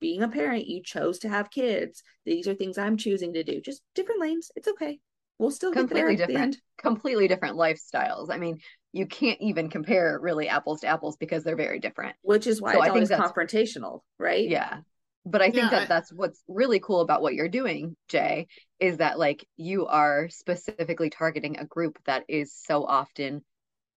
being 0.00 0.22
a 0.22 0.28
parent, 0.28 0.66
you 0.66 0.82
chose 0.82 1.18
to 1.20 1.28
have 1.28 1.50
kids. 1.50 2.02
These 2.24 2.48
are 2.48 2.54
things 2.54 2.78
I'm 2.78 2.96
choosing 2.96 3.34
to 3.34 3.44
do. 3.44 3.60
Just 3.60 3.82
different 3.94 4.20
lanes. 4.20 4.50
It's 4.56 4.68
okay. 4.68 5.00
We'll 5.38 5.50
still 5.50 5.72
completely 5.72 6.16
different. 6.16 6.56
completely 6.78 7.28
different 7.28 7.56
lifestyles. 7.56 8.30
I 8.30 8.38
mean 8.38 8.58
you 8.92 9.06
can't 9.06 9.40
even 9.40 9.68
compare 9.68 10.18
really 10.20 10.48
apples 10.48 10.80
to 10.80 10.86
apples 10.86 11.16
because 11.16 11.44
they're 11.44 11.56
very 11.56 11.78
different. 11.78 12.16
Which 12.22 12.46
is 12.46 12.60
why 12.60 12.72
so 12.72 12.80
I 12.80 12.90
think 12.90 13.08
that's, 13.08 13.20
confrontational 13.20 14.00
right? 14.18 14.48
Yeah. 14.48 14.78
But 15.26 15.42
i 15.42 15.50
think 15.50 15.56
yeah, 15.56 15.70
that 15.70 15.82
I, 15.82 15.86
that's 15.86 16.10
what's 16.10 16.42
really 16.48 16.80
cool 16.80 17.02
about 17.02 17.20
what 17.20 17.34
you're 17.34 17.48
doing 17.48 17.96
jay 18.08 18.46
is 18.80 18.96
that 18.96 19.18
like 19.18 19.46
you 19.58 19.86
are 19.86 20.30
specifically 20.30 21.10
targeting 21.10 21.58
a 21.58 21.66
group 21.66 21.98
that 22.06 22.24
is 22.28 22.54
so 22.54 22.84
often 22.84 23.44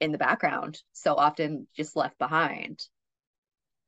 in 0.02 0.12
the 0.12 0.18
background 0.18 0.82
so 0.92 1.16
often 1.16 1.68
just 1.78 1.96
left 1.96 2.18
behind 2.18 2.82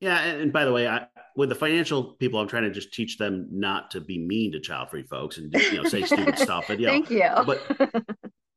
yeah, 0.03 0.19
and, 0.19 0.41
and, 0.41 0.53
by 0.53 0.65
the 0.65 0.73
way, 0.73 0.87
I, 0.87 1.07
with 1.37 1.47
the 1.47 1.55
financial 1.55 2.03
people, 2.15 2.39
I'm 2.39 2.47
trying 2.47 2.63
to 2.63 2.71
just 2.71 2.93
teach 2.93 3.17
them 3.17 3.47
not 3.51 3.91
to 3.91 4.01
be 4.01 4.19
mean 4.19 4.51
to 4.51 4.59
child-free 4.59 5.03
folks 5.03 5.37
and 5.37 5.53
you 5.53 5.81
know 5.81 5.89
say 5.89 6.01
stupid 6.05 6.37
stuff. 6.37 6.65
But 6.67 6.79
yeah, 6.79 6.89
thank 6.89 7.09
you. 7.09 7.29
But 7.45 8.05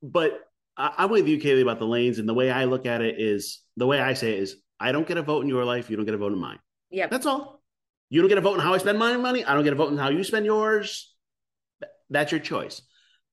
but 0.02 0.40
I, 0.76 0.92
I'm 0.98 1.10
with 1.10 1.28
you, 1.28 1.38
Kaylee, 1.38 1.62
about 1.62 1.78
the 1.78 1.86
lanes, 1.86 2.18
and 2.18 2.28
the 2.28 2.34
way 2.34 2.50
I 2.50 2.64
look 2.64 2.84
at 2.84 3.00
it 3.00 3.20
is 3.20 3.60
the 3.76 3.86
way 3.86 4.00
I 4.00 4.14
say 4.14 4.32
it 4.32 4.40
is 4.40 4.56
I 4.80 4.90
don't 4.90 5.06
get 5.06 5.18
a 5.18 5.22
vote 5.22 5.42
in 5.42 5.48
your 5.48 5.64
life, 5.64 5.88
you 5.88 5.96
don't 5.96 6.04
get 6.04 6.14
a 6.14 6.18
vote 6.18 6.32
in 6.32 6.40
mine. 6.40 6.58
Yeah, 6.90 7.06
that's 7.06 7.26
all. 7.26 7.62
You 8.10 8.20
don't 8.22 8.28
get 8.28 8.38
a 8.38 8.42
vote 8.42 8.54
in 8.54 8.60
how 8.60 8.74
I 8.74 8.78
spend 8.78 8.98
my 8.98 9.16
money. 9.16 9.44
I 9.44 9.54
don't 9.54 9.64
get 9.64 9.72
a 9.72 9.76
vote 9.76 9.92
in 9.92 9.98
how 9.98 10.08
you 10.08 10.24
spend 10.24 10.46
yours. 10.46 11.14
That's 12.10 12.32
your 12.32 12.40
choice. 12.40 12.82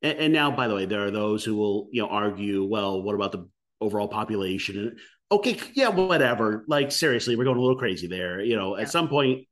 And, 0.03 0.17
and 0.19 0.33
now, 0.33 0.51
by 0.51 0.67
the 0.67 0.75
way, 0.75 0.85
there 0.85 1.05
are 1.05 1.11
those 1.11 1.43
who 1.43 1.55
will 1.55 1.89
you 1.91 2.03
know 2.03 2.09
argue, 2.09 2.63
well, 2.63 3.01
what 3.01 3.15
about 3.15 3.31
the 3.31 3.49
overall 3.81 4.07
population? 4.07 4.97
And 5.33 5.39
okay, 5.39 5.59
yeah, 5.73 5.89
whatever. 5.89 6.63
Like 6.67 6.91
seriously, 6.91 7.35
we're 7.35 7.43
going 7.45 7.57
a 7.57 7.61
little 7.61 7.77
crazy 7.77 8.07
there. 8.07 8.41
You 8.41 8.55
know, 8.55 8.75
yeah. 8.75 8.83
at 8.83 8.91
some 8.91 9.07
point, 9.07 9.47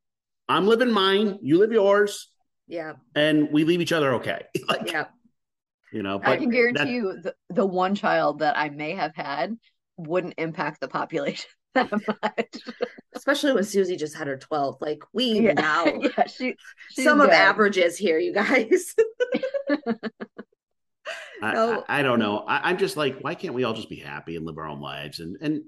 I'm 0.47 0.67
living 0.67 0.91
mine, 0.91 1.39
you 1.41 1.57
live 1.59 1.71
yours. 1.71 2.29
Yeah. 2.67 2.93
And 3.15 3.49
we 3.51 3.63
leave 3.63 3.81
each 3.81 3.91
other 3.91 4.15
okay. 4.15 4.43
like, 4.67 4.91
yeah. 4.91 5.05
You 5.91 6.03
know, 6.03 6.21
I 6.23 6.37
can 6.37 6.49
guarantee 6.49 6.83
that, 6.83 6.89
you 6.89 7.19
the, 7.21 7.35
the 7.49 7.65
one 7.65 7.95
child 7.95 8.39
that 8.39 8.57
I 8.57 8.69
may 8.69 8.91
have 8.91 9.13
had 9.13 9.57
wouldn't 9.97 10.35
impact 10.37 10.79
the 10.79 10.87
population 10.87 11.49
that 11.75 11.91
much. 11.91 12.57
Especially 13.13 13.51
when 13.51 13.65
Susie 13.65 13.97
just 13.97 14.15
had 14.15 14.27
her 14.27 14.37
12. 14.37 14.77
Like 14.79 15.03
we 15.11 15.41
yeah. 15.41 15.53
now 15.53 15.85
yeah, 15.99 16.27
she, 16.27 16.55
some 16.91 17.17
good. 17.17 17.27
of 17.27 17.33
averages 17.33 17.97
here, 17.97 18.19
you 18.19 18.33
guys. 18.33 18.95
I, 21.41 21.55
I, 21.55 21.99
I, 21.99 22.01
don't 22.01 22.19
know. 22.19 22.39
I, 22.39 22.69
am 22.69 22.77
just 22.77 22.97
like, 22.97 23.19
why 23.21 23.35
can't 23.35 23.53
we 23.53 23.63
all 23.63 23.73
just 23.73 23.89
be 23.89 23.97
happy 23.97 24.35
and 24.35 24.45
live 24.45 24.57
our 24.57 24.67
own 24.67 24.81
lives? 24.81 25.19
And 25.19 25.37
and 25.41 25.63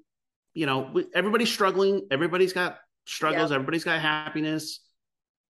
you 0.53 0.65
know, 0.65 0.89
we, 0.93 1.05
everybody's 1.13 1.51
struggling. 1.51 2.07
Everybody's 2.11 2.53
got 2.53 2.77
struggles. 3.05 3.49
Yep. 3.49 3.55
Everybody's 3.55 3.83
got 3.83 3.99
happiness. 3.99 4.79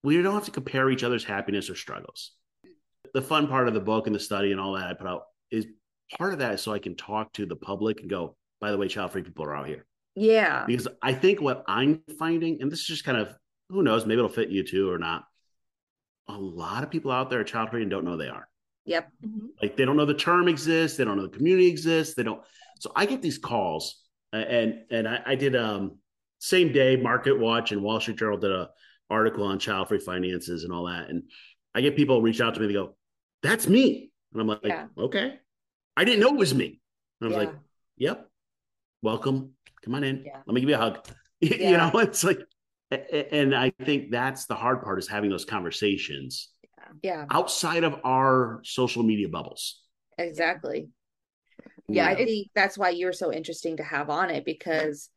We 0.04 0.22
don't 0.22 0.34
have 0.34 0.46
to 0.46 0.52
compare 0.52 0.90
each 0.90 1.04
other's 1.04 1.24
happiness 1.24 1.70
or 1.70 1.76
struggles. 1.76 2.32
The 3.14 3.22
fun 3.22 3.48
part 3.48 3.68
of 3.68 3.74
the 3.74 3.80
book 3.80 4.08
and 4.08 4.16
the 4.16 4.20
study 4.20 4.52
and 4.52 4.60
all 4.60 4.74
that 4.74 4.88
I 4.88 4.94
put 4.94 5.08
out 5.08 5.24
is 5.52 5.66
part 6.18 6.34
of 6.34 6.40
that 6.40 6.56
is 6.56 6.62
so 6.62 6.74
I 6.74 6.80
can 6.80 6.96
talk 6.96 7.34
to 7.34 7.46
the 7.46 7.56
public 7.56 8.02
and 8.02 8.10
go, 8.10 8.36
by 8.60 8.72
the 8.72 8.78
way, 8.78 8.88
child 8.88 9.12
free 9.12 9.24
people 9.24 9.46
are 9.46 9.56
out 9.56 9.68
here. 9.68 9.86
Yeah. 10.16 10.66
Because 10.66 10.88
I 11.02 11.14
think 11.14 11.42
what 11.42 11.64
I'm 11.68 12.02
finding, 12.18 12.62
and 12.62 12.72
this 12.72 12.80
is 12.80 12.86
just 12.86 13.06
kind 13.06 13.18
of 13.18 13.36
who 13.70 13.84
knows, 13.84 14.06
maybe 14.06 14.20
it'll 14.20 14.30
fit 14.30 14.50
you 14.50 14.64
too 14.64 14.90
or 14.90 14.98
not. 14.98 15.26
A 16.28 16.38
lot 16.38 16.84
of 16.84 16.90
people 16.90 17.12
out 17.12 17.30
there 17.30 17.40
are 17.40 17.44
child 17.44 17.70
free 17.70 17.82
and 17.82 17.92
don't 17.92 18.06
know 18.06 18.18
they 18.18 18.30
are. 18.30 18.48
Yep. 18.88 19.12
Mm-hmm. 19.26 19.48
Like 19.62 19.78
they 19.78 19.86
don't 19.86 19.98
know 19.98 20.06
the 20.06 20.14
term 20.14 20.48
exists. 20.48 20.98
They 20.98 21.04
don't 21.04 21.18
know 21.18 21.28
the 21.28 21.38
community 21.38 21.68
exists. 21.68 22.16
They 22.16 22.24
don't. 22.24 22.42
So 22.80 22.92
I 22.96 23.06
get 23.06 23.22
these 23.22 23.38
calls, 23.38 24.02
and 24.32 24.76
and 24.90 25.08
I, 25.08 25.22
I 25.26 25.36
did 25.36 25.56
um 25.56 25.98
same 26.40 26.72
day 26.72 26.98
MarketWatch 26.98 27.72
and 27.72 27.84
Wall 27.84 28.00
Street 28.00 28.18
Journal 28.18 28.38
did 28.38 28.52
a 28.52 28.70
article 29.10 29.46
on 29.46 29.60
child 29.60 29.90
free 29.90 30.00
finances 30.00 30.64
and 30.64 30.72
all 30.74 30.86
that, 30.86 31.10
and 31.10 31.24
I 31.76 31.82
get 31.82 31.96
people 31.96 32.22
reach 32.22 32.40
out 32.40 32.56
to 32.56 32.62
me. 32.62 32.68
They 32.68 32.74
go, 32.74 32.96
"That's 33.44 33.68
me," 33.68 34.12
and 34.32 34.42
I'm 34.42 34.48
like, 34.48 34.60
yeah. 34.64 34.88
"Okay." 34.98 35.40
I 35.98 36.06
didn't 36.06 36.22
know 36.22 36.30
it 36.30 36.38
was 36.38 36.56
me. 36.56 36.80
And 37.20 37.26
I 37.34 37.38
was 37.38 37.44
yeah. 37.44 37.50
like, 37.50 37.60
"Yep, 37.98 38.30
welcome. 39.02 39.52
Come 39.84 39.96
on 39.96 40.04
in. 40.04 40.24
Yeah. 40.26 40.38
Let 40.46 40.54
me 40.54 40.62
give 40.62 40.70
you 40.70 40.76
a 40.76 40.80
hug." 40.80 41.06
you 41.42 41.78
know, 41.78 41.92
it's 41.96 42.24
like, 42.24 42.40
and 42.90 43.54
I 43.54 43.72
think 43.84 44.12
that's 44.12 44.46
the 44.46 44.56
hard 44.56 44.82
part 44.82 44.98
is 44.98 45.08
having 45.08 45.30
those 45.30 45.46
conversations 45.46 46.50
yeah. 47.02 47.26
Outside 47.30 47.84
of 47.84 48.00
our 48.04 48.62
social 48.64 49.04
media 49.04 49.30
bubbles. 49.30 49.82
Exactly. 50.18 50.90
Yeah, 51.88 52.10
yeah. 52.10 52.10
i 52.10 52.16
think 52.16 52.50
that's 52.54 52.78
why 52.78 52.90
you're 52.90 53.14
so 53.14 53.32
interesting 53.32 53.78
to 53.78 53.84
have 53.84 54.10
on 54.10 54.30
it 54.30 54.44
because 54.46 55.10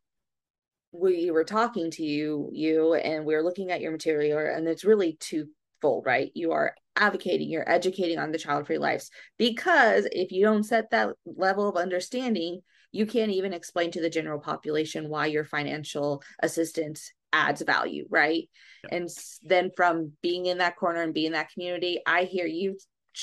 we 0.92 1.30
were 1.30 1.44
talking 1.44 1.90
to 1.92 2.04
you 2.04 2.48
you 2.52 2.94
and 2.94 3.24
we 3.24 3.34
are 3.34 3.42
looking 3.42 3.70
at 3.70 3.80
your 3.80 3.92
material 3.92 4.38
and 4.38 4.66
it's 4.66 4.84
really 4.84 5.16
twofold 5.20 6.04
right? 6.04 6.30
You 6.34 6.52
are 6.52 6.74
advocating 6.96 7.48
you're 7.48 7.68
educating 7.68 8.18
on 8.18 8.32
the 8.32 8.38
child 8.38 8.66
free 8.66 8.78
lives 8.78 9.10
because 9.38 10.06
if 10.12 10.32
you 10.32 10.44
don't 10.44 10.64
set 10.64 10.90
that 10.90 11.10
level 11.24 11.68
of 11.68 11.76
understanding 11.76 12.60
you 12.92 13.06
can't 13.06 13.30
even 13.30 13.52
explain 13.52 13.90
to 13.92 14.00
the 14.00 14.10
general 14.10 14.40
population 14.40 15.08
why 15.08 15.26
your 15.26 15.44
financial 15.44 16.22
assistance 16.42 17.12
adds 17.32 17.62
value, 17.62 18.06
right? 18.10 18.48
And 18.90 19.08
then 19.42 19.70
from 19.76 20.12
being 20.22 20.46
in 20.46 20.58
that 20.58 20.76
corner 20.76 21.02
and 21.02 21.14
being 21.14 21.26
in 21.26 21.32
that 21.32 21.50
community, 21.52 22.00
I 22.06 22.24
hear 22.24 22.46
you 22.46 22.78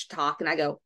talk 0.10 0.42
and 0.42 0.50
I 0.50 0.56
go, 0.56 0.82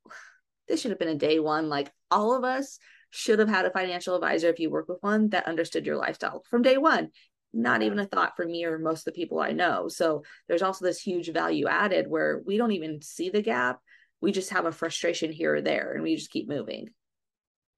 this 0.68 0.82
should 0.82 0.92
have 0.92 1.00
been 1.00 1.10
a 1.10 1.16
day 1.16 1.40
one. 1.40 1.70
Like 1.70 1.92
all 2.10 2.36
of 2.36 2.44
us 2.44 2.80
should 3.10 3.40
have 3.40 3.50
had 3.50 3.66
a 3.66 3.72
financial 3.72 4.16
advisor 4.16 4.50
if 4.50 4.60
you 4.60 4.70
work 4.70 4.88
with 4.88 4.98
one 5.02 5.30
that 5.30 5.48
understood 5.48 5.86
your 5.86 5.98
lifestyle 5.98 6.44
from 6.50 6.62
day 6.62 6.78
one. 6.78 7.10
Not 7.54 7.82
even 7.82 8.00
a 8.00 8.06
thought 8.06 8.38
for 8.38 8.46
me 8.46 8.64
or 8.64 8.80
most 8.80 9.00
of 9.00 9.14
the 9.14 9.20
people 9.20 9.40
I 9.40 9.52
know. 9.52 9.90
So 9.90 10.24
there's 10.48 10.62
also 10.62 10.86
this 10.86 11.02
huge 11.02 11.32
value 11.34 11.68
added 11.68 12.08
where 12.08 12.42
we 12.46 12.58
don't 12.58 12.72
even 12.72 13.02
see 13.02 13.30
the 13.30 13.42
gap. 13.42 13.80
We 14.22 14.32
just 14.32 14.52
have 14.52 14.66
a 14.66 14.72
frustration 14.72 15.34
here 15.34 15.56
or 15.56 15.62
there 15.62 15.92
and 15.94 16.04
we 16.04 16.16
just 16.16 16.32
keep 16.32 16.48
moving. 16.48 16.88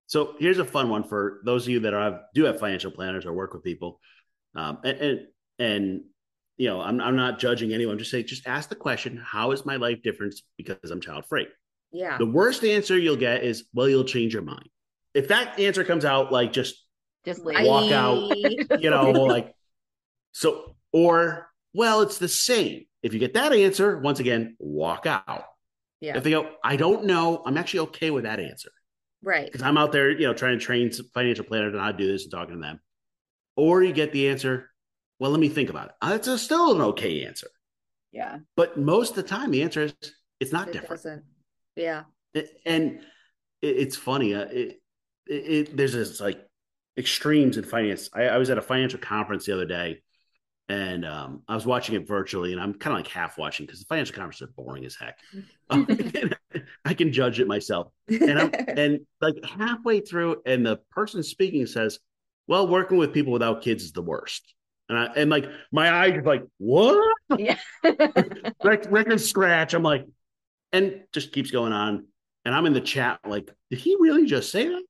So 0.06 0.36
here's 0.38 0.60
a 0.60 0.66
fun 0.66 0.90
one 0.90 1.04
for 1.04 1.42
those 1.46 1.64
of 1.64 1.70
you 1.70 1.80
that 1.80 2.26
do 2.36 2.44
have 2.44 2.60
financial 2.60 2.92
planners 2.92 3.26
or 3.26 3.34
work 3.34 3.54
with 3.54 3.64
people. 3.64 4.00
Um, 4.56 4.78
and, 4.84 4.98
and 5.00 5.28
and 5.60 6.02
you 6.58 6.68
know 6.68 6.82
i'm, 6.82 7.00
I'm 7.02 7.16
not 7.16 7.40
judging 7.40 7.74
anyone. 7.74 7.98
Just 7.98 8.12
say 8.12 8.24
just 8.24 8.48
ask 8.48 8.70
the 8.70 8.76
question 8.76 9.22
how 9.24 9.52
is 9.52 9.66
my 9.66 9.76
life 9.76 10.02
different 10.04 10.36
because 10.58 10.92
i'm 10.92 11.02
child 11.02 11.26
free? 11.28 11.48
Yeah. 11.92 12.18
The 12.18 12.26
worst 12.26 12.64
answer 12.64 12.98
you'll 12.98 13.16
get 13.16 13.44
is 13.44 13.66
well 13.74 13.88
you'll 13.88 14.04
change 14.04 14.34
your 14.34 14.42
mind. 14.42 14.68
If 15.14 15.28
that 15.28 15.60
answer 15.60 15.84
comes 15.84 16.06
out 16.06 16.32
like 16.32 16.52
just 16.52 16.84
just 17.24 17.42
walk 17.44 17.92
out 17.92 18.36
you 18.82 18.90
know 18.90 19.12
like 19.12 19.54
so 20.34 20.76
or 20.92 21.50
well 21.74 22.02
it's 22.02 22.18
the 22.18 22.28
same. 22.28 22.86
If 23.02 23.14
you 23.14 23.20
get 23.20 23.36
that 23.36 23.54
answer 23.54 23.98
once 23.98 24.20
again 24.20 24.56
walk 24.60 25.06
out. 25.06 25.46
Yeah. 26.02 26.18
If 26.18 26.24
they 26.24 26.32
go 26.32 26.50
i 26.64 26.76
don't 26.76 27.06
know 27.06 27.42
i'm 27.46 27.58
actually 27.58 27.82
okay 27.82 28.10
with 28.12 28.24
that 28.24 28.40
answer. 28.40 28.72
Right. 29.22 29.46
Because 29.46 29.62
i'm 29.62 29.78
out 29.78 29.92
there 29.92 30.10
you 30.10 30.28
know 30.28 30.34
trying 30.34 30.58
to 30.58 30.66
train 30.66 30.92
financial 31.14 31.46
planners 31.46 31.74
on 31.76 31.80
how 31.80 31.92
to 31.92 31.98
do 31.98 32.12
this 32.12 32.24
and 32.24 32.32
talking 32.32 32.56
to 32.56 32.62
them. 32.62 32.80
Or 33.56 33.84
you 33.84 33.94
get 33.94 34.12
the 34.12 34.30
answer 34.30 34.72
well, 35.20 35.32
let 35.32 35.40
me 35.40 35.50
think 35.50 35.70
about 35.70 35.88
it. 35.88 35.94
That's 36.02 36.28
a, 36.28 36.38
still 36.38 36.76
an 36.76 36.82
okay 36.82 37.26
answer. 37.26 37.48
Yeah. 38.12 38.40
But 38.56 38.78
most 38.78 39.12
of 39.12 39.16
the 39.18 39.24
time, 39.24 39.52
the 39.52 39.64
answer 39.64 39.84
is 39.84 39.94
it's 40.40 40.52
not 40.52 40.70
it 40.70 40.74
different. 40.74 41.04
Doesn't. 41.04 41.24
Yeah. 41.76 42.04
It, 42.34 42.50
and 42.66 43.02
it, 43.62 43.78
it's 43.78 43.96
funny. 43.96 44.34
Uh, 44.34 44.48
it, 44.52 44.82
it, 45.26 45.78
there's 45.78 45.94
this 45.94 46.20
like 46.20 46.40
extremes 46.98 47.58
in 47.58 47.64
finance. 47.64 48.10
I, 48.14 48.24
I, 48.24 48.38
was 48.38 48.50
at 48.50 48.58
a 48.58 48.62
financial 48.62 49.00
conference 49.00 49.46
the 49.46 49.54
other 49.54 49.66
day, 49.66 50.02
and 50.70 51.06
um, 51.06 51.44
I 51.48 51.56
was 51.56 51.66
watching 51.66 51.96
it 51.96 52.08
virtually, 52.08 52.52
and 52.52 52.62
I'm 52.62 52.74
kind 52.74 52.94
of 52.94 53.00
like 53.00 53.12
half 53.12 53.38
watching 53.38 53.66
because 53.66 53.80
the 53.80 53.86
financial 53.86 54.16
conferences 54.16 54.50
are 54.50 54.64
boring 54.64 54.86
as 54.86 54.96
heck. 54.96 55.18
um, 55.70 55.88
I 56.86 56.94
can 56.94 57.12
judge 57.12 57.40
it 57.40 57.48
myself, 57.48 57.88
and 58.08 58.40
I'm 58.40 58.52
and 58.68 59.00
like 59.22 59.36
halfway 59.44 60.02
through, 60.02 60.42
and 60.46 60.66
the 60.66 60.78
person 60.92 61.24
speaking 61.24 61.66
says, 61.66 62.00
"Well, 62.48 62.68
working 62.68 62.98
with 62.98 63.14
people 63.14 63.34
without 63.34 63.62
kids 63.62 63.84
is 63.84 63.92
the 63.92 64.02
worst." 64.02 64.54
And 64.90 64.98
I, 64.98 65.06
and 65.16 65.30
like 65.30 65.46
my 65.72 65.92
eyes 65.92 66.14
are 66.14 66.24
like, 66.24 66.44
what? 66.58 67.16
Yeah. 67.38 67.58
Like 68.64 68.90
record 68.92 69.20
scratch. 69.20 69.74
I'm 69.74 69.84
like, 69.84 70.06
and 70.72 71.02
just 71.14 71.32
keeps 71.32 71.52
going 71.52 71.74
on. 71.74 72.06
And 72.46 72.54
I'm 72.56 72.66
in 72.66 72.74
the 72.74 72.82
chat, 72.82 73.20
like, 73.26 73.50
did 73.70 73.80
he 73.80 73.96
really 74.00 74.26
just 74.26 74.52
say 74.52 74.68
that? 74.68 74.84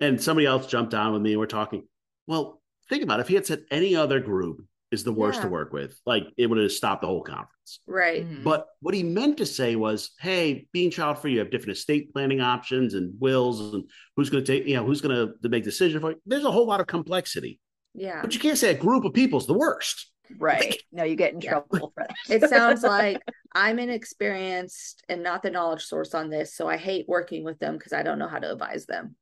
And 0.00 0.22
somebody 0.22 0.46
else 0.46 0.66
jumped 0.66 0.94
on 0.94 1.12
with 1.12 1.22
me 1.22 1.32
and 1.32 1.40
we're 1.40 1.46
talking. 1.46 1.86
Well, 2.26 2.60
think 2.88 3.02
about 3.02 3.20
it. 3.20 3.22
If 3.22 3.28
he 3.28 3.34
had 3.34 3.46
said 3.46 3.64
any 3.70 3.96
other 3.96 4.20
group 4.20 4.64
is 4.90 5.04
the 5.04 5.12
worst 5.12 5.38
yeah. 5.38 5.44
to 5.44 5.48
work 5.48 5.72
with, 5.72 5.98
like 6.06 6.24
it 6.36 6.46
would 6.46 6.58
have 6.58 6.72
stopped 6.72 7.02
the 7.02 7.06
whole 7.06 7.22
conference. 7.22 7.54
happens. 7.64 7.80
Right. 7.86 8.26
Mhm. 8.26 8.44
But 8.44 8.66
what 8.80 8.94
he 8.94 9.02
meant 9.02 9.38
to 9.38 9.46
say 9.46 9.76
was, 9.76 10.10
hey, 10.20 10.66
being 10.72 10.90
child 10.90 11.18
free, 11.18 11.32
you 11.32 11.38
have 11.40 11.50
different 11.50 11.76
estate 11.76 12.12
planning 12.12 12.40
options 12.40 12.94
and 12.94 13.14
wills 13.18 13.74
and 13.74 13.84
who's 14.16 14.30
going 14.30 14.44
to 14.44 14.52
take, 14.52 14.66
you 14.66 14.76
know, 14.76 14.84
who's 14.84 15.00
going 15.00 15.14
to 15.14 15.48
make 15.48 15.64
decisions 15.64 16.00
for 16.00 16.12
you. 16.12 16.20
There's 16.26 16.44
a 16.44 16.50
whole 16.50 16.66
lot 16.66 16.80
of 16.80 16.86
complexity. 16.86 17.58
Yeah. 17.94 18.20
But 18.22 18.34
you 18.34 18.40
can't 18.40 18.58
say 18.58 18.70
a 18.70 18.74
group 18.78 19.04
of 19.04 19.12
people 19.12 19.38
is 19.38 19.46
the 19.46 19.54
worst. 19.54 20.10
right. 20.38 20.76
No, 20.90 21.04
you 21.04 21.16
get 21.16 21.34
in 21.34 21.40
Yeah. 21.40 21.50
trouble 21.50 21.92
for 21.94 22.06
that. 22.08 22.14
It 22.28 22.48
sounds 22.48 22.82
like 22.96 23.22
I'm 23.52 23.78
inexperienced 23.78 25.04
and 25.08 25.22
not 25.22 25.42
the 25.42 25.50
knowledge 25.50 25.84
source 25.84 26.14
on 26.14 26.30
this, 26.30 26.54
so 26.56 26.68
I 26.68 26.76
hate 26.76 27.06
working 27.08 27.44
with 27.44 27.58
them 27.58 27.76
because 27.76 27.92
I 27.92 28.02
don't 28.02 28.18
know 28.18 28.28
how 28.28 28.38
to 28.38 28.52
advise 28.52 28.86
them. 28.86 29.16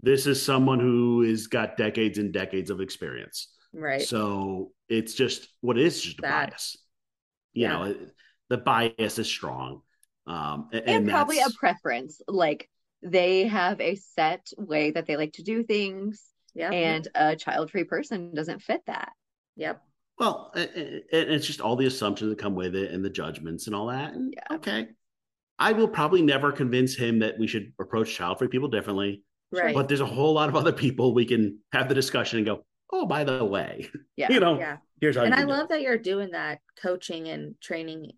This 0.00 0.26
is 0.26 0.40
someone 0.40 0.78
who 0.80 1.22
has 1.22 1.48
got 1.48 1.76
decades 1.76 2.18
and 2.18 2.32
decades 2.32 2.70
of 2.70 2.80
experience. 2.80 3.48
Right. 3.72 4.00
So 4.02 4.72
it's 4.88 5.12
just 5.14 5.48
what 5.60 5.76
it 5.76 5.84
is, 5.84 6.00
just 6.00 6.18
a 6.20 6.22
Sad. 6.22 6.50
bias. 6.50 6.76
You 7.52 7.62
Yeah. 7.62 7.72
know, 7.72 7.84
it- 7.84 8.14
the 8.48 8.56
bias 8.58 9.18
is 9.18 9.26
strong. 9.26 9.82
Um, 10.26 10.68
and, 10.72 10.88
and 10.88 11.08
probably 11.08 11.40
a 11.40 11.50
preference. 11.58 12.22
Like 12.28 12.70
they 13.02 13.46
have 13.48 13.78
a 13.80 13.96
set 13.96 14.46
way 14.56 14.92
that 14.92 15.06
they 15.06 15.16
like 15.16 15.34
to 15.34 15.42
do 15.42 15.64
things, 15.64 16.24
yeah. 16.58 16.70
and 16.72 17.08
a 17.14 17.36
child-free 17.36 17.84
person 17.84 18.34
doesn't 18.34 18.60
fit 18.62 18.82
that. 18.86 19.12
yep. 19.56 19.80
Well, 20.18 20.50
a- 20.56 20.60
a- 20.60 21.04
and 21.12 21.30
it's 21.30 21.46
just 21.46 21.60
all 21.60 21.76
the 21.76 21.86
assumptions 21.86 22.30
that 22.30 22.38
come 22.38 22.56
with 22.56 22.74
it 22.74 22.90
and 22.90 23.04
the 23.04 23.10
judgments 23.10 23.66
and 23.68 23.76
all 23.76 23.86
that. 23.86 24.14
And 24.14 24.34
Yeah. 24.36 24.56
okay. 24.56 24.88
I 25.60 25.72
will 25.72 25.88
probably 25.88 26.22
never 26.22 26.50
convince 26.52 26.94
him 26.96 27.20
that 27.20 27.38
we 27.38 27.46
should 27.46 27.72
approach 27.80 28.14
child 28.14 28.38
free 28.38 28.48
people 28.48 28.68
differently. 28.68 29.22
Right. 29.52 29.74
But 29.74 29.86
there's 29.88 30.00
a 30.00 30.06
whole 30.06 30.34
lot 30.34 30.48
of 30.48 30.56
other 30.56 30.72
people 30.72 31.14
we 31.14 31.24
can 31.24 31.58
have 31.72 31.88
the 31.88 31.94
discussion 31.94 32.38
and 32.38 32.46
go, 32.46 32.64
oh, 32.92 33.06
by 33.06 33.22
the 33.24 33.44
way, 33.44 33.88
Yeah. 34.16 34.28
you 34.32 34.40
know, 34.40 34.58
yeah. 34.58 34.78
here's 35.00 35.16
how 35.16 35.22
And 35.24 35.34
I 35.34 35.44
love 35.44 35.64
it. 35.66 35.68
that 35.70 35.82
you're 35.82 35.98
doing 35.98 36.30
that 36.32 36.58
coaching 36.82 37.28
and 37.28 37.54
training 37.60 38.12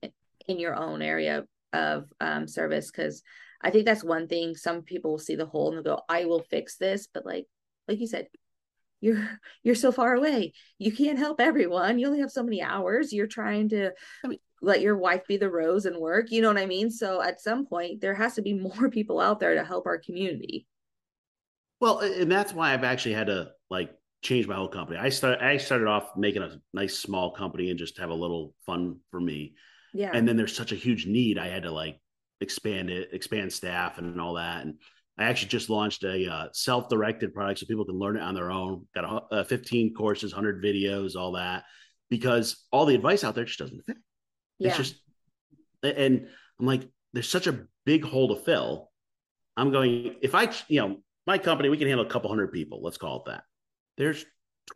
in 0.49 0.59
your 0.59 0.74
own 0.74 1.03
area 1.03 1.45
of 1.74 2.07
um, 2.20 2.49
service 2.49 2.91
because 2.91 3.22
I 3.62 3.70
think 3.70 3.84
that's 3.84 4.03
one 4.03 4.26
thing. 4.26 4.55
Some 4.57 4.82
people 4.82 5.11
will 5.12 5.18
see 5.18 5.36
the 5.36 5.45
hole 5.47 5.68
and 5.68 5.76
they'll 5.84 5.97
go, 5.97 6.03
"I 6.09 6.24
will 6.24 6.41
fix 6.51 6.76
this," 6.76 7.07
but 7.12 7.24
like, 7.26 7.47
like 7.91 8.01
you 8.01 8.07
said, 8.07 8.28
you're 9.01 9.28
you're 9.62 9.74
so 9.74 9.93
far 9.93 10.14
away. 10.14 10.53
You 10.78 10.93
can't 10.93 11.18
help 11.18 11.41
everyone. 11.41 11.99
You 11.99 12.07
only 12.07 12.20
have 12.20 12.30
so 12.30 12.43
many 12.43 12.62
hours. 12.62 13.12
You're 13.12 13.26
trying 13.26 13.68
to 13.70 13.91
I 14.24 14.28
mean- 14.28 14.38
let 14.62 14.82
your 14.82 14.97
wife 14.97 15.26
be 15.26 15.38
the 15.38 15.49
rose 15.51 15.86
and 15.86 15.97
work. 15.97 16.30
You 16.30 16.43
know 16.43 16.49
what 16.49 16.59
I 16.59 16.66
mean? 16.66 16.91
So 16.91 17.22
at 17.22 17.41
some 17.41 17.64
point, 17.66 18.03
there 18.03 18.14
has 18.14 18.34
to 18.34 18.43
be 18.43 18.53
more 18.53 18.91
people 18.97 19.18
out 19.18 19.41
there 19.41 19.55
to 19.55 19.64
help 19.64 19.86
our 19.86 19.99
community. 19.99 20.66
Well, 21.80 22.01
and 22.01 22.30
that's 22.30 22.53
why 22.53 22.74
I've 22.74 22.84
actually 22.84 23.14
had 23.14 23.28
to 23.28 23.53
like 23.70 23.91
change 24.22 24.47
my 24.47 24.55
whole 24.55 24.68
company. 24.68 24.99
I 24.99 25.09
start 25.09 25.41
I 25.41 25.57
started 25.57 25.88
off 25.88 26.14
making 26.16 26.43
a 26.43 26.61
nice 26.74 26.99
small 26.99 27.30
company 27.30 27.70
and 27.70 27.78
just 27.78 27.99
have 27.99 28.11
a 28.11 28.14
little 28.14 28.55
fun 28.66 28.99
for 29.11 29.20
me. 29.20 29.55
Yeah. 29.93 30.11
and 30.14 30.28
then 30.28 30.36
there's 30.36 30.55
such 30.55 30.70
a 30.70 30.76
huge 30.76 31.07
need 31.07 31.36
i 31.36 31.49
had 31.49 31.64
to 31.64 31.72
like 31.72 31.99
expand 32.41 32.91
it 32.91 33.09
expand 33.12 33.53
staff 33.53 33.99
and 33.99 34.20
all 34.20 34.34
that 34.34 34.64
and 34.64 34.74
i 35.21 35.25
actually 35.25 35.49
just 35.49 35.71
launched 35.71 36.03
a 36.03 36.27
uh, 36.27 36.47
self-directed 36.53 37.35
product 37.35 37.61
so 37.61 37.66
people 37.66 37.85
can 37.85 37.99
learn 37.99 38.16
it 38.16 38.23
on 38.23 38.35
their 38.35 38.51
own. 38.51 38.87
Got 38.95 39.05
a, 39.05 39.35
uh, 39.37 39.45
15 39.45 39.95
courses 39.95 40.33
100 40.33 40.64
videos 40.64 41.14
all 41.14 41.33
that 41.33 41.64
because 42.09 42.64
all 42.73 42.87
the 42.87 42.95
advice 42.95 43.23
out 43.23 43.35
there 43.35 43.45
just 43.45 43.59
doesn't 43.59 43.85
fit. 43.87 43.97
Yeah. 44.59 44.68
it's 44.68 44.77
just 44.77 44.97
and 45.83 46.27
i'm 46.59 46.66
like 46.66 46.83
there's 47.12 47.29
such 47.29 47.47
a 47.47 47.64
big 47.87 48.05
hole 48.05 48.35
to 48.35 48.43
fill. 48.43 48.91
I'm 49.57 49.71
going 49.71 50.16
if 50.23 50.35
i 50.35 50.51
you 50.68 50.81
know 50.81 50.97
my 51.27 51.39
company 51.39 51.68
we 51.68 51.77
can 51.77 51.89
handle 51.89 52.07
a 52.07 52.11
couple 52.11 52.31
hundred 52.31 52.53
people 52.53 52.81
let's 52.83 52.97
call 52.99 53.18
it 53.21 53.31
that. 53.31 53.45
There's 53.99 54.25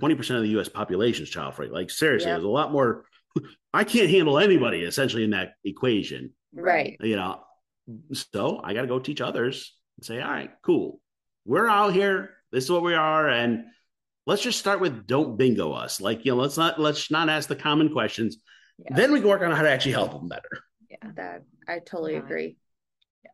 20% 0.02 0.18
of 0.36 0.42
the 0.42 0.48
us 0.58 0.68
population 0.68 1.22
is 1.22 1.30
child 1.30 1.54
free. 1.54 1.68
Like 1.68 1.90
seriously 1.90 2.28
Yep. 2.28 2.36
there's 2.36 2.44
a 2.44 2.48
lot 2.48 2.70
more 2.72 3.04
i 3.74 3.84
can't 3.84 4.10
handle 4.10 4.38
anybody 4.38 4.82
essentially 4.82 5.24
in 5.24 5.30
that 5.30 5.52
equation. 5.64 6.32
Right. 6.52 6.96
you 7.00 7.16
know 7.16 7.40
so 8.12 8.60
i 8.62 8.72
got 8.74 8.82
to 8.82 8.86
go 8.86 8.98
teach 8.98 9.20
others 9.20 9.74
and 9.96 10.04
say 10.04 10.20
all 10.20 10.30
right 10.30 10.50
cool 10.62 11.00
we're 11.44 11.68
out 11.68 11.92
here 11.92 12.30
this 12.52 12.64
is 12.64 12.70
what 12.70 12.82
we 12.82 12.94
are 12.94 13.28
and 13.28 13.64
let's 14.26 14.42
just 14.42 14.58
start 14.58 14.80
with 14.80 15.06
don't 15.06 15.36
bingo 15.36 15.72
us 15.72 16.00
like 16.00 16.24
you 16.24 16.32
know 16.32 16.40
let's 16.40 16.56
not 16.56 16.80
let's 16.80 17.10
not 17.10 17.28
ask 17.28 17.48
the 17.48 17.56
common 17.56 17.90
questions 17.90 18.38
Yeah. 18.78 18.96
then 18.96 19.12
we 19.12 19.20
can 19.20 19.28
work 19.28 19.42
on 19.42 19.50
how 19.52 19.62
to 19.62 19.70
actually 19.70 19.92
help 19.92 20.12
them 20.12 20.28
better 20.28 20.48
Yeah. 20.90 21.10
That 21.16 21.42
I 21.68 21.78
totally 21.80 22.12
Yeah. 22.14 22.20
agree. 22.20 22.56
Yeah. 23.24 23.30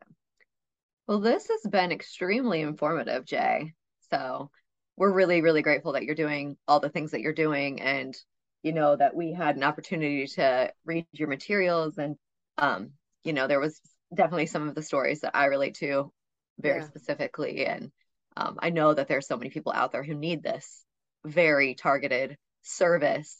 Well, 1.07 1.19
this 1.19 1.47
has 1.49 1.69
been 1.69 1.91
extremely 1.91 2.61
informative, 2.61 3.25
Jay. 3.25 3.73
So 4.09 4.49
we're 4.97 5.11
really, 5.11 5.41
really 5.41 5.61
grateful 5.61 5.93
that 5.93 6.03
you're 6.03 6.15
doing 6.15 6.57
all 6.67 6.79
the 6.79 6.89
things 6.89 7.11
that 7.11 7.21
you're 7.21 7.33
doing 7.33 7.81
and 7.81 8.15
you 8.63 8.73
know 8.73 8.95
that 8.95 9.15
we 9.15 9.31
had 9.33 9.55
an 9.57 9.63
opportunity 9.63 10.27
to 10.27 10.71
read 10.85 11.05
your 11.11 11.27
materials 11.27 11.97
and 11.97 12.15
um, 12.57 12.91
you 13.23 13.33
know, 13.33 13.47
there 13.47 13.59
was 13.59 13.79
definitely 14.13 14.47
some 14.47 14.67
of 14.67 14.75
the 14.75 14.81
stories 14.83 15.21
that 15.21 15.35
I 15.35 15.45
relate 15.45 15.75
to 15.75 16.11
very 16.59 16.79
Yeah. 16.79 16.87
specifically. 16.87 17.65
And 17.65 17.91
um, 18.37 18.57
I 18.61 18.69
know 18.69 18.93
that 18.93 19.07
there's 19.07 19.27
so 19.27 19.37
many 19.37 19.49
people 19.49 19.71
out 19.73 19.91
there 19.91 20.03
who 20.03 20.13
need 20.15 20.43
this 20.43 20.83
very 21.25 21.75
targeted 21.75 22.37
service. 22.63 23.37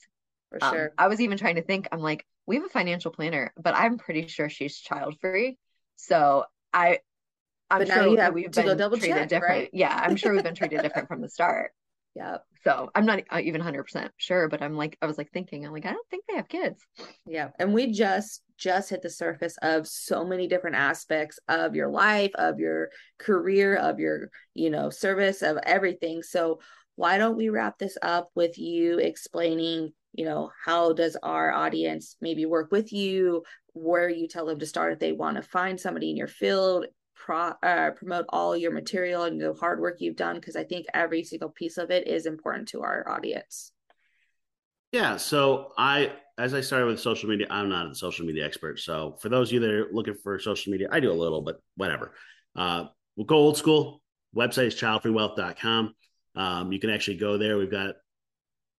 For 0.49 0.59
Um, 0.59 0.75
sure. 0.75 0.93
I 0.97 1.07
was 1.07 1.21
even 1.21 1.37
trying 1.37 1.55
to 1.55 1.61
think, 1.63 1.87
I'm 1.91 2.01
like, 2.01 2.25
we 2.45 2.55
have 2.57 2.65
a 2.65 2.69
financial 2.69 3.11
planner, 3.11 3.53
but 3.57 3.75
I'm 3.75 3.97
pretty 3.97 4.27
sure 4.27 4.49
she's 4.49 4.77
child 4.77 5.15
free. 5.21 5.57
So 5.95 6.45
I 6.73 6.99
I'm 7.69 7.79
But 7.79 7.87
now 7.87 8.03
sure 8.03 8.07
you 8.07 8.17
that 8.19 8.33
have 8.33 8.33
we've 8.33 8.53
to 8.53 8.63
go 8.63 8.75
been 8.75 8.75
double 8.75 8.97
treated 8.97 9.27
check, 9.27 9.29
different. 9.29 9.39
right? 9.39 9.69
Yeah, 9.73 9.93
I'm 9.93 10.15
sure 10.15 10.33
we've 10.33 10.43
been 10.43 10.55
treated 10.55 10.81
different 10.81 11.07
from 11.07 11.21
the 11.21 11.29
start. 11.29 11.71
Yep. 12.15 12.43
So 12.63 12.91
I'm 12.93 13.05
not 13.05 13.21
even 13.41 13.61
100% 13.61 14.09
sure, 14.17 14.49
but 14.49 14.61
I'm 14.61 14.75
like, 14.75 14.97
I 15.01 15.05
was 15.05 15.17
like 15.17 15.31
thinking, 15.31 15.65
I'm 15.65 15.71
like, 15.71 15.85
I 15.85 15.93
don't 15.93 16.09
think 16.09 16.25
they 16.27 16.35
have 16.35 16.49
kids. 16.49 16.85
Yeah. 17.25 17.49
And 17.57 17.73
we 17.73 17.91
just 17.91 18.43
just 18.61 18.91
hit 18.91 19.01
the 19.01 19.09
surface 19.09 19.57
of 19.63 19.87
so 19.87 20.23
many 20.23 20.47
different 20.47 20.75
aspects 20.75 21.39
of 21.47 21.75
your 21.75 21.89
life, 21.89 22.31
of 22.35 22.59
your 22.59 22.89
career, 23.17 23.75
of 23.75 23.99
your, 23.99 24.29
you 24.53 24.69
know, 24.69 24.89
service, 24.91 25.41
of 25.41 25.57
everything. 25.63 26.21
So 26.21 26.59
why 26.95 27.17
don't 27.17 27.37
we 27.37 27.49
wrap 27.49 27.79
this 27.79 27.97
up 28.03 28.29
with 28.35 28.59
you 28.59 28.99
explaining, 28.99 29.93
you 30.13 30.25
know, 30.25 30.51
how 30.63 30.93
does 30.93 31.17
our 31.23 31.51
audience 31.51 32.17
maybe 32.21 32.45
work 32.45 32.71
with 32.71 32.93
you, 32.93 33.43
where 33.73 34.09
you 34.09 34.27
tell 34.27 34.45
them 34.45 34.59
to 34.59 34.65
start 34.67 34.93
if 34.93 34.99
they 34.99 35.11
want 35.11 35.37
to 35.37 35.41
find 35.41 35.79
somebody 35.79 36.11
in 36.11 36.17
your 36.17 36.27
field, 36.27 36.85
pro, 37.25 37.53
uh, 37.63 37.91
promote 37.91 38.25
all 38.29 38.57
your 38.57 38.71
material 38.71 39.23
and 39.23 39.39
the 39.39 39.53
hard 39.53 39.79
work 39.79 39.97
you've 39.99 40.15
done 40.15 40.35
because 40.35 40.55
I 40.55 40.63
think 40.63 40.87
every 40.93 41.23
single 41.23 41.49
piece 41.49 41.77
of 41.77 41.91
it 41.91 42.07
is 42.07 42.25
important 42.25 42.69
to 42.69 42.81
our 42.81 43.07
audience. 43.09 43.71
Yeah. 44.91 45.17
So 45.17 45.71
I, 45.77 46.13
as 46.37 46.53
I 46.53 46.61
started 46.61 46.87
with 46.87 46.99
social 46.99 47.29
media, 47.29 47.47
I'm 47.49 47.69
not 47.69 47.89
a 47.89 47.95
social 47.95 48.25
media 48.25 48.45
expert. 48.45 48.79
So 48.79 49.17
for 49.21 49.29
those 49.29 49.49
of 49.49 49.53
you 49.53 49.59
that 49.61 49.69
are 49.69 49.87
looking 49.91 50.15
for 50.15 50.39
social 50.39 50.71
media, 50.71 50.89
I 50.91 50.99
do 50.99 51.11
a 51.11 51.13
little, 51.13 51.41
but 51.41 51.61
whatever. 51.75 52.13
Uh, 52.55 52.85
we'll 53.15 53.25
go 53.25 53.35
old 53.35 53.57
school. 53.57 54.01
Website 54.35 54.67
is 54.67 54.75
childfreewealth.com. 54.75 55.93
Um, 56.35 56.71
you 56.71 56.79
can 56.79 56.89
actually 56.89 57.17
go 57.17 57.37
there. 57.37 57.57
We've 57.57 57.71
got 57.71 57.89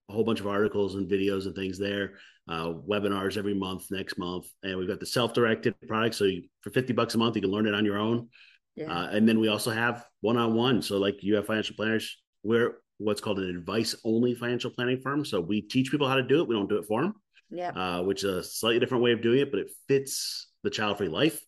a 0.09 0.13
whole 0.13 0.23
bunch 0.23 0.39
of 0.39 0.47
articles 0.47 0.95
and 0.95 1.09
videos 1.09 1.45
and 1.45 1.55
things 1.55 1.79
there. 1.79 2.15
Uh, 2.45 2.73
webinars 2.91 3.37
every 3.37 3.53
month, 3.53 3.89
next 3.89 4.17
month, 4.17 4.47
and 4.63 4.77
we've 4.77 4.89
got 4.89 4.99
the 4.99 5.05
self-directed 5.05 5.73
product. 5.87 6.13
So 6.13 6.25
you, 6.25 6.43
for 6.59 6.71
fifty 6.71 6.91
bucks 6.91 7.15
a 7.15 7.17
month, 7.17 7.37
you 7.37 7.41
can 7.41 7.51
learn 7.51 7.67
it 7.67 7.73
on 7.73 7.85
your 7.85 7.97
own. 7.97 8.27
Yeah. 8.75 8.91
Uh, 8.91 9.07
and 9.11 9.25
then 9.25 9.39
we 9.39 9.47
also 9.47 9.71
have 9.71 10.05
one-on-one. 10.19 10.81
So 10.81 10.97
like 10.97 11.23
you 11.23 11.35
have 11.35 11.45
financial 11.45 11.77
planners, 11.77 12.17
we're 12.43 12.79
what's 12.97 13.21
called 13.21 13.39
an 13.39 13.49
advice-only 13.49 14.35
financial 14.35 14.71
planning 14.71 14.99
firm. 14.99 15.23
So 15.23 15.39
we 15.39 15.61
teach 15.61 15.89
people 15.89 16.07
how 16.07 16.15
to 16.15 16.23
do 16.23 16.41
it. 16.41 16.47
We 16.49 16.55
don't 16.55 16.67
do 16.67 16.79
it 16.79 16.85
for 16.85 17.01
them, 17.01 17.13
yeah. 17.49 17.69
uh, 17.69 18.03
which 18.03 18.25
is 18.25 18.29
a 18.33 18.43
slightly 18.43 18.79
different 18.79 19.05
way 19.05 19.13
of 19.13 19.21
doing 19.21 19.39
it, 19.39 19.49
but 19.49 19.61
it 19.61 19.71
fits 19.87 20.49
the 20.63 20.69
child-free 20.69 21.07
life 21.07 21.39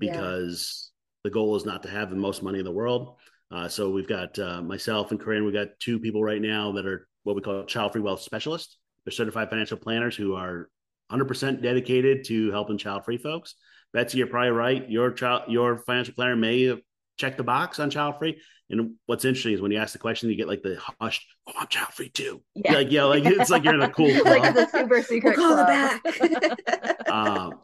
Yeah. 0.00 0.12
because 0.12 0.90
the 1.22 1.30
goal 1.30 1.54
is 1.56 1.66
not 1.66 1.82
to 1.82 1.90
have 1.90 2.08
the 2.08 2.16
most 2.16 2.42
money 2.42 2.60
in 2.60 2.64
the 2.64 2.72
world. 2.72 3.16
Uh, 3.50 3.68
so 3.68 3.90
we've 3.90 4.08
got 4.08 4.38
uh, 4.38 4.62
myself 4.62 5.10
and 5.10 5.20
Corinne. 5.20 5.44
We've 5.44 5.52
got 5.52 5.78
two 5.80 5.98
people 5.98 6.24
right 6.24 6.40
now 6.40 6.72
that 6.72 6.86
are 6.86 7.06
what 7.24 7.36
we 7.36 7.42
call 7.42 7.64
child-free 7.64 8.00
wealth 8.00 8.22
specialists. 8.22 8.78
They're 9.04 9.12
certified 9.12 9.50
financial 9.50 9.76
planners 9.78 10.16
who 10.16 10.34
are 10.34 10.68
100% 11.10 11.62
dedicated 11.62 12.24
to 12.26 12.50
helping 12.52 12.78
child-free 12.78 13.18
folks. 13.18 13.54
Betsy, 13.92 14.18
you're 14.18 14.26
probably 14.28 14.50
right. 14.50 14.88
Your 14.88 15.10
child, 15.10 15.44
your 15.48 15.78
financial 15.78 16.14
planner 16.14 16.36
may 16.36 16.80
check 17.18 17.36
the 17.36 17.42
box 17.42 17.80
on 17.80 17.90
child-free. 17.90 18.40
And 18.70 18.94
what's 19.06 19.24
interesting 19.24 19.54
is 19.54 19.60
when 19.60 19.72
you 19.72 19.78
ask 19.78 19.92
the 19.92 19.98
question, 19.98 20.30
you 20.30 20.36
get 20.36 20.46
like 20.46 20.62
the 20.62 20.78
hushed, 21.00 21.26
"Oh, 21.48 21.52
I'm 21.58 21.66
child-free 21.66 22.10
too." 22.10 22.40
Yeah. 22.54 22.74
Like 22.74 22.92
yeah, 22.92 23.02
like 23.02 23.24
it's 23.26 23.50
like 23.50 23.64
you're 23.64 23.74
in 23.74 23.82
a 23.82 23.90
cool 23.90 24.08
club. 24.22 24.26
like 24.26 24.54
it's 24.54 24.72
a 24.72 24.78
super 24.78 25.02
secret 25.02 25.36
We'll 25.36 25.56
call 25.56 25.64
club. 25.64 26.00
it 26.04 26.66
back. 26.66 27.08
um, 27.10 27.54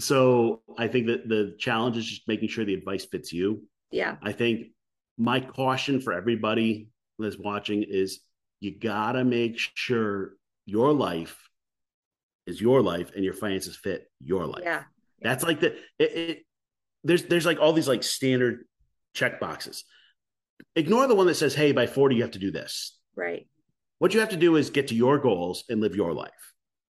so 0.00 0.62
I 0.76 0.88
think 0.88 1.06
that 1.06 1.28
the 1.28 1.54
challenge 1.60 1.96
is 1.96 2.04
just 2.06 2.26
making 2.26 2.48
sure 2.48 2.64
the 2.64 2.74
advice 2.74 3.04
fits 3.04 3.32
you. 3.32 3.62
yeah. 3.92 4.16
I 4.22 4.32
think 4.32 4.68
my 5.16 5.38
caution 5.38 6.00
for 6.00 6.12
everybody 6.12 6.88
that's 7.20 7.38
watching 7.38 7.84
is 7.88 8.18
you 8.58 8.76
gotta 8.76 9.22
make 9.24 9.56
sure 9.74 10.32
your 10.66 10.92
life 10.92 11.48
is 12.46 12.60
your 12.60 12.82
life 12.82 13.12
and 13.14 13.24
your 13.24 13.34
finances 13.34 13.76
fit 13.76 14.10
your 14.20 14.46
life. 14.46 14.62
Yeah. 14.64 14.84
That's 15.22 15.44
like 15.44 15.60
the 15.60 15.76
it, 15.98 16.12
it 16.12 16.42
there's 17.02 17.24
there's 17.24 17.46
like 17.46 17.58
all 17.60 17.72
these 17.72 17.88
like 17.88 18.02
standard 18.02 18.64
check 19.14 19.40
boxes. 19.40 19.84
Ignore 20.76 21.06
the 21.06 21.14
one 21.14 21.26
that 21.26 21.34
says, 21.34 21.54
hey, 21.54 21.72
by 21.72 21.86
40 21.86 22.16
you 22.16 22.22
have 22.22 22.32
to 22.32 22.38
do 22.38 22.50
this. 22.50 22.98
Right. 23.16 23.46
What 23.98 24.12
you 24.12 24.20
have 24.20 24.30
to 24.30 24.36
do 24.36 24.56
is 24.56 24.70
get 24.70 24.88
to 24.88 24.94
your 24.94 25.18
goals 25.18 25.64
and 25.68 25.80
live 25.80 25.94
your 25.94 26.12
life. 26.12 26.30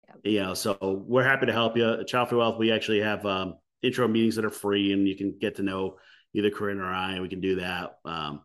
Yeah. 0.07 0.31
You 0.31 0.39
know, 0.43 0.53
so 0.53 0.77
we're 1.07 1.23
happy 1.23 1.45
to 1.45 1.53
help 1.53 1.77
you. 1.77 1.89
At 1.93 2.07
Child 2.07 2.29
Free 2.29 2.37
Wealth, 2.37 2.59
we 2.59 2.71
actually 2.71 3.01
have 3.01 3.25
um, 3.25 3.55
intro 3.81 4.07
meetings 4.07 4.35
that 4.35 4.45
are 4.45 4.49
free, 4.49 4.91
and 4.93 5.07
you 5.07 5.15
can 5.15 5.35
get 5.39 5.55
to 5.55 5.63
know 5.63 5.95
either 6.33 6.51
Corinne 6.51 6.79
or 6.79 6.91
I, 6.91 7.13
and 7.13 7.21
we 7.21 7.29
can 7.29 7.41
do 7.41 7.55
that. 7.55 7.97
Um, 8.05 8.41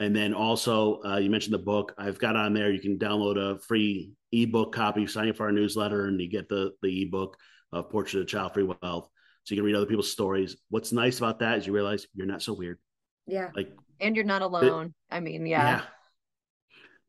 and 0.00 0.14
then 0.14 0.34
also, 0.34 1.00
uh, 1.04 1.18
you 1.18 1.30
mentioned 1.30 1.54
the 1.54 1.58
book. 1.58 1.94
I've 1.96 2.18
got 2.18 2.36
on 2.36 2.52
there. 2.52 2.72
You 2.72 2.80
can 2.80 2.98
download 2.98 3.36
a 3.38 3.60
free 3.60 4.12
ebook 4.32 4.74
copy, 4.74 5.06
sign 5.06 5.28
up 5.28 5.36
for 5.36 5.44
our 5.44 5.52
newsletter, 5.52 6.06
and 6.06 6.20
you 6.20 6.28
get 6.28 6.48
the 6.48 6.72
the 6.82 7.02
ebook 7.02 7.36
of 7.72 7.90
Portrait 7.90 8.20
of 8.20 8.28
Child 8.28 8.54
Free 8.54 8.64
Wealth. 8.64 9.08
So 9.44 9.54
you 9.54 9.60
can 9.60 9.66
read 9.66 9.76
other 9.76 9.86
people's 9.86 10.10
stories. 10.10 10.56
What's 10.70 10.92
nice 10.92 11.18
about 11.18 11.40
that 11.40 11.58
is 11.58 11.66
you 11.66 11.72
realize 11.72 12.06
you're 12.14 12.26
not 12.26 12.42
so 12.42 12.54
weird. 12.54 12.78
Yeah. 13.26 13.50
Like, 13.54 13.72
and 14.00 14.16
you're 14.16 14.24
not 14.24 14.42
alone. 14.42 14.86
It, 14.86 15.14
I 15.14 15.20
mean, 15.20 15.46
yeah. 15.46 15.62
yeah. 15.76 15.82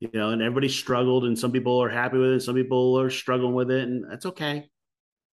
You 0.02 0.10
know, 0.14 0.30
and 0.30 0.42
everybody 0.42 0.70
struggled, 0.70 1.24
and 1.24 1.40
some 1.40 1.52
people 1.52 1.82
are 1.82 1.90
happy 1.90 2.18
with 2.18 2.32
it, 2.32 2.42
some 2.42 2.56
people 2.56 3.00
are 3.00 3.10
struggling 3.10 3.54
with 3.54 3.72
it, 3.72 3.84
and 3.88 4.04
that's 4.10 4.26
okay. 4.26 4.70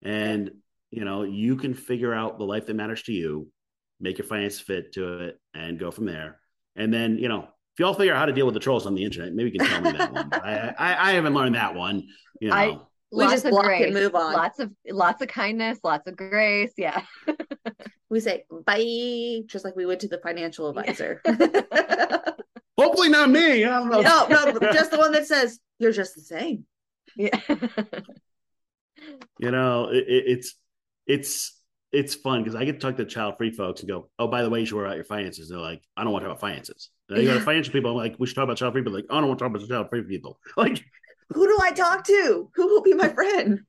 And 0.03 0.51
you 0.91 1.05
know, 1.05 1.23
you 1.23 1.55
can 1.55 1.73
figure 1.73 2.13
out 2.13 2.37
the 2.37 2.45
life 2.45 2.65
that 2.67 2.75
matters 2.75 3.03
to 3.03 3.13
you, 3.13 3.47
make 3.99 4.17
your 4.17 4.27
finance 4.27 4.59
fit 4.59 4.93
to 4.93 5.19
it, 5.19 5.39
and 5.53 5.79
go 5.79 5.91
from 5.91 6.05
there. 6.05 6.39
And 6.79 6.93
then, 6.93 7.17
you 7.17 7.27
know, 7.27 7.41
if 7.41 7.79
y'all 7.79 7.93
figure 7.93 8.13
out 8.13 8.19
how 8.19 8.25
to 8.25 8.33
deal 8.33 8.45
with 8.45 8.53
the 8.53 8.59
trolls 8.59 8.87
on 8.87 8.95
the 8.95 9.03
internet, 9.03 9.33
maybe 9.33 9.51
you 9.51 9.59
can 9.59 9.67
tell 9.67 9.81
me 9.81 9.91
that 9.97 10.13
one. 10.13 10.29
I, 10.33 10.73
I, 10.77 11.09
I 11.09 11.11
haven't 11.11 11.33
learned 11.33 11.55
that 11.55 11.75
one. 11.75 12.07
You 12.39 12.49
know. 12.49 12.55
I, 12.55 12.77
we 13.11 13.23
lots 13.23 13.41
just 13.41 13.49
block 13.49 13.65
grace. 13.65 13.85
and 13.85 13.93
move 13.93 14.15
on. 14.15 14.33
Lots 14.33 14.59
of 14.59 14.71
lots 14.89 15.21
of 15.21 15.27
kindness, 15.29 15.79
lots 15.83 16.07
of 16.07 16.15
grace. 16.15 16.71
Yeah. 16.77 17.01
we 18.09 18.19
say 18.19 18.45
bye, 18.65 19.41
just 19.47 19.65
like 19.65 19.75
we 19.75 19.85
would 19.85 19.99
to 20.01 20.07
the 20.07 20.19
financial 20.19 20.69
advisor. 20.69 21.21
Hopefully 22.77 23.09
not 23.09 23.29
me. 23.29 23.65
I 23.65 23.79
don't 23.79 23.89
know. 23.89 24.01
No, 24.01 24.27
no, 24.27 24.59
just 24.71 24.91
the 24.91 24.97
one 24.97 25.11
that 25.13 25.27
says 25.27 25.59
you're 25.79 25.91
just 25.91 26.15
the 26.15 26.21
same. 26.21 26.65
Yeah. 27.15 27.39
you 29.39 29.51
know, 29.51 29.89
it, 29.89 30.05
it's 30.07 30.55
it's 31.07 31.58
it's 31.91 32.13
fun 32.15 32.43
because 32.43 32.55
I 32.55 32.65
get 32.65 32.73
to 32.73 32.79
talk 32.79 32.97
to 32.97 33.05
child 33.05 33.35
free 33.37 33.51
folks 33.51 33.81
and 33.81 33.89
go, 33.89 34.09
oh, 34.19 34.27
by 34.27 34.43
the 34.43 34.49
way, 34.49 34.59
you 34.59 34.65
should 34.65 34.75
worry 34.75 34.85
about 34.85 34.95
your 34.95 35.05
finances. 35.05 35.49
And 35.49 35.57
they're 35.57 35.65
like, 35.65 35.81
I 35.97 36.03
don't 36.03 36.13
want 36.13 36.23
to 36.23 36.29
talk 36.29 36.37
about 36.37 36.41
finances. 36.41 36.89
And 37.07 37.17
then 37.17 37.25
you 37.25 37.31
go 37.31 37.39
to 37.39 37.43
financial 37.43 37.73
people, 37.73 37.91
I'm 37.91 37.97
like, 37.97 38.15
we 38.19 38.27
should 38.27 38.35
talk 38.35 38.43
about 38.43 38.57
child 38.57 38.73
free. 38.73 38.81
But 38.81 38.93
like, 38.93 39.05
I 39.09 39.15
don't 39.15 39.27
want 39.27 39.39
to 39.39 39.45
talk 39.45 39.55
about 39.55 39.67
child 39.67 39.89
free 39.89 40.03
people. 40.03 40.39
Like, 40.57 40.83
who 41.31 41.47
do 41.47 41.57
I 41.61 41.71
talk 41.71 42.03
to? 42.05 42.49
Who 42.55 42.67
will 42.67 42.81
be 42.81 42.93
my 42.93 43.07
friend? 43.07 43.61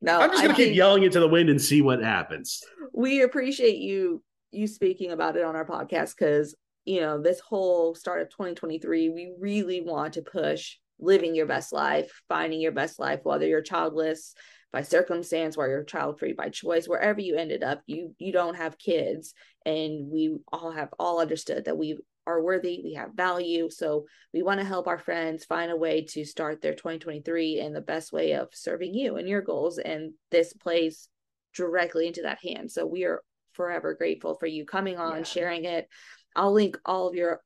No, 0.00 0.20
I'm 0.20 0.30
just 0.30 0.42
gonna 0.42 0.54
I 0.54 0.56
keep 0.56 0.74
yelling 0.74 1.04
into 1.04 1.20
the 1.20 1.28
wind 1.28 1.48
and 1.48 1.60
see 1.60 1.80
what 1.80 2.02
happens. 2.02 2.62
We 2.92 3.22
appreciate 3.22 3.78
you 3.78 4.22
you 4.50 4.66
speaking 4.66 5.12
about 5.12 5.36
it 5.36 5.44
on 5.44 5.56
our 5.56 5.64
podcast 5.64 6.14
because 6.18 6.54
you 6.84 7.00
know 7.00 7.20
this 7.20 7.40
whole 7.40 7.94
start 7.94 8.20
of 8.20 8.30
2023, 8.30 9.08
we 9.10 9.32
really 9.38 9.80
want 9.80 10.14
to 10.14 10.22
push 10.22 10.76
living 10.98 11.34
your 11.34 11.46
best 11.46 11.72
life, 11.72 12.22
finding 12.28 12.60
your 12.60 12.72
best 12.72 12.98
life, 12.98 13.20
whether 13.22 13.46
you're 13.46 13.62
childless, 13.62 14.34
by 14.74 14.82
circumstance 14.82 15.56
where 15.56 15.68
you're 15.68 15.84
child 15.84 16.18
free 16.18 16.32
by 16.32 16.48
choice 16.48 16.88
wherever 16.88 17.20
you 17.20 17.36
ended 17.36 17.62
up 17.62 17.80
you 17.86 18.12
you 18.18 18.32
don't 18.32 18.56
have 18.56 18.76
kids 18.76 19.32
and 19.64 20.10
we 20.10 20.36
all 20.52 20.72
have 20.72 20.88
all 20.98 21.20
understood 21.20 21.64
that 21.64 21.78
we 21.78 21.96
are 22.26 22.42
worthy 22.42 22.80
we 22.82 22.94
have 22.94 23.14
value 23.14 23.70
so 23.70 24.04
we 24.32 24.42
want 24.42 24.58
to 24.58 24.66
help 24.66 24.88
our 24.88 24.98
friends 24.98 25.44
find 25.44 25.70
a 25.70 25.76
way 25.76 26.04
to 26.04 26.24
start 26.24 26.60
their 26.60 26.74
2023 26.74 27.60
in 27.60 27.72
the 27.72 27.80
best 27.80 28.12
way 28.12 28.32
of 28.32 28.48
serving 28.52 28.92
you 28.92 29.14
and 29.14 29.28
your 29.28 29.42
goals 29.42 29.78
and 29.78 30.12
this 30.32 30.52
plays 30.54 31.08
directly 31.54 32.08
into 32.08 32.22
that 32.22 32.40
hand 32.42 32.68
so 32.68 32.84
we 32.84 33.04
are 33.04 33.22
forever 33.52 33.94
grateful 33.94 34.34
for 34.34 34.46
you 34.46 34.66
coming 34.66 34.98
on 34.98 35.18
yeah. 35.18 35.22
sharing 35.22 35.64
it 35.66 35.86
i'll 36.34 36.52
link 36.52 36.76
all 36.84 37.06
of 37.06 37.14
your 37.14 37.40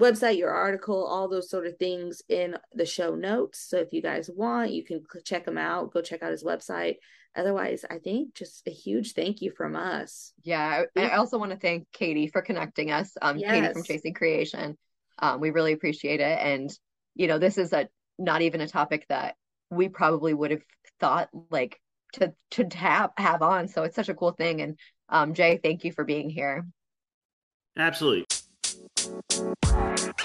website, 0.00 0.38
your 0.38 0.50
article, 0.50 1.04
all 1.04 1.28
those 1.28 1.50
sort 1.50 1.66
of 1.66 1.76
things 1.78 2.22
in 2.28 2.56
the 2.74 2.86
show 2.86 3.14
notes. 3.14 3.66
So 3.68 3.78
if 3.78 3.92
you 3.92 4.02
guys 4.02 4.30
want, 4.34 4.72
you 4.72 4.84
can 4.84 5.02
check 5.24 5.46
him 5.46 5.58
out. 5.58 5.92
Go 5.92 6.02
check 6.02 6.22
out 6.22 6.30
his 6.30 6.44
website. 6.44 6.96
Otherwise, 7.34 7.84
I 7.88 7.98
think 7.98 8.34
just 8.34 8.66
a 8.66 8.70
huge 8.70 9.12
thank 9.12 9.42
you 9.42 9.50
from 9.50 9.76
us. 9.76 10.32
Yeah, 10.42 10.84
I 10.96 11.10
also 11.10 11.38
want 11.38 11.52
to 11.52 11.58
thank 11.58 11.86
Katie 11.92 12.28
for 12.28 12.40
connecting 12.40 12.90
us. 12.90 13.12
Um, 13.20 13.36
yes. 13.36 13.50
Katie 13.50 13.72
from 13.72 13.84
Chasing 13.84 14.14
Creation. 14.14 14.78
Um, 15.18 15.40
we 15.40 15.50
really 15.50 15.72
appreciate 15.72 16.20
it. 16.20 16.38
And 16.40 16.70
you 17.14 17.26
know, 17.26 17.38
this 17.38 17.58
is 17.58 17.72
a 17.72 17.88
not 18.18 18.42
even 18.42 18.60
a 18.60 18.68
topic 18.68 19.06
that 19.08 19.34
we 19.70 19.88
probably 19.88 20.32
would 20.32 20.50
have 20.50 20.62
thought 21.00 21.28
like 21.50 21.80
to 22.14 22.32
to 22.52 22.64
have 22.76 23.10
have 23.18 23.42
on. 23.42 23.68
So 23.68 23.82
it's 23.82 23.96
such 23.96 24.08
a 24.08 24.14
cool 24.14 24.32
thing. 24.32 24.60
And 24.62 24.78
um, 25.08 25.34
Jay, 25.34 25.58
thank 25.62 25.84
you 25.84 25.92
for 25.92 26.04
being 26.04 26.30
here. 26.30 26.66
Absolutely. 27.76 28.26
You 29.06 29.22
know, 29.38 29.54
man. 29.72 30.15